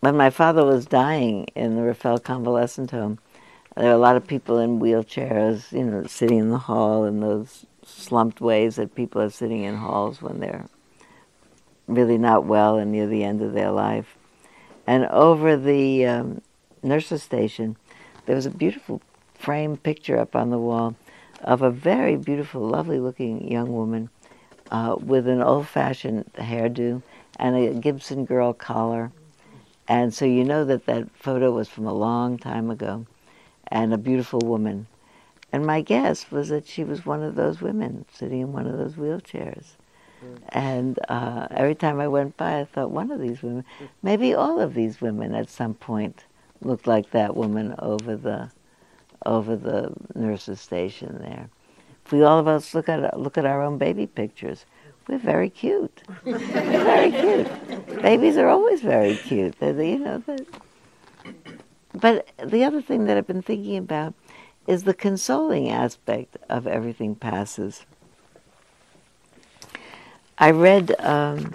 when 0.00 0.16
my 0.16 0.30
father 0.30 0.64
was 0.64 0.86
dying 0.86 1.44
in 1.54 1.76
the 1.76 1.82
Rafael 1.82 2.18
convalescent 2.18 2.90
home, 2.90 3.18
there 3.80 3.88
are 3.88 3.94
a 3.94 3.98
lot 3.98 4.16
of 4.16 4.26
people 4.26 4.58
in 4.58 4.78
wheelchairs, 4.78 5.72
you 5.72 5.82
know, 5.82 6.04
sitting 6.04 6.36
in 6.36 6.50
the 6.50 6.58
hall 6.58 7.06
in 7.06 7.20
those 7.20 7.64
slumped 7.82 8.38
ways 8.38 8.76
that 8.76 8.94
people 8.94 9.22
are 9.22 9.30
sitting 9.30 9.64
in 9.64 9.74
halls 9.74 10.20
when 10.20 10.38
they're 10.38 10.66
really 11.86 12.18
not 12.18 12.44
well 12.44 12.76
and 12.76 12.92
near 12.92 13.06
the 13.06 13.24
end 13.24 13.40
of 13.40 13.54
their 13.54 13.70
life. 13.70 14.18
And 14.86 15.06
over 15.06 15.56
the 15.56 16.04
um, 16.04 16.42
nurse's 16.82 17.22
station, 17.22 17.78
there 18.26 18.36
was 18.36 18.44
a 18.44 18.50
beautiful 18.50 19.00
framed 19.32 19.82
picture 19.82 20.18
up 20.18 20.36
on 20.36 20.50
the 20.50 20.58
wall 20.58 20.94
of 21.42 21.62
a 21.62 21.70
very 21.70 22.16
beautiful, 22.16 22.60
lovely 22.60 22.98
looking 22.98 23.50
young 23.50 23.72
woman 23.72 24.10
uh, 24.70 24.94
with 25.00 25.26
an 25.26 25.40
old 25.40 25.66
fashioned 25.66 26.30
hairdo 26.34 27.02
and 27.36 27.56
a 27.56 27.72
Gibson 27.72 28.26
girl 28.26 28.52
collar. 28.52 29.10
And 29.88 30.12
so 30.12 30.26
you 30.26 30.44
know 30.44 30.66
that 30.66 30.84
that 30.84 31.08
photo 31.16 31.50
was 31.50 31.70
from 31.70 31.86
a 31.86 31.94
long 31.94 32.36
time 32.36 32.70
ago 32.70 33.06
and 33.70 33.92
a 33.92 33.98
beautiful 33.98 34.40
woman. 34.40 34.86
And 35.52 35.66
my 35.66 35.80
guess 35.80 36.30
was 36.30 36.48
that 36.48 36.66
she 36.66 36.84
was 36.84 37.04
one 37.04 37.22
of 37.22 37.34
those 37.34 37.60
women 37.60 38.04
sitting 38.12 38.40
in 38.40 38.52
one 38.52 38.66
of 38.66 38.78
those 38.78 38.94
wheelchairs. 38.94 39.76
Mm. 40.24 40.38
And 40.50 40.98
uh, 41.08 41.48
every 41.50 41.74
time 41.74 41.98
I 41.98 42.08
went 42.08 42.36
by, 42.36 42.60
I 42.60 42.64
thought, 42.64 42.90
one 42.90 43.10
of 43.10 43.20
these 43.20 43.42
women, 43.42 43.64
maybe 44.02 44.34
all 44.34 44.60
of 44.60 44.74
these 44.74 45.00
women 45.00 45.34
at 45.34 45.48
some 45.48 45.74
point 45.74 46.24
looked 46.62 46.86
like 46.86 47.10
that 47.10 47.36
woman 47.36 47.74
over 47.78 48.16
the 48.16 48.50
over 49.26 49.54
the 49.54 49.92
nurse's 50.14 50.60
station 50.60 51.18
there. 51.20 51.50
If 52.06 52.12
we 52.12 52.22
all 52.22 52.38
of 52.38 52.48
us 52.48 52.74
look 52.74 52.88
at 52.88 53.18
look 53.18 53.36
at 53.36 53.44
our 53.44 53.62
own 53.62 53.76
baby 53.78 54.06
pictures, 54.06 54.66
we're 55.08 55.18
very 55.18 55.50
cute. 55.50 56.02
we're 56.24 56.38
very 56.38 57.10
cute. 57.10 58.02
Babies 58.02 58.36
are 58.36 58.48
always 58.48 58.80
very 58.80 59.16
cute. 59.16 59.58
They're, 59.58 59.80
you 59.82 59.98
know, 59.98 60.18
they're... 60.18 60.38
but 62.00 62.28
the 62.42 62.64
other 62.64 62.82
thing 62.82 63.04
that 63.06 63.16
I've 63.16 63.26
been 63.26 63.42
thinking 63.42 63.76
about 63.76 64.14
is 64.66 64.84
the 64.84 64.94
consoling 64.94 65.68
aspect 65.68 66.36
of 66.48 66.66
everything 66.66 67.14
passes. 67.14 67.84
I 70.38 70.50
read 70.50 70.98
um, 71.00 71.54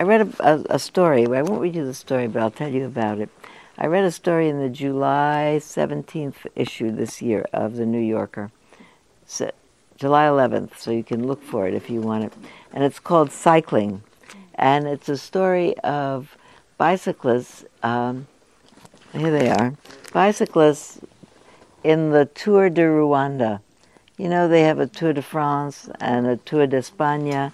I 0.00 0.02
read 0.04 0.22
a, 0.22 0.52
a, 0.54 0.64
a 0.70 0.78
story. 0.78 1.26
I 1.26 1.42
won't 1.42 1.60
read 1.60 1.76
you 1.76 1.84
the 1.84 1.92
story, 1.92 2.26
but 2.26 2.40
I'll 2.40 2.50
tell 2.50 2.70
you 2.70 2.86
about 2.86 3.18
it. 3.18 3.28
I 3.76 3.86
read 3.86 4.04
a 4.04 4.10
story 4.10 4.48
in 4.48 4.58
the 4.58 4.70
July 4.70 5.58
17th 5.60 6.46
issue 6.56 6.90
this 6.90 7.20
year 7.20 7.46
of 7.52 7.76
the 7.76 7.84
New 7.84 8.00
Yorker. 8.00 8.50
So, 9.26 9.50
July 9.96 10.24
11th, 10.24 10.78
so 10.78 10.90
you 10.90 11.04
can 11.04 11.26
look 11.26 11.42
for 11.42 11.68
it 11.68 11.74
if 11.74 11.90
you 11.90 12.00
want 12.00 12.24
it. 12.24 12.32
And 12.72 12.82
it's 12.82 12.98
called 12.98 13.30
Cycling. 13.30 14.02
And 14.54 14.86
it's 14.86 15.10
a 15.10 15.18
story 15.18 15.76
of 15.78 16.36
bicyclists. 16.80 17.66
Um, 17.82 18.26
here 19.12 19.30
they 19.30 19.50
are. 19.50 19.74
Bicyclists 20.14 20.98
in 21.84 22.08
the 22.08 22.24
Tour 22.24 22.70
de 22.70 22.80
Rwanda. 22.80 23.60
You 24.16 24.30
know, 24.30 24.48
they 24.48 24.62
have 24.62 24.78
a 24.80 24.86
Tour 24.86 25.12
de 25.12 25.20
France 25.20 25.90
and 26.00 26.26
a 26.26 26.38
Tour 26.38 26.66
d'Espagne 26.66 27.50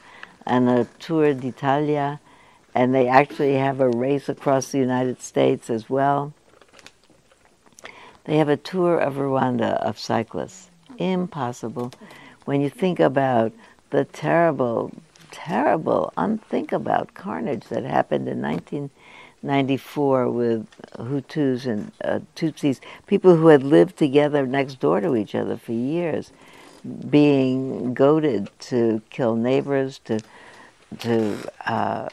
and 0.47 0.69
a 0.69 0.85
Tour 1.01 1.35
d'Italia, 1.35 2.21
and 2.73 2.95
they 2.95 3.09
actually 3.09 3.55
have 3.55 3.81
a 3.81 3.91
race 3.91 4.29
across 4.29 4.71
the 4.71 4.79
United 4.79 5.21
States 5.21 5.71
as 5.71 5.91
well. 5.91 6.33
They 8.27 8.37
have 8.37 8.49
a 8.49 8.57
tour 8.57 8.97
of 8.97 9.15
Rwanda 9.15 9.73
of 9.83 9.99
cyclists. 9.99 10.71
Impossible. 10.99 11.91
When 12.45 12.61
you 12.61 12.71
think 12.71 13.01
about 13.01 13.53
the 13.91 14.05
terrible, 14.05 14.93
terrible, 15.33 16.13
unthinkable 16.17 17.09
carnage 17.15 17.65
that 17.71 17.83
happened 17.83 18.29
in 18.29 18.41
1994 19.43 20.31
with 20.31 20.67
Hutus 20.99 21.67
and 21.67 21.93
uh, 22.03 22.21
Tutsis, 22.35 22.81
people 23.07 23.37
who 23.37 23.49
had 23.49 23.63
lived 23.63 23.97
together 23.97 24.47
next 24.47 24.81
door 24.81 25.01
to 25.01 25.15
each 25.15 25.35
other 25.35 25.57
for 25.57 25.73
years, 25.73 26.33
being 27.09 27.95
goaded 27.95 28.51
to 28.61 29.03
kill 29.11 29.37
neighbors, 29.37 29.99
to 30.05 30.21
to 31.01 31.37
uh, 31.67 32.09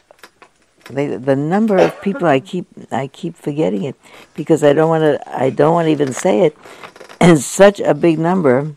they, 0.90 1.16
the 1.16 1.36
number 1.36 1.78
of 1.78 2.00
people 2.02 2.26
I 2.26 2.40
keep 2.40 2.66
I 2.90 3.06
keep 3.06 3.36
forgetting 3.36 3.84
it 3.84 3.96
because 4.34 4.62
I 4.62 4.72
don't 4.72 4.88
want 4.88 5.02
to 5.02 5.38
I 5.42 5.50
don't 5.50 5.72
want 5.72 5.86
to 5.86 5.92
even 5.92 6.12
say 6.12 6.42
it, 6.42 6.56
and 7.20 7.38
such 7.38 7.80
a 7.80 7.94
big 7.94 8.18
number 8.18 8.74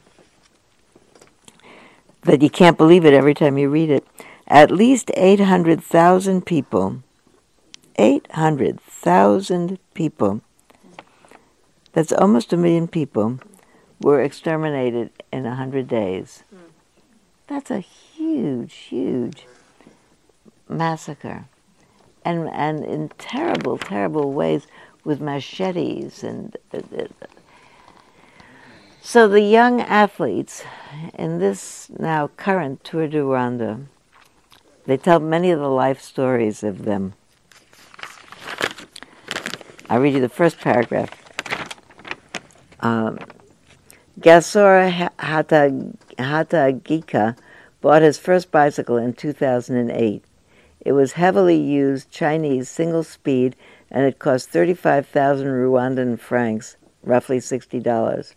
that 2.23 2.41
you 2.41 2.49
can't 2.49 2.77
believe 2.77 3.05
it 3.05 3.13
every 3.13 3.33
time 3.33 3.57
you 3.57 3.69
read 3.69 3.89
it. 3.89 4.05
At 4.47 4.71
least 4.71 5.11
eight 5.15 5.41
hundred 5.41 5.83
thousand 5.83 6.45
people. 6.45 7.03
Eight 7.97 8.31
hundred 8.31 8.79
thousand 8.79 9.79
people. 9.93 10.41
That's 11.93 12.11
almost 12.11 12.53
a 12.53 12.57
million 12.57 12.87
people 12.87 13.39
were 13.99 14.21
exterminated 14.21 15.09
in 15.31 15.45
a 15.45 15.55
hundred 15.55 15.87
days. 15.87 16.43
That's 17.47 17.71
a 17.71 17.79
huge, 17.79 18.73
huge 18.73 19.47
massacre 20.69 21.45
and 22.27 22.49
and 22.49 22.83
in 22.83 23.09
terrible, 23.17 23.77
terrible 23.77 24.33
ways 24.33 24.67
with 25.03 25.21
machetes 25.21 26.23
and. 26.23 26.55
Uh, 26.73 26.81
uh, 26.95 27.05
so 29.01 29.29
the 29.29 29.41
young 29.41 29.79
athletes 29.79 30.65
in 31.13 31.39
this 31.39 31.89
now 31.97 32.27
current 32.27 32.83
Tour 32.83 33.07
de 33.07 33.19
Rwanda, 33.19 33.85
they 34.85 34.97
tell 34.97 35.21
many 35.21 35.49
of 35.51 35.59
the 35.59 35.69
life 35.69 36.01
stories 36.01 36.61
of 36.61 36.83
them. 36.83 37.13
I'll 39.89 39.99
read 39.99 40.13
you 40.13 40.19
the 40.19 40.29
first 40.29 40.59
paragraph. 40.59 41.09
Um, 42.81 43.19
Gasore 44.19 45.09
Hategeka 46.17 47.37
bought 47.81 48.01
his 48.01 48.17
first 48.17 48.51
bicycle 48.51 48.97
in 48.97 49.13
2008. 49.13 50.23
It 50.81 50.91
was 50.91 51.13
heavily 51.13 51.57
used 51.57 52.11
Chinese 52.11 52.69
single 52.69 53.03
speed 53.03 53.55
and 53.89 54.05
it 54.05 54.19
cost 54.19 54.49
35,000 54.49 55.47
Rwandan 55.47 56.19
francs, 56.19 56.75
roughly 57.03 57.39
$60. 57.39 58.33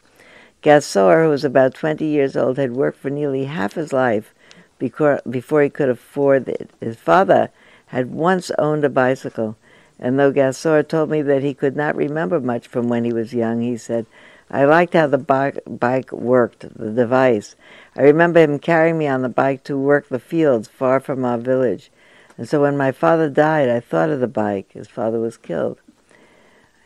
Gasore, 0.63 1.25
who 1.25 1.31
was 1.31 1.45
about 1.45 1.75
20 1.75 2.05
years 2.05 2.37
old, 2.37 2.59
had 2.59 2.73
worked 2.73 2.99
for 2.99 3.11
nearly 3.11 3.47
half 3.47 3.75
his 3.75 3.93
life 3.93 4.35
before, 4.79 5.21
before 5.29 5.63
he 5.63 5.71
could 5.71 5.89
afford 5.89 6.49
it. 6.49 6.71
His 6.81 6.97
father 6.97 7.51
had 7.87 8.11
once 8.11 8.51
owned 8.59 8.85
a 8.85 8.89
bicycle, 8.89 9.57
and 10.01 10.19
though 10.19 10.33
Gasore 10.33 10.87
told 10.87 11.11
me 11.11 11.21
that 11.23 11.43
he 11.43 11.53
could 11.53 11.77
not 11.77 11.95
remember 11.95 12.41
much 12.41 12.67
from 12.67 12.89
when 12.89 13.05
he 13.05 13.13
was 13.13 13.35
young, 13.35 13.61
he 13.61 13.77
said, 13.77 14.07
I 14.51 14.65
liked 14.65 14.95
how 14.95 15.07
the 15.07 15.19
bike, 15.19 16.11
worked, 16.11 16.75
the 16.77 16.91
device. 16.91 17.55
I 17.95 18.03
remember 18.03 18.41
him 18.41 18.59
carrying 18.59 18.99
me 18.99 19.07
on 19.07 19.23
the 19.23 19.29
bike 19.29 19.63
to 19.65 19.79
work 19.79 20.09
the 20.09 20.19
fields 20.19 20.67
far 20.67 20.99
from 20.99 21.25
our 21.25 21.39
village. 21.39 21.91
And 22.37 22.49
so 22.49 22.63
when 22.63 22.77
my 22.77 22.91
father 22.91 23.29
died, 23.29 23.69
I 23.69 23.79
thought 23.79 24.11
of 24.11 24.19
the 24.19 24.27
bike. 24.27 24.73
His 24.73 24.89
father 24.89 25.21
was 25.21 25.37
killed. 25.37 25.79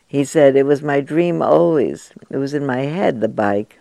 He 0.06 0.24
said, 0.24 0.56
It 0.56 0.66
was 0.66 0.82
my 0.82 1.00
dream 1.00 1.40
always. 1.40 2.12
It 2.28 2.36
was 2.36 2.52
in 2.52 2.66
my 2.66 2.82
head, 2.82 3.20
the 3.20 3.28
bike. 3.28 3.78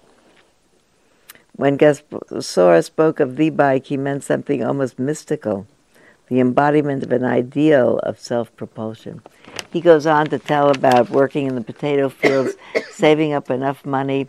When 1.55 1.77
Gasore 1.77 2.84
spoke 2.84 3.19
of 3.19 3.36
the 3.36 3.49
bike, 3.49 3.88
he 3.88 3.97
meant 3.97 4.23
something 4.23 4.63
almost 4.63 4.97
mystical, 4.97 5.67
the 6.28 6.39
embodiment 6.39 7.03
of 7.03 7.11
an 7.11 7.24
ideal 7.24 7.99
of 7.99 8.19
self 8.19 8.55
propulsion. 8.55 9.21
He 9.71 9.82
goes 9.82 10.05
on 10.05 10.28
to 10.28 10.39
tell 10.39 10.69
about 10.69 11.09
working 11.09 11.47
in 11.47 11.55
the 11.55 11.61
potato 11.61 12.09
fields, 12.09 12.53
saving 12.91 13.34
up 13.34 13.49
enough 13.49 13.86
money, 13.86 14.28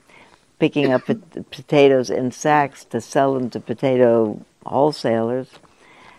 picking 0.59 0.93
up 0.93 1.03
potatoes 1.51 2.11
in 2.11 2.33
sacks 2.33 2.85
to 2.87 3.01
sell 3.01 3.35
them 3.35 3.51
to 3.51 3.61
potato 3.61 4.45
wholesalers 4.65 5.49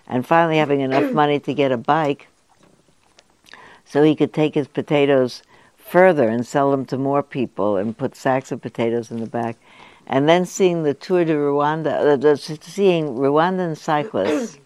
and 0.07 0.25
finally 0.25 0.57
having 0.57 0.81
enough 0.81 1.11
money 1.21 1.39
to 1.39 1.53
get 1.53 1.71
a 1.71 1.77
bike 1.77 2.27
so 3.85 4.03
he 4.03 4.15
could 4.15 4.33
take 4.33 4.55
his 4.55 4.67
potatoes 4.67 5.43
further 5.77 6.27
and 6.27 6.45
sell 6.45 6.71
them 6.71 6.85
to 6.85 6.97
more 6.97 7.23
people 7.23 7.77
and 7.77 7.97
put 7.97 8.15
sacks 8.15 8.51
of 8.51 8.61
potatoes 8.61 9.11
in 9.11 9.19
the 9.19 9.27
back. 9.27 9.57
And 10.07 10.27
then 10.27 10.45
seeing 10.45 10.83
the 10.83 10.93
Tour 10.93 11.25
de 11.25 11.33
Rwanda, 11.33 12.23
uh, 12.23 12.35
seeing 12.35 13.15
Rwandan 13.15 13.77
cyclists, 13.77 14.59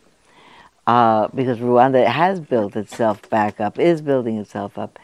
uh, 0.89 1.27
because 1.35 1.59
Rwanda 1.59 2.03
has 2.05 2.39
built 2.39 2.75
itself 2.75 3.29
back 3.29 3.59
up, 3.59 3.77
is 3.77 4.01
building 4.01 4.37
itself 4.37 4.77
up. 4.77 4.97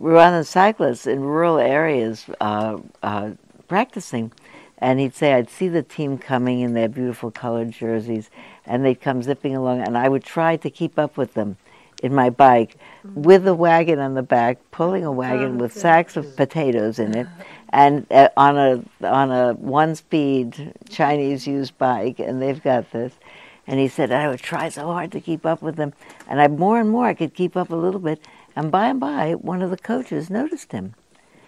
Rwandan 0.00 0.44
cyclists 0.44 1.06
in 1.06 1.20
rural 1.20 1.58
areas 1.58 2.26
uh, 2.40 2.78
uh 3.02 3.30
practicing 3.68 4.32
and 4.78 4.98
he'd 5.00 5.14
say 5.14 5.34
I'd 5.34 5.50
see 5.50 5.68
the 5.68 5.82
team 5.82 6.18
coming 6.18 6.60
in 6.60 6.74
their 6.74 6.88
beautiful 6.88 7.30
colored 7.30 7.72
jerseys, 7.72 8.30
and 8.64 8.84
they'd 8.84 9.00
come 9.00 9.22
zipping 9.22 9.56
along, 9.56 9.80
and 9.80 9.98
I 9.98 10.08
would 10.08 10.24
try 10.24 10.56
to 10.56 10.70
keep 10.70 10.98
up 10.98 11.16
with 11.16 11.34
them 11.34 11.56
in 12.00 12.14
my 12.14 12.30
bike 12.30 12.76
mm-hmm. 13.04 13.22
with 13.22 13.46
a 13.48 13.54
wagon 13.54 13.98
on 13.98 14.14
the 14.14 14.22
back, 14.22 14.58
pulling 14.70 15.04
a 15.04 15.10
wagon 15.10 15.56
oh, 15.56 15.62
with 15.62 15.72
sacks 15.72 16.16
of 16.16 16.36
potatoes 16.36 17.00
in 17.00 17.16
it, 17.16 17.26
and 17.70 18.06
uh, 18.12 18.28
on 18.36 18.56
a 18.56 19.06
on 19.06 19.32
a 19.32 19.54
one-speed 19.54 20.72
Chinese 20.88 21.46
used 21.46 21.76
bike, 21.76 22.20
and 22.20 22.40
they've 22.40 22.62
got 22.62 22.90
this. 22.92 23.12
And 23.68 23.78
he 23.78 23.86
said 23.86 24.10
I 24.10 24.28
would 24.28 24.40
try 24.40 24.70
so 24.70 24.86
hard 24.86 25.12
to 25.12 25.20
keep 25.20 25.44
up 25.44 25.60
with 25.60 25.76
them, 25.76 25.92
and 26.26 26.40
I 26.40 26.48
more 26.48 26.80
and 26.80 26.90
more 26.90 27.06
I 27.06 27.14
could 27.14 27.34
keep 27.34 27.54
up 27.54 27.70
a 27.70 27.76
little 27.76 28.00
bit, 28.00 28.20
and 28.56 28.72
by 28.72 28.88
and 28.88 28.98
by 28.98 29.34
one 29.34 29.60
of 29.60 29.70
the 29.70 29.76
coaches 29.76 30.30
noticed 30.30 30.72
him 30.72 30.94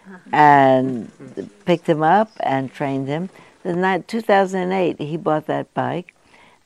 uh-huh. 0.07 0.19
and 0.31 1.51
picked 1.65 1.89
him 1.89 2.03
up 2.03 2.31
and 2.41 2.73
trained 2.73 3.09
him. 3.09 3.31
Then, 3.63 3.83
in 3.83 4.03
2008, 4.03 5.01
he 5.01 5.17
bought 5.17 5.47
that 5.47 5.73
bike, 5.73 6.15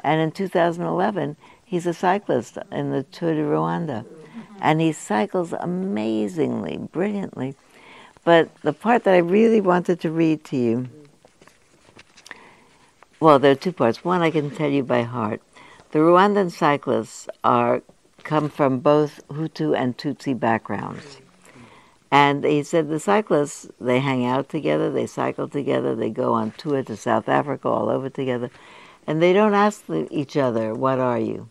and 0.00 0.20
in 0.20 0.32
2011, 0.32 1.36
he's 1.64 1.86
a 1.86 1.94
cyclist 1.94 2.58
in 2.72 2.90
the 2.90 3.04
Tour 3.04 3.34
de 3.34 3.42
Rwanda, 3.42 4.04
mm-hmm. 4.04 4.56
and 4.60 4.80
he 4.80 4.90
cycles 4.90 5.52
amazingly, 5.52 6.78
brilliantly. 6.78 7.54
But 8.24 8.54
the 8.62 8.72
part 8.72 9.04
that 9.04 9.14
I 9.14 9.18
really 9.18 9.60
wanted 9.60 10.00
to 10.00 10.10
read 10.10 10.42
to 10.44 10.56
you, 10.56 10.88
well, 13.20 13.38
there 13.38 13.52
are 13.52 13.56
two 13.56 13.72
parts. 13.72 14.04
One 14.04 14.22
I 14.22 14.30
can 14.30 14.50
tell 14.50 14.70
you 14.70 14.82
by 14.82 15.02
heart. 15.02 15.40
The 15.92 16.00
Rwandan 16.00 16.50
cyclists 16.50 17.28
are 17.42 17.82
come 18.24 18.48
from 18.48 18.80
both 18.80 19.26
Hutu 19.28 19.76
and 19.76 19.96
Tutsi 19.96 20.38
backgrounds. 20.38 21.18
And 22.10 22.44
he 22.44 22.62
said 22.62 22.88
the 22.88 23.00
cyclists, 23.00 23.68
they 23.80 24.00
hang 24.00 24.24
out 24.24 24.48
together, 24.48 24.90
they 24.90 25.06
cycle 25.06 25.48
together, 25.48 25.94
they 25.94 26.10
go 26.10 26.32
on 26.32 26.52
tour 26.52 26.82
to 26.82 26.96
South 26.96 27.28
Africa, 27.28 27.68
all 27.68 27.88
over 27.88 28.08
together, 28.08 28.50
and 29.06 29.20
they 29.20 29.32
don't 29.32 29.54
ask 29.54 29.84
each 30.10 30.36
other, 30.36 30.74
What 30.74 30.98
are 30.98 31.18
you? 31.18 31.48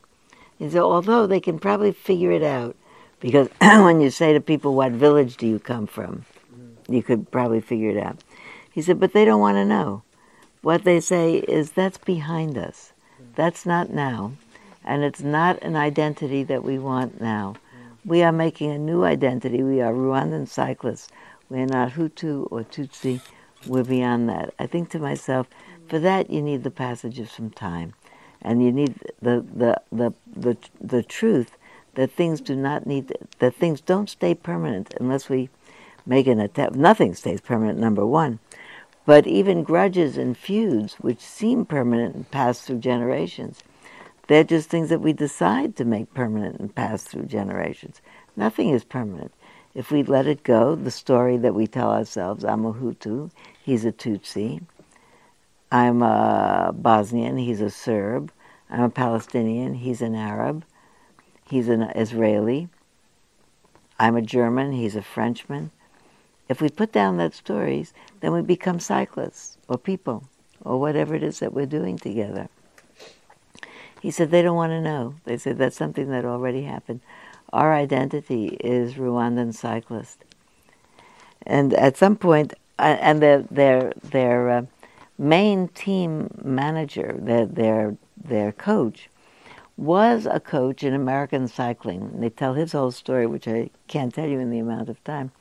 He 0.57 0.69
said, 0.69 0.81
although 0.81 1.27
they 1.27 1.39
can 1.39 1.59
probably 1.59 1.91
figure 1.91 2.31
it 2.31 2.43
out, 2.43 2.75
because 3.19 3.49
when 3.61 3.99
you 3.99 4.09
say 4.09 4.33
to 4.33 4.39
people, 4.39 4.73
What 4.73 4.93
village 4.93 5.37
do 5.37 5.47
you 5.47 5.59
come 5.59 5.87
from? 5.87 6.25
you 6.87 7.03
could 7.03 7.31
probably 7.31 7.61
figure 7.61 7.89
it 7.89 7.97
out. 7.97 8.17
He 8.71 8.81
said, 8.81 8.99
But 8.99 9.13
they 9.13 9.25
don't 9.25 9.41
want 9.41 9.57
to 9.57 9.65
know. 9.65 10.03
What 10.63 10.85
they 10.85 11.01
say 11.01 11.37
is, 11.37 11.73
That's 11.73 11.99
behind 11.99 12.57
us. 12.57 12.93
That's 13.35 13.65
not 13.67 13.91
now. 13.91 14.33
And 14.85 15.03
it's 15.03 15.21
not 15.23 15.61
an 15.63 15.77
identity 15.77 16.43
that 16.45 16.63
we 16.65 16.79
want 16.79 17.21
now. 17.21 17.55
We 18.05 18.23
are 18.23 18.33
making 18.33 18.71
a 18.71 18.79
new 18.79 19.05
identity. 19.05 19.63
We 19.63 19.81
are 19.81 19.93
Rwandan 19.93 20.47
cyclists. 20.49 21.09
We're 21.49 21.67
not 21.67 21.93
Hutu 21.93 22.47
or 22.51 22.63
Tutsi. 22.63 23.21
We're 23.67 23.85
beyond 23.85 24.29
that. 24.29 24.53
I 24.59 24.67
think 24.67 24.91
to 24.91 24.99
myself, 24.99 25.47
for 25.89 25.99
that 25.99 26.31
you 26.31 26.41
need 26.41 26.63
the 26.63 26.71
passage 26.71 27.19
of 27.19 27.31
some 27.31 27.51
time. 27.51 27.93
and 28.43 28.63
you 28.63 28.71
need 28.71 28.95
the 29.21 29.45
the 29.55 29.81
the 29.91 30.13
the, 30.35 30.57
the 30.81 31.03
truth 31.03 31.57
that 31.95 32.11
things 32.11 32.41
do 32.41 32.55
not 32.55 32.87
need 32.87 33.13
that 33.39 33.55
things 33.55 33.81
don't 33.81 34.09
stay 34.09 34.35
permanent 34.35 34.95
unless 34.99 35.29
we 35.29 35.49
make 36.05 36.27
an 36.27 36.39
attempt. 36.39 36.77
Nothing 36.77 37.15
stays 37.15 37.41
permanent. 37.41 37.79
Number 37.79 38.05
one, 38.05 38.39
but 39.05 39.27
even 39.27 39.63
grudges 39.63 40.17
and 40.17 40.37
feuds, 40.37 40.95
which 40.95 41.19
seem 41.19 41.65
permanent 41.65 42.15
and 42.15 42.31
pass 42.31 42.61
through 42.61 42.79
generations, 42.79 43.61
they're 44.27 44.43
just 44.43 44.69
things 44.69 44.89
that 44.89 45.01
we 45.01 45.11
decide 45.13 45.75
to 45.75 45.85
make 45.85 46.13
permanent 46.13 46.59
and 46.59 46.73
pass 46.73 47.03
through 47.03 47.25
generations. 47.25 48.01
Nothing 48.35 48.69
is 48.69 48.83
permanent. 48.83 49.33
If 49.75 49.91
we 49.91 50.03
let 50.03 50.27
it 50.27 50.43
go, 50.43 50.75
the 50.75 50.91
story 50.91 51.35
that 51.37 51.55
we 51.55 51.67
tell 51.67 51.91
ourselves, 51.91 52.45
I'm 52.45 52.65
a 52.65 52.73
Hutu, 52.73 53.31
he's 53.61 53.85
a 53.85 53.91
Tutsi, 53.91 54.61
I'm 55.71 56.01
a 56.01 56.71
Bosnian, 56.73 57.37
he's 57.37 57.59
a 57.59 57.69
Serb, 57.69 58.31
I'm 58.69 58.83
a 58.83 58.89
Palestinian, 58.89 59.73
he's 59.73 60.01
an 60.01 60.15
Arab, 60.15 60.63
he's 61.49 61.67
an 61.67 61.81
Israeli, 61.81 62.69
I'm 63.99 64.15
a 64.15 64.21
German, 64.21 64.71
he's 64.71 64.95
a 64.95 65.01
Frenchman. 65.01 65.71
If 66.49 66.61
we 66.61 66.69
put 66.69 66.91
down 66.91 67.17
those 67.17 67.35
stories, 67.35 67.93
then 68.19 68.33
we 68.33 68.41
become 68.41 68.79
cyclists 68.79 69.57
or 69.67 69.77
people 69.77 70.29
or 70.63 70.79
whatever 70.79 71.15
it 71.15 71.23
is 71.23 71.39
that 71.39 71.53
we're 71.53 71.65
doing 71.65 71.97
together. 71.97 72.49
He 74.01 74.11
said 74.11 74.31
they 74.31 74.41
don't 74.41 74.55
want 74.55 74.71
to 74.71 74.81
know. 74.81 75.15
They 75.23 75.37
said 75.37 75.57
that's 75.57 75.77
something 75.77 76.09
that 76.09 76.25
already 76.25 76.63
happened. 76.63 76.99
Our 77.53 77.73
identity 77.73 78.57
is 78.59 78.95
Rwandan 78.95 79.53
cyclist. 79.53 80.25
And 81.45 81.73
at 81.73 81.97
some 81.97 82.15
point, 82.15 82.53
uh, 82.79 82.97
and 82.99 83.21
their 83.21 83.43
their 83.43 83.93
their 84.03 84.49
uh, 84.49 84.65
main 85.17 85.67
team 85.69 86.29
manager, 86.43 87.15
their 87.17 87.45
their 87.45 87.95
their 88.17 88.51
coach, 88.51 89.09
was 89.77 90.25
a 90.25 90.39
coach 90.39 90.83
in 90.83 90.93
American 90.93 91.47
cycling. 91.47 92.19
They 92.19 92.29
tell 92.29 92.53
his 92.53 92.71
whole 92.71 92.91
story, 92.91 93.25
which 93.27 93.47
I 93.47 93.69
can't 93.87 94.13
tell 94.13 94.27
you 94.27 94.39
in 94.39 94.49
the 94.49 94.59
amount 94.59 94.89
of 94.89 95.03
time. 95.03 95.31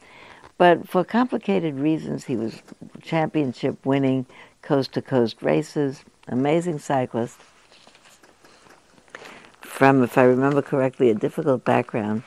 But 0.58 0.88
for 0.88 1.04
complicated 1.04 1.74
reasons, 1.78 2.24
he 2.24 2.36
was 2.36 2.62
championship 3.02 3.84
winning, 3.84 4.26
coast 4.60 4.92
to 4.92 5.02
coast 5.02 5.42
races, 5.42 6.04
amazing 6.28 6.78
cyclist. 6.78 7.38
From, 9.60 10.02
if 10.04 10.16
I 10.16 10.22
remember 10.24 10.62
correctly, 10.62 11.10
a 11.10 11.14
difficult 11.14 11.64
background, 11.64 12.22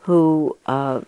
who, 0.00 0.56
uh, 0.66 1.02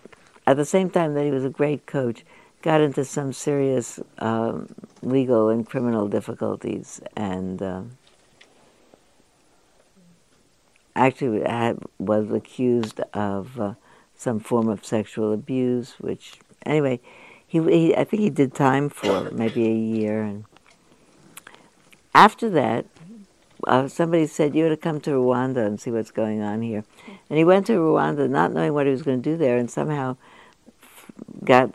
at 0.47 0.55
the 0.55 0.65
same 0.65 0.89
time 0.89 1.13
that 1.15 1.25
he 1.25 1.31
was 1.31 1.43
a 1.43 1.49
great 1.49 1.85
coach, 1.85 2.23
got 2.61 2.81
into 2.81 3.03
some 3.03 3.33
serious 3.33 3.99
um, 4.19 4.67
legal 5.01 5.49
and 5.49 5.67
criminal 5.67 6.07
difficulties 6.07 7.01
and 7.17 7.61
uh, 7.61 7.81
actually 10.95 11.41
had, 11.41 11.79
was 11.97 12.31
accused 12.31 12.99
of 13.13 13.59
uh, 13.59 13.73
some 14.15 14.39
form 14.39 14.69
of 14.69 14.85
sexual 14.85 15.33
abuse, 15.33 15.95
which, 15.99 16.39
anyway, 16.65 16.99
he, 17.45 17.59
he, 17.63 17.95
I 17.95 18.03
think 18.03 18.21
he 18.21 18.29
did 18.29 18.53
time 18.53 18.89
for 18.89 19.29
maybe 19.31 19.67
a 19.67 19.73
year. 19.73 20.21
And 20.21 20.45
after 22.15 22.49
that, 22.49 22.85
uh, 23.67 23.87
somebody 23.87 24.25
said 24.25 24.55
you 24.55 24.65
ought 24.65 24.69
to 24.69 24.77
come 24.77 24.99
to 25.01 25.11
Rwanda 25.11 25.65
and 25.65 25.79
see 25.79 25.91
what's 25.91 26.11
going 26.11 26.41
on 26.41 26.61
here. 26.61 26.83
And 27.29 27.37
he 27.37 27.43
went 27.43 27.67
to 27.67 27.73
Rwanda 27.73 28.29
not 28.29 28.53
knowing 28.53 28.73
what 28.73 28.85
he 28.85 28.91
was 28.91 29.03
going 29.03 29.21
to 29.21 29.29
do 29.31 29.37
there, 29.37 29.57
and 29.57 29.69
somehow 29.69 30.17
got 31.43 31.73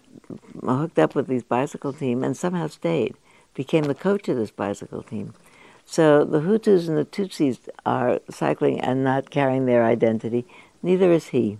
hooked 0.64 0.98
up 0.98 1.14
with 1.14 1.28
these 1.28 1.44
bicycle 1.44 1.92
team 1.92 2.24
and 2.24 2.36
somehow 2.36 2.66
stayed, 2.66 3.14
became 3.54 3.84
the 3.84 3.94
coach 3.94 4.28
of 4.28 4.36
this 4.36 4.50
bicycle 4.50 5.02
team. 5.02 5.34
So 5.84 6.24
the 6.24 6.40
Hutus 6.40 6.88
and 6.88 6.98
the 6.98 7.04
Tutsis 7.04 7.68
are 7.84 8.20
cycling 8.28 8.80
and 8.80 9.04
not 9.04 9.30
carrying 9.30 9.66
their 9.66 9.84
identity. 9.84 10.44
Neither 10.82 11.12
is 11.12 11.28
he. 11.28 11.58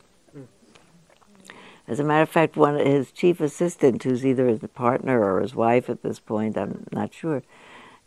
As 1.88 2.00
a 2.00 2.04
matter 2.04 2.22
of 2.22 2.28
fact, 2.28 2.56
one 2.56 2.76
his 2.76 3.12
chief 3.12 3.40
assistant, 3.40 4.02
who's 4.02 4.26
either 4.26 4.46
his 4.46 4.60
partner 4.74 5.22
or 5.22 5.40
his 5.40 5.54
wife 5.54 5.88
at 5.88 6.02
this 6.02 6.18
point, 6.18 6.58
I'm 6.58 6.86
not 6.90 7.14
sure, 7.14 7.42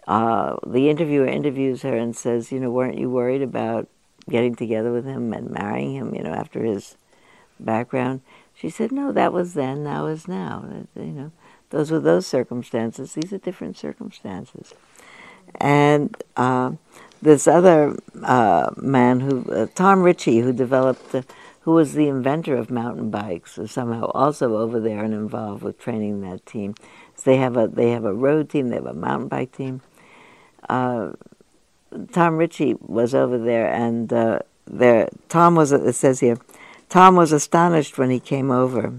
uh, 0.07 0.57
the 0.65 0.89
interviewer 0.89 1.27
interviews 1.27 1.83
her 1.83 1.95
and 1.95 2.15
says, 2.15 2.51
you 2.51 2.59
know, 2.59 2.71
weren't 2.71 2.97
you 2.97 3.09
worried 3.09 3.41
about 3.41 3.87
getting 4.29 4.55
together 4.55 4.91
with 4.91 5.05
him 5.05 5.33
and 5.33 5.49
marrying 5.49 5.95
him, 5.95 6.13
you 6.13 6.23
know, 6.23 6.33
after 6.33 6.63
his 6.63 6.97
background? 7.59 8.21
She 8.53 8.69
said, 8.69 8.91
no, 8.91 9.13
that 9.13 9.31
was 9.31 9.53
then, 9.53 9.83
now 9.83 10.07
is 10.07 10.27
now. 10.27 10.65
You 10.95 11.03
know, 11.03 11.31
those 11.69 11.91
were 11.91 11.99
those 11.99 12.27
circumstances. 12.27 13.13
These 13.13 13.31
are 13.31 13.37
different 13.37 13.77
circumstances. 13.77 14.73
And 15.55 16.21
uh, 16.35 16.73
this 17.21 17.47
other 17.47 17.97
uh, 18.23 18.71
man, 18.77 19.21
who 19.21 19.43
uh, 19.51 19.67
Tom 19.75 20.03
Ritchie, 20.03 20.39
who 20.39 20.51
developed, 20.51 21.15
who 21.61 21.71
was 21.71 21.93
the 21.93 22.07
inventor 22.07 22.55
of 22.55 22.71
mountain 22.71 23.09
bikes, 23.09 23.57
is 23.57 23.71
somehow 23.71 24.05
also 24.13 24.57
over 24.57 24.79
there 24.79 25.03
and 25.03 25.13
involved 25.13 25.63
with 25.63 25.79
training 25.79 26.21
that 26.21 26.45
team. 26.45 26.75
So 27.15 27.31
they 27.31 27.37
have 27.37 27.57
a 27.57 27.67
they 27.67 27.91
have 27.91 28.05
a 28.05 28.13
road 28.13 28.49
team, 28.49 28.69
they 28.69 28.77
have 28.77 28.85
a 28.85 28.93
mountain 28.93 29.27
bike 29.27 29.51
team, 29.51 29.81
uh, 30.67 31.11
Tom 32.11 32.37
Ritchie 32.37 32.75
was 32.79 33.15
over 33.15 33.37
there, 33.37 33.71
and 33.71 34.11
uh, 34.13 34.39
there 34.65 35.09
Tom 35.27 35.55
was. 35.55 35.71
It 35.71 35.93
says 35.93 36.19
here, 36.19 36.37
Tom 36.87 37.15
was 37.15 37.31
astonished 37.31 37.97
when 37.97 38.09
he 38.09 38.19
came 38.19 38.51
over. 38.51 38.93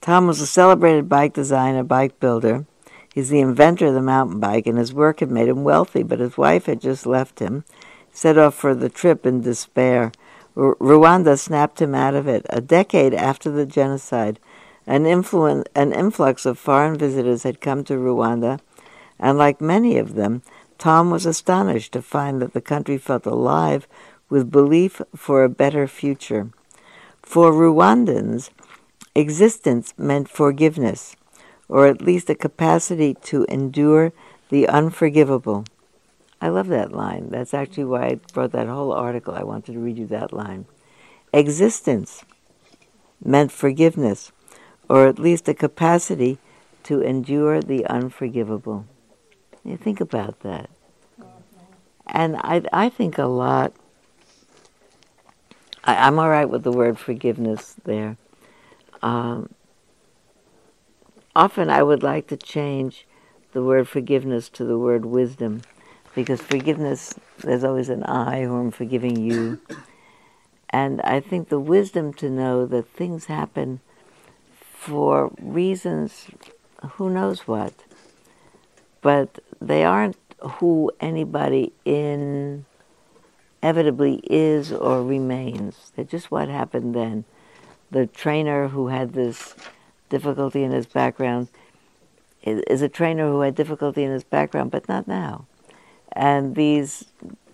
Tom 0.00 0.26
was 0.26 0.40
a 0.40 0.46
celebrated 0.46 1.08
bike 1.08 1.34
designer, 1.34 1.84
bike 1.84 2.18
builder. 2.18 2.64
He's 3.14 3.28
the 3.28 3.40
inventor 3.40 3.88
of 3.88 3.94
the 3.94 4.00
mountain 4.00 4.40
bike, 4.40 4.66
and 4.66 4.78
his 4.78 4.94
work 4.94 5.20
had 5.20 5.30
made 5.30 5.48
him 5.48 5.64
wealthy. 5.64 6.02
But 6.02 6.18
his 6.18 6.38
wife 6.38 6.66
had 6.66 6.80
just 6.80 7.06
left 7.06 7.38
him, 7.38 7.64
set 8.12 8.38
off 8.38 8.54
for 8.54 8.74
the 8.74 8.88
trip 8.88 9.26
in 9.26 9.40
despair. 9.40 10.12
R- 10.56 10.76
Rwanda 10.76 11.38
snapped 11.38 11.80
him 11.80 11.94
out 11.94 12.14
of 12.14 12.28
it. 12.28 12.46
A 12.50 12.60
decade 12.60 13.14
after 13.14 13.50
the 13.50 13.66
genocide, 13.66 14.38
an, 14.86 15.04
influ- 15.04 15.64
an 15.74 15.92
influx 15.92 16.44
of 16.44 16.58
foreign 16.58 16.98
visitors 16.98 17.42
had 17.42 17.60
come 17.60 17.84
to 17.84 17.94
Rwanda, 17.94 18.60
and 19.18 19.38
like 19.38 19.60
many 19.60 19.96
of 19.98 20.14
them, 20.14 20.42
Tom 20.78 21.10
was 21.10 21.26
astonished 21.26 21.92
to 21.92 22.02
find 22.02 22.42
that 22.42 22.52
the 22.52 22.60
country 22.60 22.98
felt 22.98 23.24
alive 23.24 23.86
with 24.28 24.50
belief 24.50 25.00
for 25.14 25.44
a 25.44 25.48
better 25.48 25.86
future. 25.86 26.50
For 27.22 27.52
Rwandans, 27.52 28.50
existence 29.14 29.94
meant 29.96 30.28
forgiveness, 30.28 31.14
or 31.68 31.86
at 31.86 32.02
least 32.02 32.28
a 32.30 32.34
capacity 32.34 33.14
to 33.22 33.46
endure 33.48 34.12
the 34.48 34.68
unforgivable. 34.68 35.64
I 36.42 36.48
love 36.48 36.66
that 36.68 36.90
line. 36.90 37.28
That's 37.30 37.54
actually 37.54 37.84
why 37.84 38.02
I 38.02 38.20
wrote 38.34 38.50
that 38.50 38.66
whole 38.66 38.92
article. 38.92 39.32
I 39.32 39.44
wanted 39.44 39.74
to 39.74 39.78
read 39.78 39.96
you 39.96 40.06
that 40.08 40.32
line. 40.32 40.66
Existence 41.32 42.24
meant 43.24 43.52
forgiveness, 43.52 44.32
or 44.88 45.06
at 45.06 45.20
least 45.20 45.48
a 45.48 45.54
capacity 45.54 46.38
to 46.82 47.00
endure 47.00 47.60
the 47.60 47.86
unforgivable. 47.86 48.86
You 49.64 49.76
think 49.76 50.00
about 50.00 50.40
that. 50.40 50.68
And 52.08 52.36
I, 52.38 52.62
I 52.72 52.88
think 52.88 53.18
a 53.18 53.26
lot, 53.26 53.72
I, 55.84 56.08
am 56.08 56.18
all 56.18 56.28
right 56.28 56.50
with 56.50 56.64
the 56.64 56.72
word 56.72 56.98
forgiveness 56.98 57.76
there. 57.84 58.16
Um, 59.00 59.54
often 61.36 61.70
I 61.70 61.84
would 61.84 62.02
like 62.02 62.26
to 62.26 62.36
change 62.36 63.06
the 63.52 63.62
word 63.62 63.86
forgiveness 63.86 64.48
to 64.48 64.64
the 64.64 64.76
word 64.76 65.04
wisdom, 65.04 65.62
because 66.14 66.40
forgiveness, 66.40 67.14
there's 67.38 67.64
always 67.64 67.88
an 67.88 68.02
I 68.04 68.42
who 68.42 68.60
am 68.60 68.70
forgiving 68.70 69.16
you. 69.16 69.60
And 70.74 71.02
I 71.02 71.20
think 71.20 71.50
the 71.50 71.60
wisdom 71.60 72.14
to 72.14 72.30
know 72.30 72.64
that 72.64 72.88
things 72.88 73.26
happen 73.26 73.80
for 74.54 75.30
reasons, 75.38 76.28
who 76.92 77.10
knows 77.10 77.46
what. 77.46 77.74
But 79.02 79.40
they 79.60 79.84
aren't 79.84 80.16
who 80.40 80.90
anybody 80.98 81.72
inevitably 81.84 82.64
is 84.24 84.72
or 84.72 85.04
remains. 85.04 85.92
They're 85.94 86.06
just 86.06 86.30
what 86.30 86.48
happened 86.48 86.94
then. 86.94 87.26
The 87.90 88.06
trainer 88.06 88.68
who 88.68 88.88
had 88.88 89.12
this 89.12 89.54
difficulty 90.08 90.62
in 90.64 90.72
his 90.72 90.86
background 90.86 91.48
is 92.42 92.82
a 92.82 92.88
trainer 92.88 93.28
who 93.28 93.42
had 93.42 93.54
difficulty 93.54 94.02
in 94.02 94.10
his 94.10 94.24
background, 94.24 94.70
but 94.70 94.88
not 94.88 95.06
now. 95.06 95.46
And 96.14 96.54
these 96.54 97.06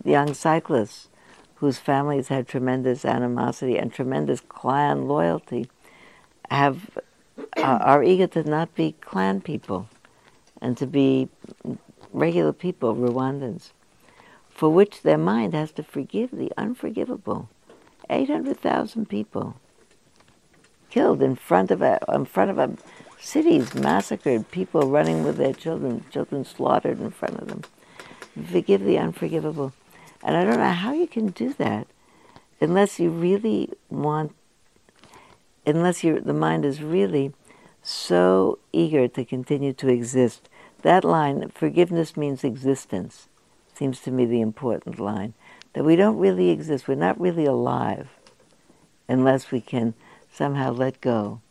young 0.03 0.33
cyclists 0.33 1.07
whose 1.55 1.77
families 1.77 2.29
had 2.29 2.47
tremendous 2.47 3.03
animosity 3.03 3.77
and 3.77 3.93
tremendous 3.93 4.39
clan 4.41 5.07
loyalty 5.07 5.69
have 6.49 6.97
uh, 7.57 7.61
are 7.81 8.03
eager 8.03 8.27
to 8.27 8.43
not 8.43 8.73
be 8.75 8.93
clan 9.01 9.41
people 9.41 9.89
and 10.61 10.77
to 10.77 10.87
be 10.87 11.29
regular 12.11 12.53
people, 12.53 12.95
Rwandans, 12.95 13.71
for 14.49 14.69
which 14.69 15.01
their 15.01 15.17
mind 15.17 15.53
has 15.53 15.71
to 15.73 15.83
forgive 15.83 16.31
the 16.31 16.51
unforgivable. 16.57 17.49
800,000 18.09 19.07
people 19.07 19.55
killed 20.89 21.21
in 21.21 21.35
front 21.35 21.71
of 21.71 21.81
a 21.81 21.99
in 22.11 22.25
front 22.25 22.49
of 22.49 22.57
a 22.57 22.71
cities 23.19 23.75
massacred, 23.75 24.49
people 24.49 24.89
running 24.89 25.23
with 25.23 25.37
their 25.37 25.53
children, 25.53 26.03
children 26.09 26.43
slaughtered 26.43 26.99
in 26.99 27.11
front 27.11 27.37
of 27.39 27.47
them. 27.47 27.61
Forgive 28.45 28.83
the 28.83 28.97
unforgivable. 28.97 29.73
And 30.23 30.35
I 30.35 30.43
don't 30.43 30.57
know 30.57 30.71
how 30.71 30.93
you 30.93 31.07
can 31.07 31.27
do 31.27 31.53
that 31.53 31.87
unless 32.61 32.99
you 32.99 33.09
really 33.09 33.69
want, 33.89 34.35
unless 35.65 36.01
the 36.01 36.33
mind 36.33 36.65
is 36.65 36.81
really 36.81 37.33
so 37.81 38.59
eager 38.73 39.07
to 39.07 39.23
continue 39.23 39.73
to 39.73 39.87
exist. 39.87 40.49
That 40.81 41.03
line, 41.03 41.49
forgiveness 41.53 42.17
means 42.17 42.43
existence, 42.43 43.27
seems 43.73 44.01
to 44.01 44.11
me 44.11 44.25
the 44.25 44.41
important 44.41 44.99
line. 44.99 45.33
That 45.73 45.85
we 45.85 45.95
don't 45.95 46.17
really 46.17 46.49
exist, 46.49 46.87
we're 46.87 46.95
not 46.95 47.19
really 47.19 47.45
alive 47.45 48.09
unless 49.07 49.51
we 49.51 49.61
can 49.61 49.93
somehow 50.31 50.71
let 50.71 51.01
go 51.01 51.41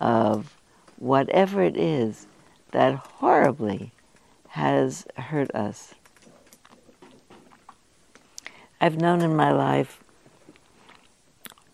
of 0.00 0.56
whatever 0.98 1.62
it 1.62 1.76
is 1.76 2.26
that 2.72 2.94
horribly 2.94 3.92
has 4.48 5.06
hurt 5.16 5.54
us. 5.54 5.94
I've 8.80 8.96
known 8.96 9.20
in 9.20 9.36
my 9.36 9.52
life 9.52 10.00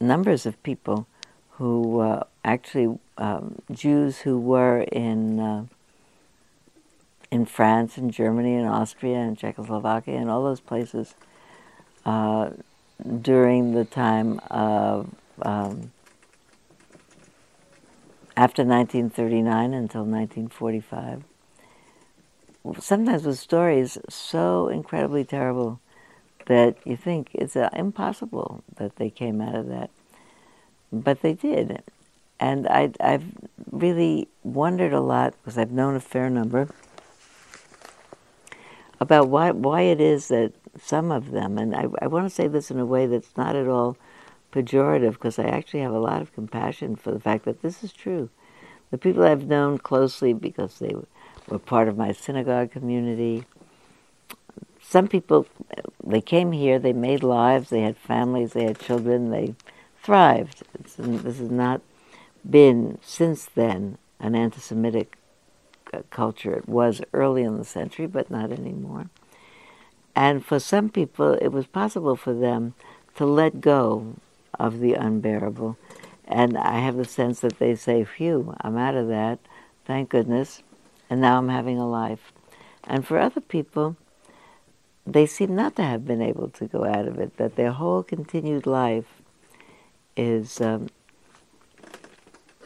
numbers 0.01 0.45
of 0.45 0.61
people 0.63 1.07
who 1.53 2.01
uh, 2.01 2.25
actually 2.45 2.99
um, 3.17 3.63
Jews 3.71 4.19
who 4.19 4.39
were 4.39 4.81
in 4.81 5.39
uh, 5.39 5.67
in 7.31 7.47
France 7.47 7.97
and 7.97 8.13
Germany 8.13 8.57
and 8.57 8.69
Austria 8.69 9.19
and 9.19 9.39
Czechoslovakia 9.39 10.17
and 10.17 10.31
all 10.31 10.43
those 10.43 10.61
places 10.61 11.15
uh, 12.05 12.51
during 13.23 13.73
the 13.73 13.85
time 13.85 14.41
of 14.51 15.09
um, 15.43 15.93
after 18.37 18.63
1939 18.65 19.73
until 19.73 20.03
1945. 20.03 21.23
Sometimes 22.81 23.25
with 23.25 23.39
stories 23.39 23.97
so 24.09 24.69
incredibly 24.69 25.25
terrible 25.25 25.81
that 26.47 26.77
you 26.85 26.97
think 26.97 27.31
it's 27.33 27.57
uh, 27.57 27.69
impossible 27.73 28.65
that 28.77 28.97
they 28.97 29.11
came 29.11 29.41
out 29.41 29.55
of 29.55 29.69
that. 29.69 29.91
But 30.93 31.23
they 31.23 31.35
did. 31.35 31.83
And 32.39 32.67
I, 32.69 32.93
I've 33.01 33.25
really 33.71 34.29
wondered 34.43 34.93
a 34.93 35.01
lot, 35.01 35.35
because 35.43 35.59
I've 35.59 35.73
known 35.73 35.97
a 35.97 36.01
fair 36.01 36.29
number, 36.31 36.69
about 39.01 39.29
why, 39.29 39.51
why 39.51 39.83
it 39.83 40.01
is 40.01 40.29
that 40.29 40.53
some 40.81 41.11
of 41.11 41.31
them, 41.31 41.59
and 41.59 41.75
I, 41.75 41.87
I 42.01 42.07
want 42.07 42.27
to 42.27 42.35
say 42.35 42.49
this 42.49 42.71
in 42.71 42.79
a 42.79 42.87
way 42.87 43.07
that's 43.07 43.37
not 43.37 43.57
at 43.57 43.67
all 43.69 43.97
pejorative, 44.53 45.13
because 45.13 45.39
I 45.39 45.45
actually 45.45 45.81
have 45.81 45.93
a 45.93 45.99
lot 45.99 46.23
of 46.23 46.35
compassion 46.35 46.97
for 46.97 47.11
the 47.11 47.21
fact 47.21 47.45
that 47.45 47.63
this 47.63 47.83
is 47.83 47.93
true. 47.93 48.31
The 48.91 48.99
people 48.99 49.25
I've 49.25 49.47
known 49.47 49.79
closely 49.79 50.33
because 50.33 50.79
they 50.79 50.95
were 51.49 51.59
part 51.59 51.89
of 51.89 51.97
my 51.97 52.13
synagogue 52.13 52.71
community, 52.71 53.45
some 54.89 55.09
people, 55.09 55.47
they 56.05 56.21
came 56.21 56.53
here, 56.53 56.79
they 56.79 56.93
made 56.93 57.25
lives, 57.25 57.71
they 57.71 57.81
had 57.81 57.97
families, 57.97 58.53
they 58.53 58.65
had 58.65 58.79
children, 58.79 59.31
they 59.31 59.55
thrived. 60.01 60.63
It's, 60.79 60.95
this 60.95 61.39
has 61.39 61.51
not 61.51 61.81
been, 62.49 62.99
since 63.03 63.47
then, 63.47 63.99
an 64.21 64.37
anti 64.37 64.61
Semitic 64.61 65.19
uh, 65.93 66.03
culture. 66.11 66.55
It 66.55 66.69
was 66.69 67.01
early 67.13 67.43
in 67.43 67.59
the 67.59 67.65
century, 67.65 68.07
but 68.07 68.31
not 68.31 68.53
anymore. 68.53 69.11
And 70.15 70.45
for 70.45 70.61
some 70.61 70.89
people, 70.89 71.35
it 71.35 71.49
was 71.49 71.67
possible 71.67 72.15
for 72.15 72.33
them 72.33 72.75
to 73.17 73.27
let 73.27 73.61
go 73.61 74.15
of 74.59 74.79
the 74.79 74.95
unbearable. 74.95 75.77
And 76.25 76.57
I 76.57 76.79
have 76.79 76.97
the 76.97 77.05
sense 77.05 77.41
that 77.41 77.59
they 77.59 77.75
say, 77.75 78.05
phew, 78.05 78.55
I'm 78.61 78.79
out 78.79 78.95
of 78.95 79.09
that, 79.09 79.41
thank 79.85 80.11
goodness, 80.11 80.63
and 81.11 81.21
now 81.21 81.39
I'm 81.39 81.49
having 81.49 81.79
a 81.79 81.89
life. 81.89 82.33
And 82.85 83.05
for 83.05 83.19
other 83.19 83.41
people, 83.41 83.97
they 85.07 85.27
seem 85.27 85.55
not 85.55 85.77
to 85.77 85.85
have 85.85 86.05
been 86.05 86.21
able 86.21 86.49
to 86.51 86.67
go 86.67 86.85
out 86.85 87.07
of 87.07 87.19
it, 87.19 87.37
that 87.37 87.57
their 87.57 87.73
whole 87.73 88.03
continued 88.03 88.67
life 88.67 89.07
is 90.17 90.61
um, 90.61 90.89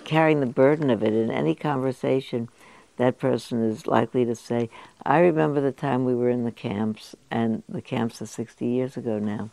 carrying 0.04 0.40
the 0.40 0.46
burden 0.46 0.88
of 0.88 1.02
it. 1.02 1.12
In 1.12 1.30
any 1.30 1.54
conversation, 1.54 2.48
that 2.96 3.18
person 3.18 3.62
is 3.62 3.86
likely 3.86 4.24
to 4.24 4.34
say, 4.34 4.70
I 5.04 5.18
remember 5.18 5.60
the 5.60 5.72
time 5.72 6.04
we 6.04 6.14
were 6.14 6.30
in 6.30 6.44
the 6.44 6.50
camps, 6.50 7.14
and 7.30 7.62
the 7.68 7.82
camps 7.82 8.22
are 8.22 8.26
60 8.26 8.66
years 8.66 8.96
ago 8.96 9.18
now. 9.18 9.50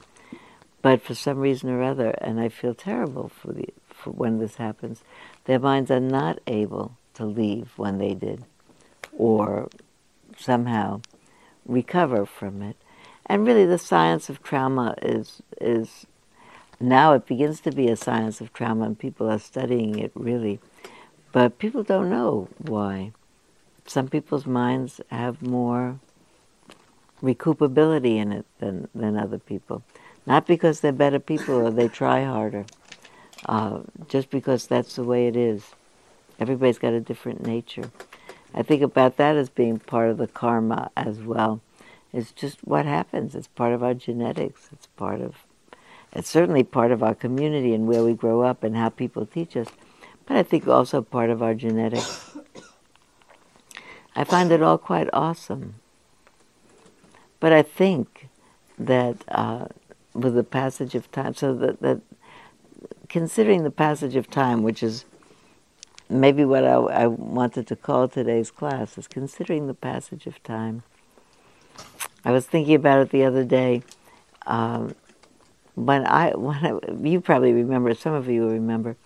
But 0.82 1.02
for 1.02 1.16
some 1.16 1.40
reason 1.40 1.70
or 1.70 1.84
other, 1.84 2.12
and 2.22 2.40
I 2.40 2.50
feel 2.50 2.74
terrible 2.74 3.30
for, 3.30 3.52
the, 3.52 3.68
for 3.90 4.12
when 4.12 4.40
this 4.40 4.56
happens, 4.56 5.04
their 5.46 5.60
minds 5.60 5.92
are 5.92 6.00
not 6.00 6.40
able 6.48 6.98
to 7.16 7.26
leave 7.26 7.72
when 7.76 7.98
they 7.98 8.14
did, 8.14 8.46
or 9.18 9.70
somehow 10.38 11.02
recover 11.68 12.26
from 12.26 12.62
it. 12.62 12.78
And 13.26 13.46
really, 13.46 13.66
the 13.66 13.78
science 13.78 14.30
of 14.30 14.42
trauma 14.42 14.96
is 15.02 15.42
is 15.60 16.06
now 16.80 17.14
it 17.14 17.26
begins 17.26 17.60
to 17.62 17.72
be 17.72 17.90
a 17.90 17.98
science 17.98 18.40
of 18.40 18.54
trauma, 18.54 18.86
and 18.86 18.98
people 18.98 19.30
are 19.30 19.40
studying 19.40 20.00
it 20.00 20.12
really, 20.16 20.60
but 21.32 21.60
people 21.60 21.84
don't 21.84 22.10
know 22.10 22.48
why. 22.58 23.12
Some 23.86 24.08
people's 24.08 24.46
minds 24.46 25.02
have 25.10 25.42
more 25.42 26.00
recoupability 27.22 28.18
in 28.18 28.32
it 28.32 28.46
than 28.60 28.88
than 28.96 29.18
other 29.18 29.40
people, 29.40 29.84
not 30.26 30.48
because 30.48 30.80
they're 30.80 30.92
better 30.94 31.20
people 31.20 31.56
or 31.56 31.72
they 31.72 31.90
try 31.90 32.24
harder, 32.24 32.66
uh, 33.46 33.82
just 34.08 34.30
because 34.30 34.68
that's 34.68 34.96
the 34.96 35.04
way 35.04 35.28
it 35.28 35.36
is. 35.36 35.64
Everybody's 36.40 36.78
got 36.78 36.94
a 36.94 37.02
different 37.02 37.46
nature. 37.46 37.92
I 38.58 38.64
think 38.64 38.82
about 38.82 39.18
that 39.18 39.36
as 39.36 39.50
being 39.50 39.80
part 39.80 40.10
of 40.10 40.18
the 40.18 40.28
karma 40.28 40.90
as 40.96 41.20
well 41.20 41.62
it's 42.14 42.32
just 42.32 42.60
what 42.64 42.86
happens. 42.86 43.36
It's 43.36 43.48
part 43.48 43.74
of 43.74 43.84
our 43.84 43.94
genetics. 43.94 44.70
It's 44.72 44.88
part 44.88 45.22
of, 45.22 45.36
it's 46.14 46.30
certainly 46.30 46.64
part 46.64 46.92
of 46.92 47.04
our 47.04 47.14
community 47.14 47.74
and 47.74 47.88
where 47.88 48.04
we 48.04 48.14
grow 48.14 48.42
up 48.42 48.64
and 48.64 48.76
how 48.76 48.90
people 48.90 49.26
teach 49.26 49.56
us. 49.56 49.68
But 50.26 50.38
I 50.38 50.44
think 50.44 50.68
also 50.68 51.02
part 51.02 51.30
of 51.30 51.42
our 51.42 51.54
genetics. 51.54 52.36
I 54.16 54.24
find 54.24 54.52
it 54.52 54.64
all 54.64 54.78
quite 54.78 55.10
awesome. 55.14 55.76
But 57.40 57.54
I 57.54 57.62
think 57.62 58.30
that 58.80 59.18
uh, 59.28 59.68
with 60.14 60.34
the 60.34 60.44
passage 60.44 60.96
of 60.96 61.12
time, 61.12 61.36
so 61.36 61.54
that, 61.54 61.82
that 61.82 62.02
considering 63.10 63.64
the 63.64 63.72
passage 63.72 64.16
of 64.16 64.30
time, 64.30 64.64
which 64.64 64.82
is 64.82 65.06
maybe 66.10 66.46
what 66.46 66.64
I, 66.64 66.74
I 66.74 67.08
wanted 67.08 67.68
to 67.68 67.76
call 67.76 68.08
today's 68.08 68.52
class, 68.52 68.98
is 68.98 69.08
considering 69.08 69.68
the 69.68 69.74
passage 69.74 70.28
of 70.28 70.42
time 70.44 70.84
I 72.28 72.32
was 72.32 72.46
thinking 72.46 72.76
about 72.76 73.00
it 73.00 73.10
the 73.12 73.24
other 73.24 73.46
day. 73.46 73.84
Um, 74.46 74.96
when 75.76 76.06
I, 76.06 76.32
when 76.32 76.58
I, 76.58 77.08
you 77.08 77.22
probably 77.22 77.54
remember, 77.54 77.94
some 77.94 78.14
of 78.14 78.28
you 78.28 78.50
remember, 78.50 78.98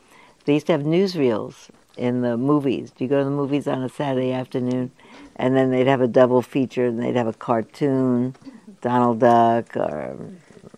they 0.45 0.55
used 0.55 0.67
to 0.67 0.71
have 0.71 0.81
newsreels 0.81 1.69
in 1.97 2.21
the 2.21 2.37
movies. 2.37 2.91
Do 2.91 3.03
you 3.03 3.09
go 3.09 3.19
to 3.19 3.25
the 3.25 3.29
movies 3.29 3.67
on 3.67 3.83
a 3.83 3.89
Saturday 3.89 4.31
afternoon? 4.31 4.91
And 5.35 5.55
then 5.55 5.69
they'd 5.71 5.87
have 5.87 6.01
a 6.01 6.07
double 6.07 6.41
feature, 6.41 6.87
and 6.87 6.99
they'd 6.99 7.15
have 7.15 7.27
a 7.27 7.33
cartoon, 7.33 8.35
Donald 8.81 9.19
Duck 9.19 9.75
or 9.77 10.17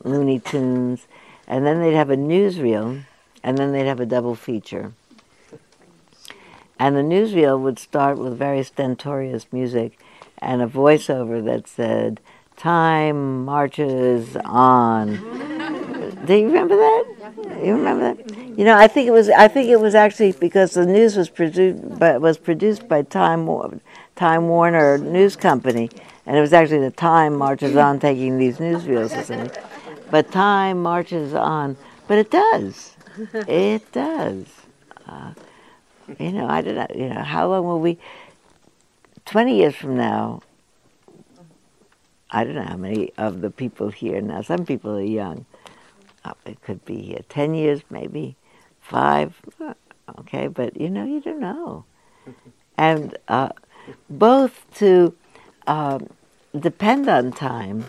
Looney 0.04 0.40
Tunes, 0.40 1.08
and 1.48 1.66
then 1.66 1.80
they'd 1.80 1.94
have 1.94 2.10
a 2.10 2.18
newsreel, 2.18 3.04
and 3.44 3.58
then 3.58 3.72
they'd 3.72 3.88
have 3.88 4.00
a 4.00 4.06
double 4.06 4.36
feature. 4.36 4.94
And 6.80 6.96
the 6.96 7.02
newsreel 7.02 7.60
would 7.62 7.80
start 7.80 8.18
with 8.18 8.38
very 8.38 8.64
stentorious 8.64 9.48
music, 9.52 10.00
and 10.40 10.62
a 10.62 10.68
voiceover 10.68 11.44
that 11.46 11.68
said, 11.68 12.20
Time 12.58 13.46
marches 13.46 14.36
on. 14.46 15.18
Do 16.26 16.36
you 16.36 16.48
remember 16.48 16.76
that? 16.76 17.06
You 17.64 17.74
remember 17.74 18.14
that? 18.14 18.38
You 18.58 18.66
know, 18.66 18.78
I 18.78 18.88
think 18.88 19.08
it 19.08 19.12
was. 19.12 19.30
I 19.30 19.48
think 19.48 19.70
it 19.70 19.80
was 19.80 19.96
actually 19.96 20.32
because 20.34 20.74
the 20.74 20.86
news 20.86 21.18
was 21.18 21.30
produced, 21.30 22.00
but 22.00 22.22
was 22.22 22.38
produced 22.38 22.88
by 22.88 23.02
Time 23.02 23.48
Time 24.16 24.48
Warner 24.48 24.98
News 24.98 25.36
Company, 25.36 25.90
and 26.26 26.38
it 26.38 26.42
was 26.42 26.54
actually 26.54 26.80
the 26.80 26.92
Time 26.92 27.36
marches 27.36 27.76
on 27.76 28.00
taking 28.00 28.38
these 28.38 28.58
newsreels. 28.58 29.12
But 30.12 30.32
Time 30.32 30.84
marches 30.84 31.34
on. 31.34 31.78
But 32.08 32.20
it 32.20 32.32
does. 32.32 32.92
It 33.48 33.92
does. 33.92 34.46
Uh, 35.08 35.34
you 36.20 36.32
know, 36.32 36.48
I 36.48 36.62
don't 36.62 36.76
know. 36.76 36.88
You 36.94 37.10
know, 37.10 37.22
how 37.22 37.50
long 37.50 37.66
will 37.66 37.80
we? 37.80 37.98
20 39.26 39.56
years 39.56 39.76
from 39.76 39.96
now, 39.96 40.42
I 42.30 42.44
don't 42.44 42.56
know 42.56 42.64
how 42.64 42.78
many 42.78 43.12
of 43.18 43.42
the 43.42 43.50
people 43.50 43.90
here 43.90 44.20
now, 44.22 44.42
some 44.42 44.66
people 44.66 44.98
are 44.98 45.02
young. 45.02 45.46
Uh, 46.26 46.34
it 46.46 46.62
could 46.62 46.84
be 46.86 47.16
uh, 47.18 47.22
10 47.30 47.54
years, 47.54 47.82
maybe 47.90 48.36
five, 48.82 49.36
uh, 49.62 49.74
okay, 50.20 50.48
but 50.48 50.80
you 50.80 50.90
know, 50.90 51.06
you 51.06 51.22
don't 51.22 51.40
know. 51.40 51.86
And 52.78 53.18
uh, 53.28 53.50
both 54.10 54.66
to 54.76 55.16
um, 55.68 56.10
depend 56.58 57.08
on 57.08 57.32
time, 57.32 57.86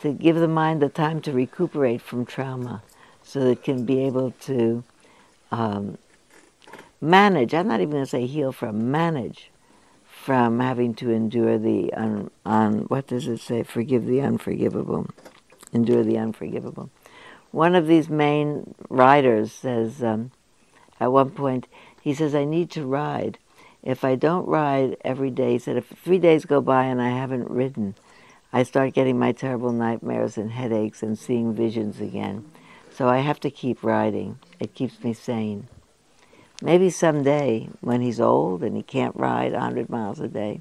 to 0.00 0.12
give 0.12 0.36
the 0.36 0.48
mind 0.48 0.80
the 0.80 0.88
time 0.88 1.20
to 1.22 1.32
recuperate 1.32 2.00
from 2.00 2.24
trauma 2.24 2.82
so 3.22 3.40
that 3.40 3.50
it 3.50 3.62
can 3.64 3.84
be 3.84 4.04
able 4.04 4.30
to 4.42 4.82
um, 5.50 5.98
manage. 7.00 7.54
I'm 7.54 7.68
not 7.68 7.80
even 7.80 7.92
going 7.92 8.04
to 8.04 8.10
say 8.10 8.26
heal 8.26 8.52
from 8.52 8.90
manage 8.90 9.50
from 10.04 10.60
having 10.60 10.94
to 10.94 11.10
endure 11.10 11.58
the 11.58 11.92
un, 11.94 12.30
un, 12.44 12.80
what 12.88 13.06
does 13.06 13.26
it 13.26 13.38
say? 13.38 13.62
Forgive 13.62 14.04
the 14.04 14.20
unforgivable, 14.20 15.08
endure 15.72 16.04
the 16.04 16.18
unforgivable. 16.18 16.90
One 17.52 17.74
of 17.74 17.86
these 17.86 18.10
main 18.10 18.74
riders 18.88 19.50
says 19.50 20.02
um, 20.02 20.30
at 21.00 21.10
one 21.10 21.30
point 21.30 21.66
he 22.02 22.12
says 22.12 22.34
I 22.34 22.44
need 22.44 22.70
to 22.72 22.84
ride. 22.84 23.38
If 23.82 24.04
I 24.04 24.14
don't 24.14 24.46
ride 24.46 24.98
every 25.02 25.30
day, 25.30 25.52
he 25.52 25.58
said 25.58 25.78
if 25.78 25.86
three 25.86 26.18
days 26.18 26.44
go 26.44 26.60
by 26.60 26.84
and 26.84 27.00
I 27.00 27.10
haven't 27.10 27.48
ridden, 27.48 27.94
I 28.52 28.62
start 28.62 28.92
getting 28.92 29.18
my 29.18 29.32
terrible 29.32 29.72
nightmares 29.72 30.36
and 30.36 30.50
headaches 30.50 31.02
and 31.02 31.18
seeing 31.18 31.54
visions 31.54 31.98
again. 31.98 32.44
So 32.92 33.08
I 33.08 33.18
have 33.18 33.40
to 33.40 33.50
keep 33.50 33.82
riding. 33.82 34.38
It 34.58 34.74
keeps 34.74 35.02
me 35.02 35.14
sane. 35.14 35.68
Maybe 36.62 36.90
someday, 36.90 37.68
when 37.80 38.02
he's 38.02 38.20
old 38.20 38.62
and 38.62 38.76
he 38.76 38.82
can't 38.82 39.16
ride 39.16 39.52
100 39.52 39.88
miles 39.88 40.20
a 40.20 40.28
day, 40.28 40.60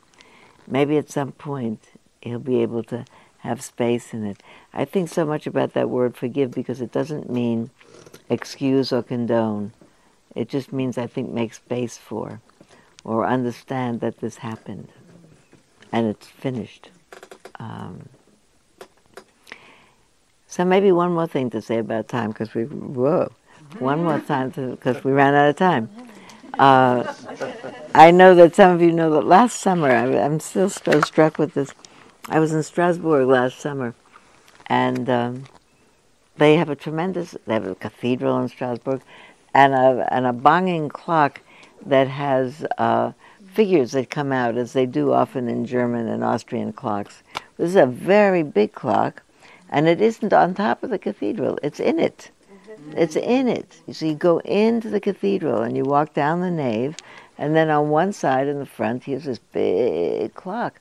maybe 0.66 0.98
at 0.98 1.10
some 1.10 1.34
point 1.34 1.84
he'll 2.22 2.40
be 2.40 2.62
able 2.62 2.84
to 2.84 3.06
have 3.40 3.62
space 3.62 4.14
in 4.14 4.26
it. 4.26 4.42
I 4.74 4.86
think 4.86 5.10
so 5.10 5.26
much 5.26 5.48
about 5.48 5.74
that 5.74 5.90
word 5.90 6.16
forgive 6.16 6.52
because 6.52 6.82
it 6.82 6.92
doesn't 6.92 7.30
mean 7.30 7.70
excuse 8.30 8.94
or 8.94 9.04
condone. 9.04 9.74
It 10.36 10.48
just 10.48 10.72
means, 10.72 10.98
I 10.98 11.08
think, 11.08 11.32
make 11.32 11.54
space 11.54 11.98
for 11.98 12.42
or 13.04 13.26
understand 13.26 14.02
that 14.02 14.20
this 14.20 14.38
happened 14.38 14.90
and 15.92 16.08
it's 16.08 16.28
finished. 16.28 16.92
Um, 17.60 18.10
so 20.48 20.66
maybe 20.66 20.92
one 20.92 21.14
more 21.14 21.28
thing 21.28 21.50
to 21.52 21.62
say 21.62 21.78
about 21.78 22.08
time 22.08 22.30
because 22.30 22.54
we 22.54 22.64
whoa, 22.64 23.32
one 23.78 24.04
more 24.04 24.20
time 24.20 24.50
because 24.50 25.04
we 25.04 25.12
ran 25.12 25.34
out 25.34 25.50
of 25.50 25.56
time. 25.56 25.90
Uh, 26.58 27.14
I 27.94 28.12
know 28.12 28.36
that 28.36 28.56
some 28.56 28.72
of 28.72 28.82
you 28.82 28.92
know 28.92 29.12
that 29.12 29.26
last 29.26 29.60
summer 29.60 29.90
I, 29.90 30.08
am 30.08 30.40
still 30.40 30.70
so 30.70 31.02
struck 31.02 31.38
with 31.38 31.54
this. 31.54 31.74
I 32.28 32.40
was 32.40 32.52
in 32.52 32.64
Strasbourg 32.64 33.28
last 33.28 33.60
summer, 33.60 33.94
and 34.68 35.10
um, 35.10 35.44
they 36.38 36.56
have 36.56 36.70
a 36.70 36.76
tremendous. 36.76 37.36
They 37.46 37.54
have 37.54 37.68
a 37.68 37.76
cathedral 37.76 38.40
in 38.40 38.50
Strasbourg, 38.50 39.02
and 39.54 39.74
a 39.74 40.08
and 40.12 40.26
a 40.26 40.34
banging 40.34 40.90
clock 40.90 41.42
that 41.86 42.08
has 42.08 42.66
uh, 42.78 43.14
figures 43.54 43.92
that 43.94 44.10
come 44.10 44.32
out 44.32 44.58
as 44.58 44.74
they 44.74 44.86
do 44.86 45.14
often 45.14 45.48
in 45.48 45.66
German 45.66 46.08
and 46.08 46.24
Austrian 46.24 46.74
clocks. 46.74 47.24
This 47.58 47.70
is 47.70 47.76
a 47.76 47.86
very 47.86 48.44
big 48.44 48.74
clock 48.74 49.24
and 49.70 49.88
it 49.88 50.02
isn't 50.02 50.34
on 50.34 50.54
top 50.54 50.84
of 50.84 50.90
the 50.90 51.00
cathedral, 51.00 51.60
it's 51.62 51.80
in 51.80 52.00
it. 52.00 52.32
It's 52.96 53.16
in 53.16 53.48
it. 53.48 53.82
So 53.92 54.06
you 54.06 54.16
go 54.16 54.40
into 54.40 54.90
the 54.90 55.00
cathedral 55.00 55.62
and 55.62 55.78
you 55.78 55.84
walk 55.84 56.14
down 56.14 56.42
the 56.42 56.52
nave, 56.52 56.98
and 57.38 57.56
then 57.56 57.70
on 57.70 57.90
one 57.90 58.14
side 58.14 58.48
in 58.48 58.60
the 58.60 58.66
front, 58.66 59.04
here's 59.04 59.26
this 59.26 59.40
big 59.40 60.34
clock. 60.34 60.80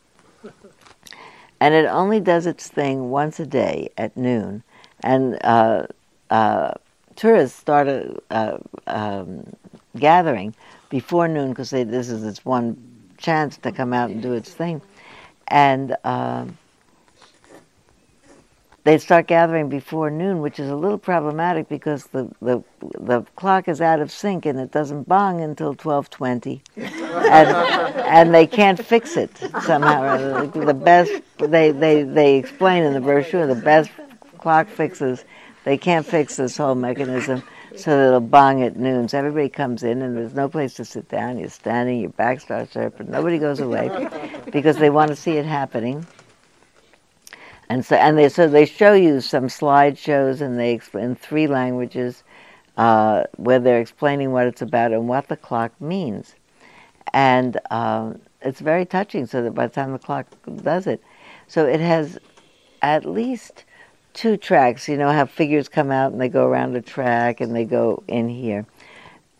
And 1.61 1.75
it 1.75 1.87
only 1.87 2.21
does 2.21 2.47
its 2.47 2.69
thing 2.69 3.11
once 3.11 3.41
a 3.41 3.47
day 3.47 3.91
at 3.99 4.17
noon. 4.17 4.63
And 5.03 5.39
uh, 5.45 5.87
uh, 6.31 6.75
tourists 7.17 7.59
start 7.59 7.89
uh, 8.31 8.59
um, 8.87 9.53
gathering 9.97 10.55
before 10.89 11.29
noon 11.29 11.51
because 11.51 11.71
this 11.71 12.09
is 12.09 12.25
its 12.25 12.45
one 12.45 12.77
chance 13.19 13.57
to 13.59 13.73
come 13.73 13.93
out 13.93 14.11
and 14.11 14.23
do 14.23 14.33
its 14.33 14.53
thing. 14.55 14.81
And 15.49 15.97
um, 16.05 16.57
they 18.85 18.99
start 18.99 19.27
gathering 19.27 19.69
before 19.69 20.11
noon, 20.11 20.41
which 20.41 20.59
is 20.59 20.71
a 20.71 20.77
little 20.77 20.99
problematic 20.99 21.69
because 21.69 22.07
the, 22.07 22.29
the, 22.41 22.63
the 22.99 23.23
clock 23.37 23.69
is 23.69 23.81
out 23.81 24.01
of 24.01 24.11
sync 24.11 24.47
and 24.47 24.59
it 24.59 24.71
doesn't 24.71 25.09
bong 25.09 25.41
until 25.41 25.75
1220. 25.75 26.63
and, 26.77 27.49
and 28.07 28.35
they 28.35 28.47
can't 28.47 28.83
fix 28.83 29.17
it 29.17 29.37
somehow. 29.63 30.47
The 30.47 30.75
best, 30.75 31.13
they, 31.39 31.73
they, 31.73 32.03
they 32.03 32.37
explain 32.37 32.85
in 32.85 32.95
the 32.95 33.01
brochure, 33.01 33.47
the 33.47 33.55
best 33.55 33.91
clock 34.39 34.69
fixes, 34.69 35.25
they 35.65 35.77
can't 35.77 36.07
fix 36.07 36.37
this 36.37 36.57
whole 36.57 36.75
mechanism 36.75 37.43
so 37.77 37.91
that 37.97 38.07
it'll 38.09 38.21
bong 38.21 38.63
at 38.63 38.77
noon. 38.77 39.09
So 39.09 39.19
everybody 39.19 39.49
comes 39.49 39.83
in 39.83 40.03
and 40.03 40.17
there's 40.17 40.35
no 40.35 40.49
place 40.49 40.75
to 40.75 40.85
sit 40.85 41.09
down. 41.09 41.39
You're 41.39 41.51
standing, 41.51 42.01
your 42.01 42.11
back 42.11 42.41
starts 42.41 42.75
hurt, 42.75 42.95
but 42.97 43.09
nobody 43.09 43.39
goes 43.39 43.61
away 43.61 44.09
because 44.51 44.77
they 44.79 44.91
want 44.91 45.11
to 45.11 45.17
see 45.17 45.33
it 45.33 45.45
happening. 45.45 46.07
And 47.71 47.85
so, 47.85 47.97
and 47.97 48.17
they 48.17 48.31
so 48.31 48.49
they 48.49 48.65
show 48.65 48.95
you 48.95 49.21
some 49.21 49.49
slideshows, 49.49 50.41
and 50.41 50.59
they 50.59 50.73
explain 50.73 51.05
in 51.05 51.15
three 51.15 51.47
languages 51.47 52.25
uh, 52.79 53.25
where 53.37 53.59
they're 53.59 53.81
explaining 53.81 54.33
what 54.33 54.47
it's 54.47 54.63
about 54.63 54.93
and 54.93 55.07
what 55.07 55.29
the 55.29 55.37
clock 55.37 55.79
means, 55.81 56.35
and 57.13 57.59
um, 57.71 58.21
it's 58.41 58.61
very 58.61 58.87
touching. 58.87 59.27
So 59.27 59.43
that 59.43 59.51
by 59.51 59.67
the 59.67 59.75
time 59.75 59.93
the 59.93 59.99
clock 59.99 60.27
does 60.63 60.87
it, 60.87 61.03
so 61.47 61.67
it 61.67 61.81
has 61.81 62.19
at 62.81 63.05
least 63.05 63.65
two 64.15 64.39
tracks. 64.39 64.89
You 64.89 64.97
know 64.97 65.13
how 65.13 65.27
figures 65.27 65.69
come 65.69 65.91
out 65.91 66.13
and 66.13 66.21
they 66.21 66.31
go 66.31 66.47
around 66.47 66.75
a 66.75 66.81
track 66.81 67.43
and 67.43 67.55
they 67.55 67.67
go 67.67 68.03
in 68.09 68.31
here, 68.31 68.65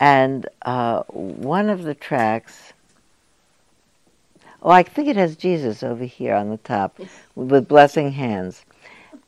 and 0.01 0.47
uh, 0.63 1.05
one 1.05 1.71
of 1.71 1.83
the 1.85 1.95
tracks 1.95 2.68
Oh, 4.63 4.71
I 4.71 4.83
think 4.83 5.09
it 5.09 5.17
has 5.17 5.37
Jesus 5.37 5.83
over 5.83 6.05
here 6.05 6.35
on 6.35 6.51
the 6.51 6.57
top 6.59 6.99
with 7.35 7.69
blessing 7.69 8.13
hands. 8.13 8.65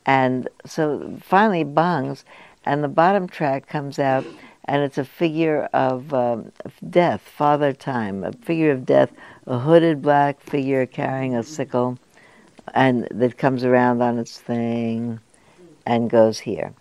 And 0.06 0.48
so 0.66 1.18
finally 1.22 1.64
bongs, 1.64 2.24
and 2.64 2.82
the 2.82 2.88
bottom 2.88 3.28
track 3.28 3.68
comes 3.68 3.98
out, 3.98 4.24
and 4.64 4.82
it's 4.82 4.98
a 4.98 5.04
figure 5.04 5.68
of, 5.72 6.12
um, 6.12 6.52
death, 6.88 7.20
Father 7.20 7.72
Time, 7.72 8.24
a 8.24 8.32
figure 8.32 8.72
of 8.72 8.84
death, 8.84 9.12
a 9.46 9.58
hooded 9.58 10.02
black 10.02 10.40
figure 10.40 10.84
carrying 10.86 11.36
a 11.36 11.42
sickle, 11.42 11.98
and 12.74 13.06
that 13.10 13.38
comes 13.38 13.64
around 13.64 14.02
on 14.02 14.18
its 14.18 14.38
thing 14.38 15.20
and 15.86 16.10
goes 16.10 16.40
here. 16.40 16.72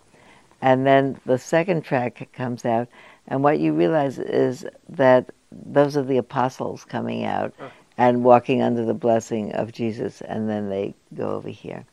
And 0.60 0.86
then 0.86 1.20
the 1.24 1.38
second 1.38 1.82
track 1.84 2.28
comes 2.32 2.64
out, 2.64 2.88
and 3.28 3.42
what 3.42 3.60
you 3.60 3.72
realize 3.72 4.18
is 4.18 4.66
that 4.88 5.30
those 5.52 5.96
are 5.96 6.02
the 6.02 6.18
apostles 6.18 6.84
coming 6.84 7.24
out 7.24 7.54
and 8.00 8.24
walking 8.24 8.62
under 8.62 8.82
the 8.82 8.94
blessing 8.94 9.52
of 9.52 9.72
Jesus, 9.72 10.22
and 10.22 10.48
then 10.48 10.70
they 10.70 10.94
go 11.14 11.32
over 11.32 11.50
here. 11.50 11.84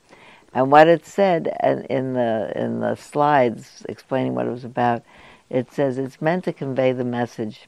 And 0.54 0.72
what 0.72 0.88
it 0.88 1.06
said 1.06 1.54
in 1.90 2.14
the 2.14 2.50
in 2.56 2.80
the 2.80 2.96
slides 2.96 3.86
explaining 3.90 4.34
what 4.34 4.48
it 4.48 4.52
was 4.52 4.64
about, 4.64 5.04
it 5.50 5.70
says 5.74 5.98
it's 5.98 6.22
meant 6.22 6.46
to 6.46 6.54
convey 6.54 6.94
the 6.94 7.04
message 7.04 7.68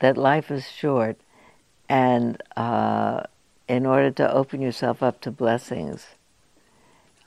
that 0.00 0.16
life 0.18 0.50
is 0.50 0.68
short, 0.68 1.16
and 1.88 2.42
uh, 2.56 3.22
in 3.68 3.86
order 3.86 4.10
to 4.10 4.28
open 4.28 4.60
yourself 4.60 5.04
up 5.04 5.20
to 5.20 5.30
blessings, 5.30 6.06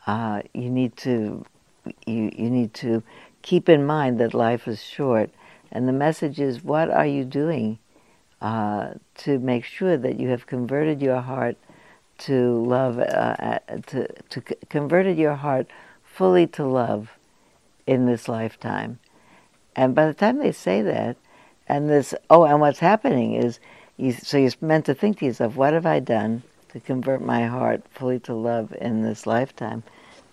uh, 0.07 0.41
you 0.53 0.69
need 0.69 0.97
to 0.97 1.45
you 2.05 2.33
you 2.35 2.49
need 2.49 2.73
to 2.73 3.01
keep 3.43 3.69
in 3.69 3.85
mind 3.85 4.19
that 4.19 4.33
life 4.33 4.67
is 4.67 4.83
short, 4.83 5.29
and 5.71 5.87
the 5.87 5.93
message 5.93 6.37
is 6.37 6.65
what 6.65 6.89
are 6.89 7.07
you 7.07 7.23
doing 7.23 7.79
uh, 8.41 8.93
to 9.17 9.39
make 9.39 9.65
sure 9.65 9.97
that 9.97 10.19
you 10.19 10.29
have 10.29 10.47
converted 10.47 11.01
your 11.01 11.21
heart 11.21 11.57
to 12.19 12.63
love, 12.63 12.99
uh, 12.99 13.03
uh 13.03 13.59
to, 13.87 14.07
to 14.29 14.41
converted 14.69 15.17
your 15.17 15.35
heart 15.35 15.67
fully 16.03 16.47
to 16.47 16.65
love 16.65 17.17
in 17.87 18.05
this 18.05 18.27
lifetime. 18.27 18.99
And 19.75 19.95
by 19.95 20.05
the 20.05 20.13
time 20.13 20.37
they 20.37 20.51
say 20.51 20.81
that, 20.81 21.17
and 21.67 21.89
this, 21.89 22.13
oh, 22.29 22.43
and 22.43 22.59
what's 22.59 22.79
happening 22.79 23.35
is, 23.35 23.59
you, 23.97 24.11
so 24.11 24.37
you're 24.37 24.51
meant 24.61 24.85
to 24.85 24.93
think 24.93 25.19
to 25.19 25.25
yourself, 25.25 25.55
what 25.55 25.73
have 25.73 25.85
I 25.85 25.99
done 25.99 26.43
to 26.69 26.79
convert 26.79 27.21
my 27.21 27.45
heart 27.45 27.83
fully 27.91 28.19
to 28.21 28.33
love 28.33 28.73
in 28.81 29.03
this 29.03 29.25
lifetime? 29.27 29.83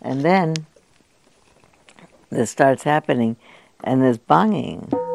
And 0.01 0.23
then 0.23 0.55
this 2.31 2.51
starts 2.51 2.83
happening, 2.83 3.37
and 3.85 4.03
there's 4.03 4.19
bonging. 4.19 5.06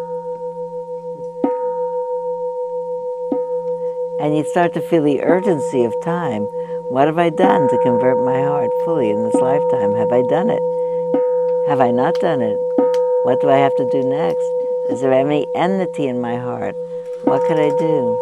And 4.21 4.37
you 4.37 4.43
start 4.43 4.71
to 4.75 4.81
feel 4.81 5.03
the 5.03 5.23
urgency 5.23 5.83
of 5.83 5.93
time. 6.03 6.43
What 6.93 7.07
have 7.07 7.17
I 7.17 7.31
done 7.31 7.67
to 7.67 7.77
convert 7.81 8.23
my 8.23 8.39
heart 8.39 8.69
fully 8.85 9.09
in 9.09 9.23
this 9.23 9.33
lifetime? 9.33 9.95
Have 9.95 10.11
I 10.11 10.21
done 10.29 10.51
it? 10.51 10.61
Have 11.67 11.81
I 11.81 11.89
not 11.89 12.13
done 12.21 12.39
it? 12.41 12.59
What 13.23 13.41
do 13.41 13.49
I 13.49 13.57
have 13.57 13.75
to 13.77 13.89
do 13.89 14.03
next? 14.03 14.45
Is 14.91 15.01
there 15.01 15.13
any 15.13 15.47
enmity 15.55 16.07
in 16.07 16.21
my 16.21 16.37
heart? 16.37 16.75
What 17.23 17.41
could 17.47 17.57
I 17.57 17.69
do? 17.69 18.17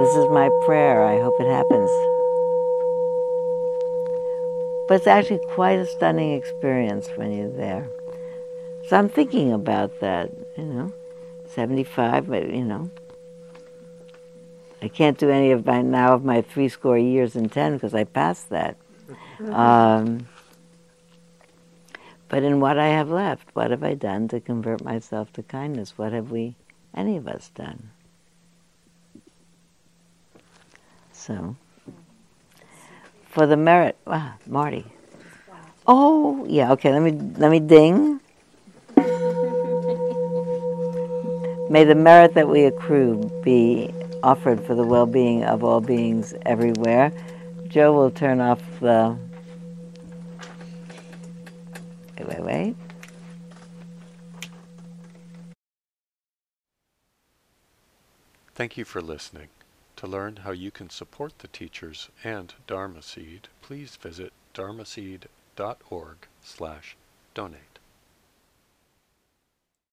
This 0.00 0.16
is 0.16 0.26
my 0.30 0.50
prayer. 0.66 1.04
I 1.04 1.20
hope 1.22 1.34
it 1.38 1.46
happens. 1.46 1.90
But 4.88 4.94
it's 4.94 5.06
actually 5.06 5.40
quite 5.54 5.78
a 5.78 5.86
stunning 5.86 6.32
experience 6.32 7.08
when 7.14 7.30
you're 7.30 7.50
there. 7.50 7.88
So 8.88 8.96
I'm 8.96 9.08
thinking 9.08 9.52
about 9.52 10.00
that, 10.00 10.30
you 10.56 10.64
know, 10.64 10.92
75, 11.54 12.26
but, 12.26 12.50
you 12.50 12.64
know, 12.64 12.90
I 14.82 14.88
can't 14.88 15.18
do 15.18 15.30
any 15.30 15.50
of 15.52 15.66
my 15.66 15.82
now 15.82 16.14
of 16.14 16.24
my 16.24 16.42
three 16.42 16.68
score 16.68 16.98
years 16.98 17.36
and 17.36 17.50
ten 17.50 17.74
because 17.74 17.94
I 17.94 18.04
passed 18.04 18.50
that. 18.50 18.76
Um, 19.50 20.28
But 22.28 22.42
in 22.42 22.60
what 22.60 22.78
I 22.78 22.88
have 22.88 23.08
left, 23.10 23.48
what 23.54 23.70
have 23.70 23.82
I 23.82 23.94
done 23.94 24.28
to 24.28 24.40
convert 24.40 24.84
myself 24.84 25.32
to 25.34 25.42
kindness? 25.42 25.96
What 25.96 26.12
have 26.12 26.30
we, 26.30 26.56
any 26.94 27.16
of 27.16 27.26
us, 27.26 27.50
done? 27.54 27.90
So, 31.12 31.56
for 33.24 33.46
the 33.46 33.56
merit, 33.56 33.96
ah, 34.06 34.36
Marty. 34.46 34.84
Oh, 35.86 36.44
yeah. 36.48 36.72
Okay, 36.72 36.92
let 36.92 37.00
me 37.02 37.12
let 37.38 37.50
me 37.50 37.60
ding. 37.60 38.20
May 41.70 41.84
the 41.84 41.94
merit 41.94 42.34
that 42.34 42.48
we 42.48 42.64
accrue 42.64 43.30
be 43.42 43.90
offered 44.22 44.64
for 44.64 44.74
the 44.74 44.84
well-being 44.84 45.44
of 45.44 45.62
all 45.64 45.80
beings 45.80 46.34
everywhere. 46.46 47.12
Joe 47.68 47.92
will 47.92 48.10
turn 48.10 48.40
off 48.40 48.60
the. 48.80 49.16
Wait, 52.18 52.28
wait, 52.28 52.42
wait. 52.42 52.76
Thank 58.54 58.76
you 58.76 58.84
for 58.84 59.00
listening. 59.00 59.48
To 59.96 60.06
learn 60.06 60.36
how 60.36 60.52
you 60.52 60.70
can 60.70 60.90
support 60.90 61.38
the 61.38 61.48
teachers 61.48 62.08
and 62.24 62.54
Dharma 62.66 63.02
Seed, 63.02 63.48
please 63.62 63.96
visit 63.96 64.32
dharmaseed.org 64.54 66.16
slash 66.42 66.96
donate. 67.34 67.67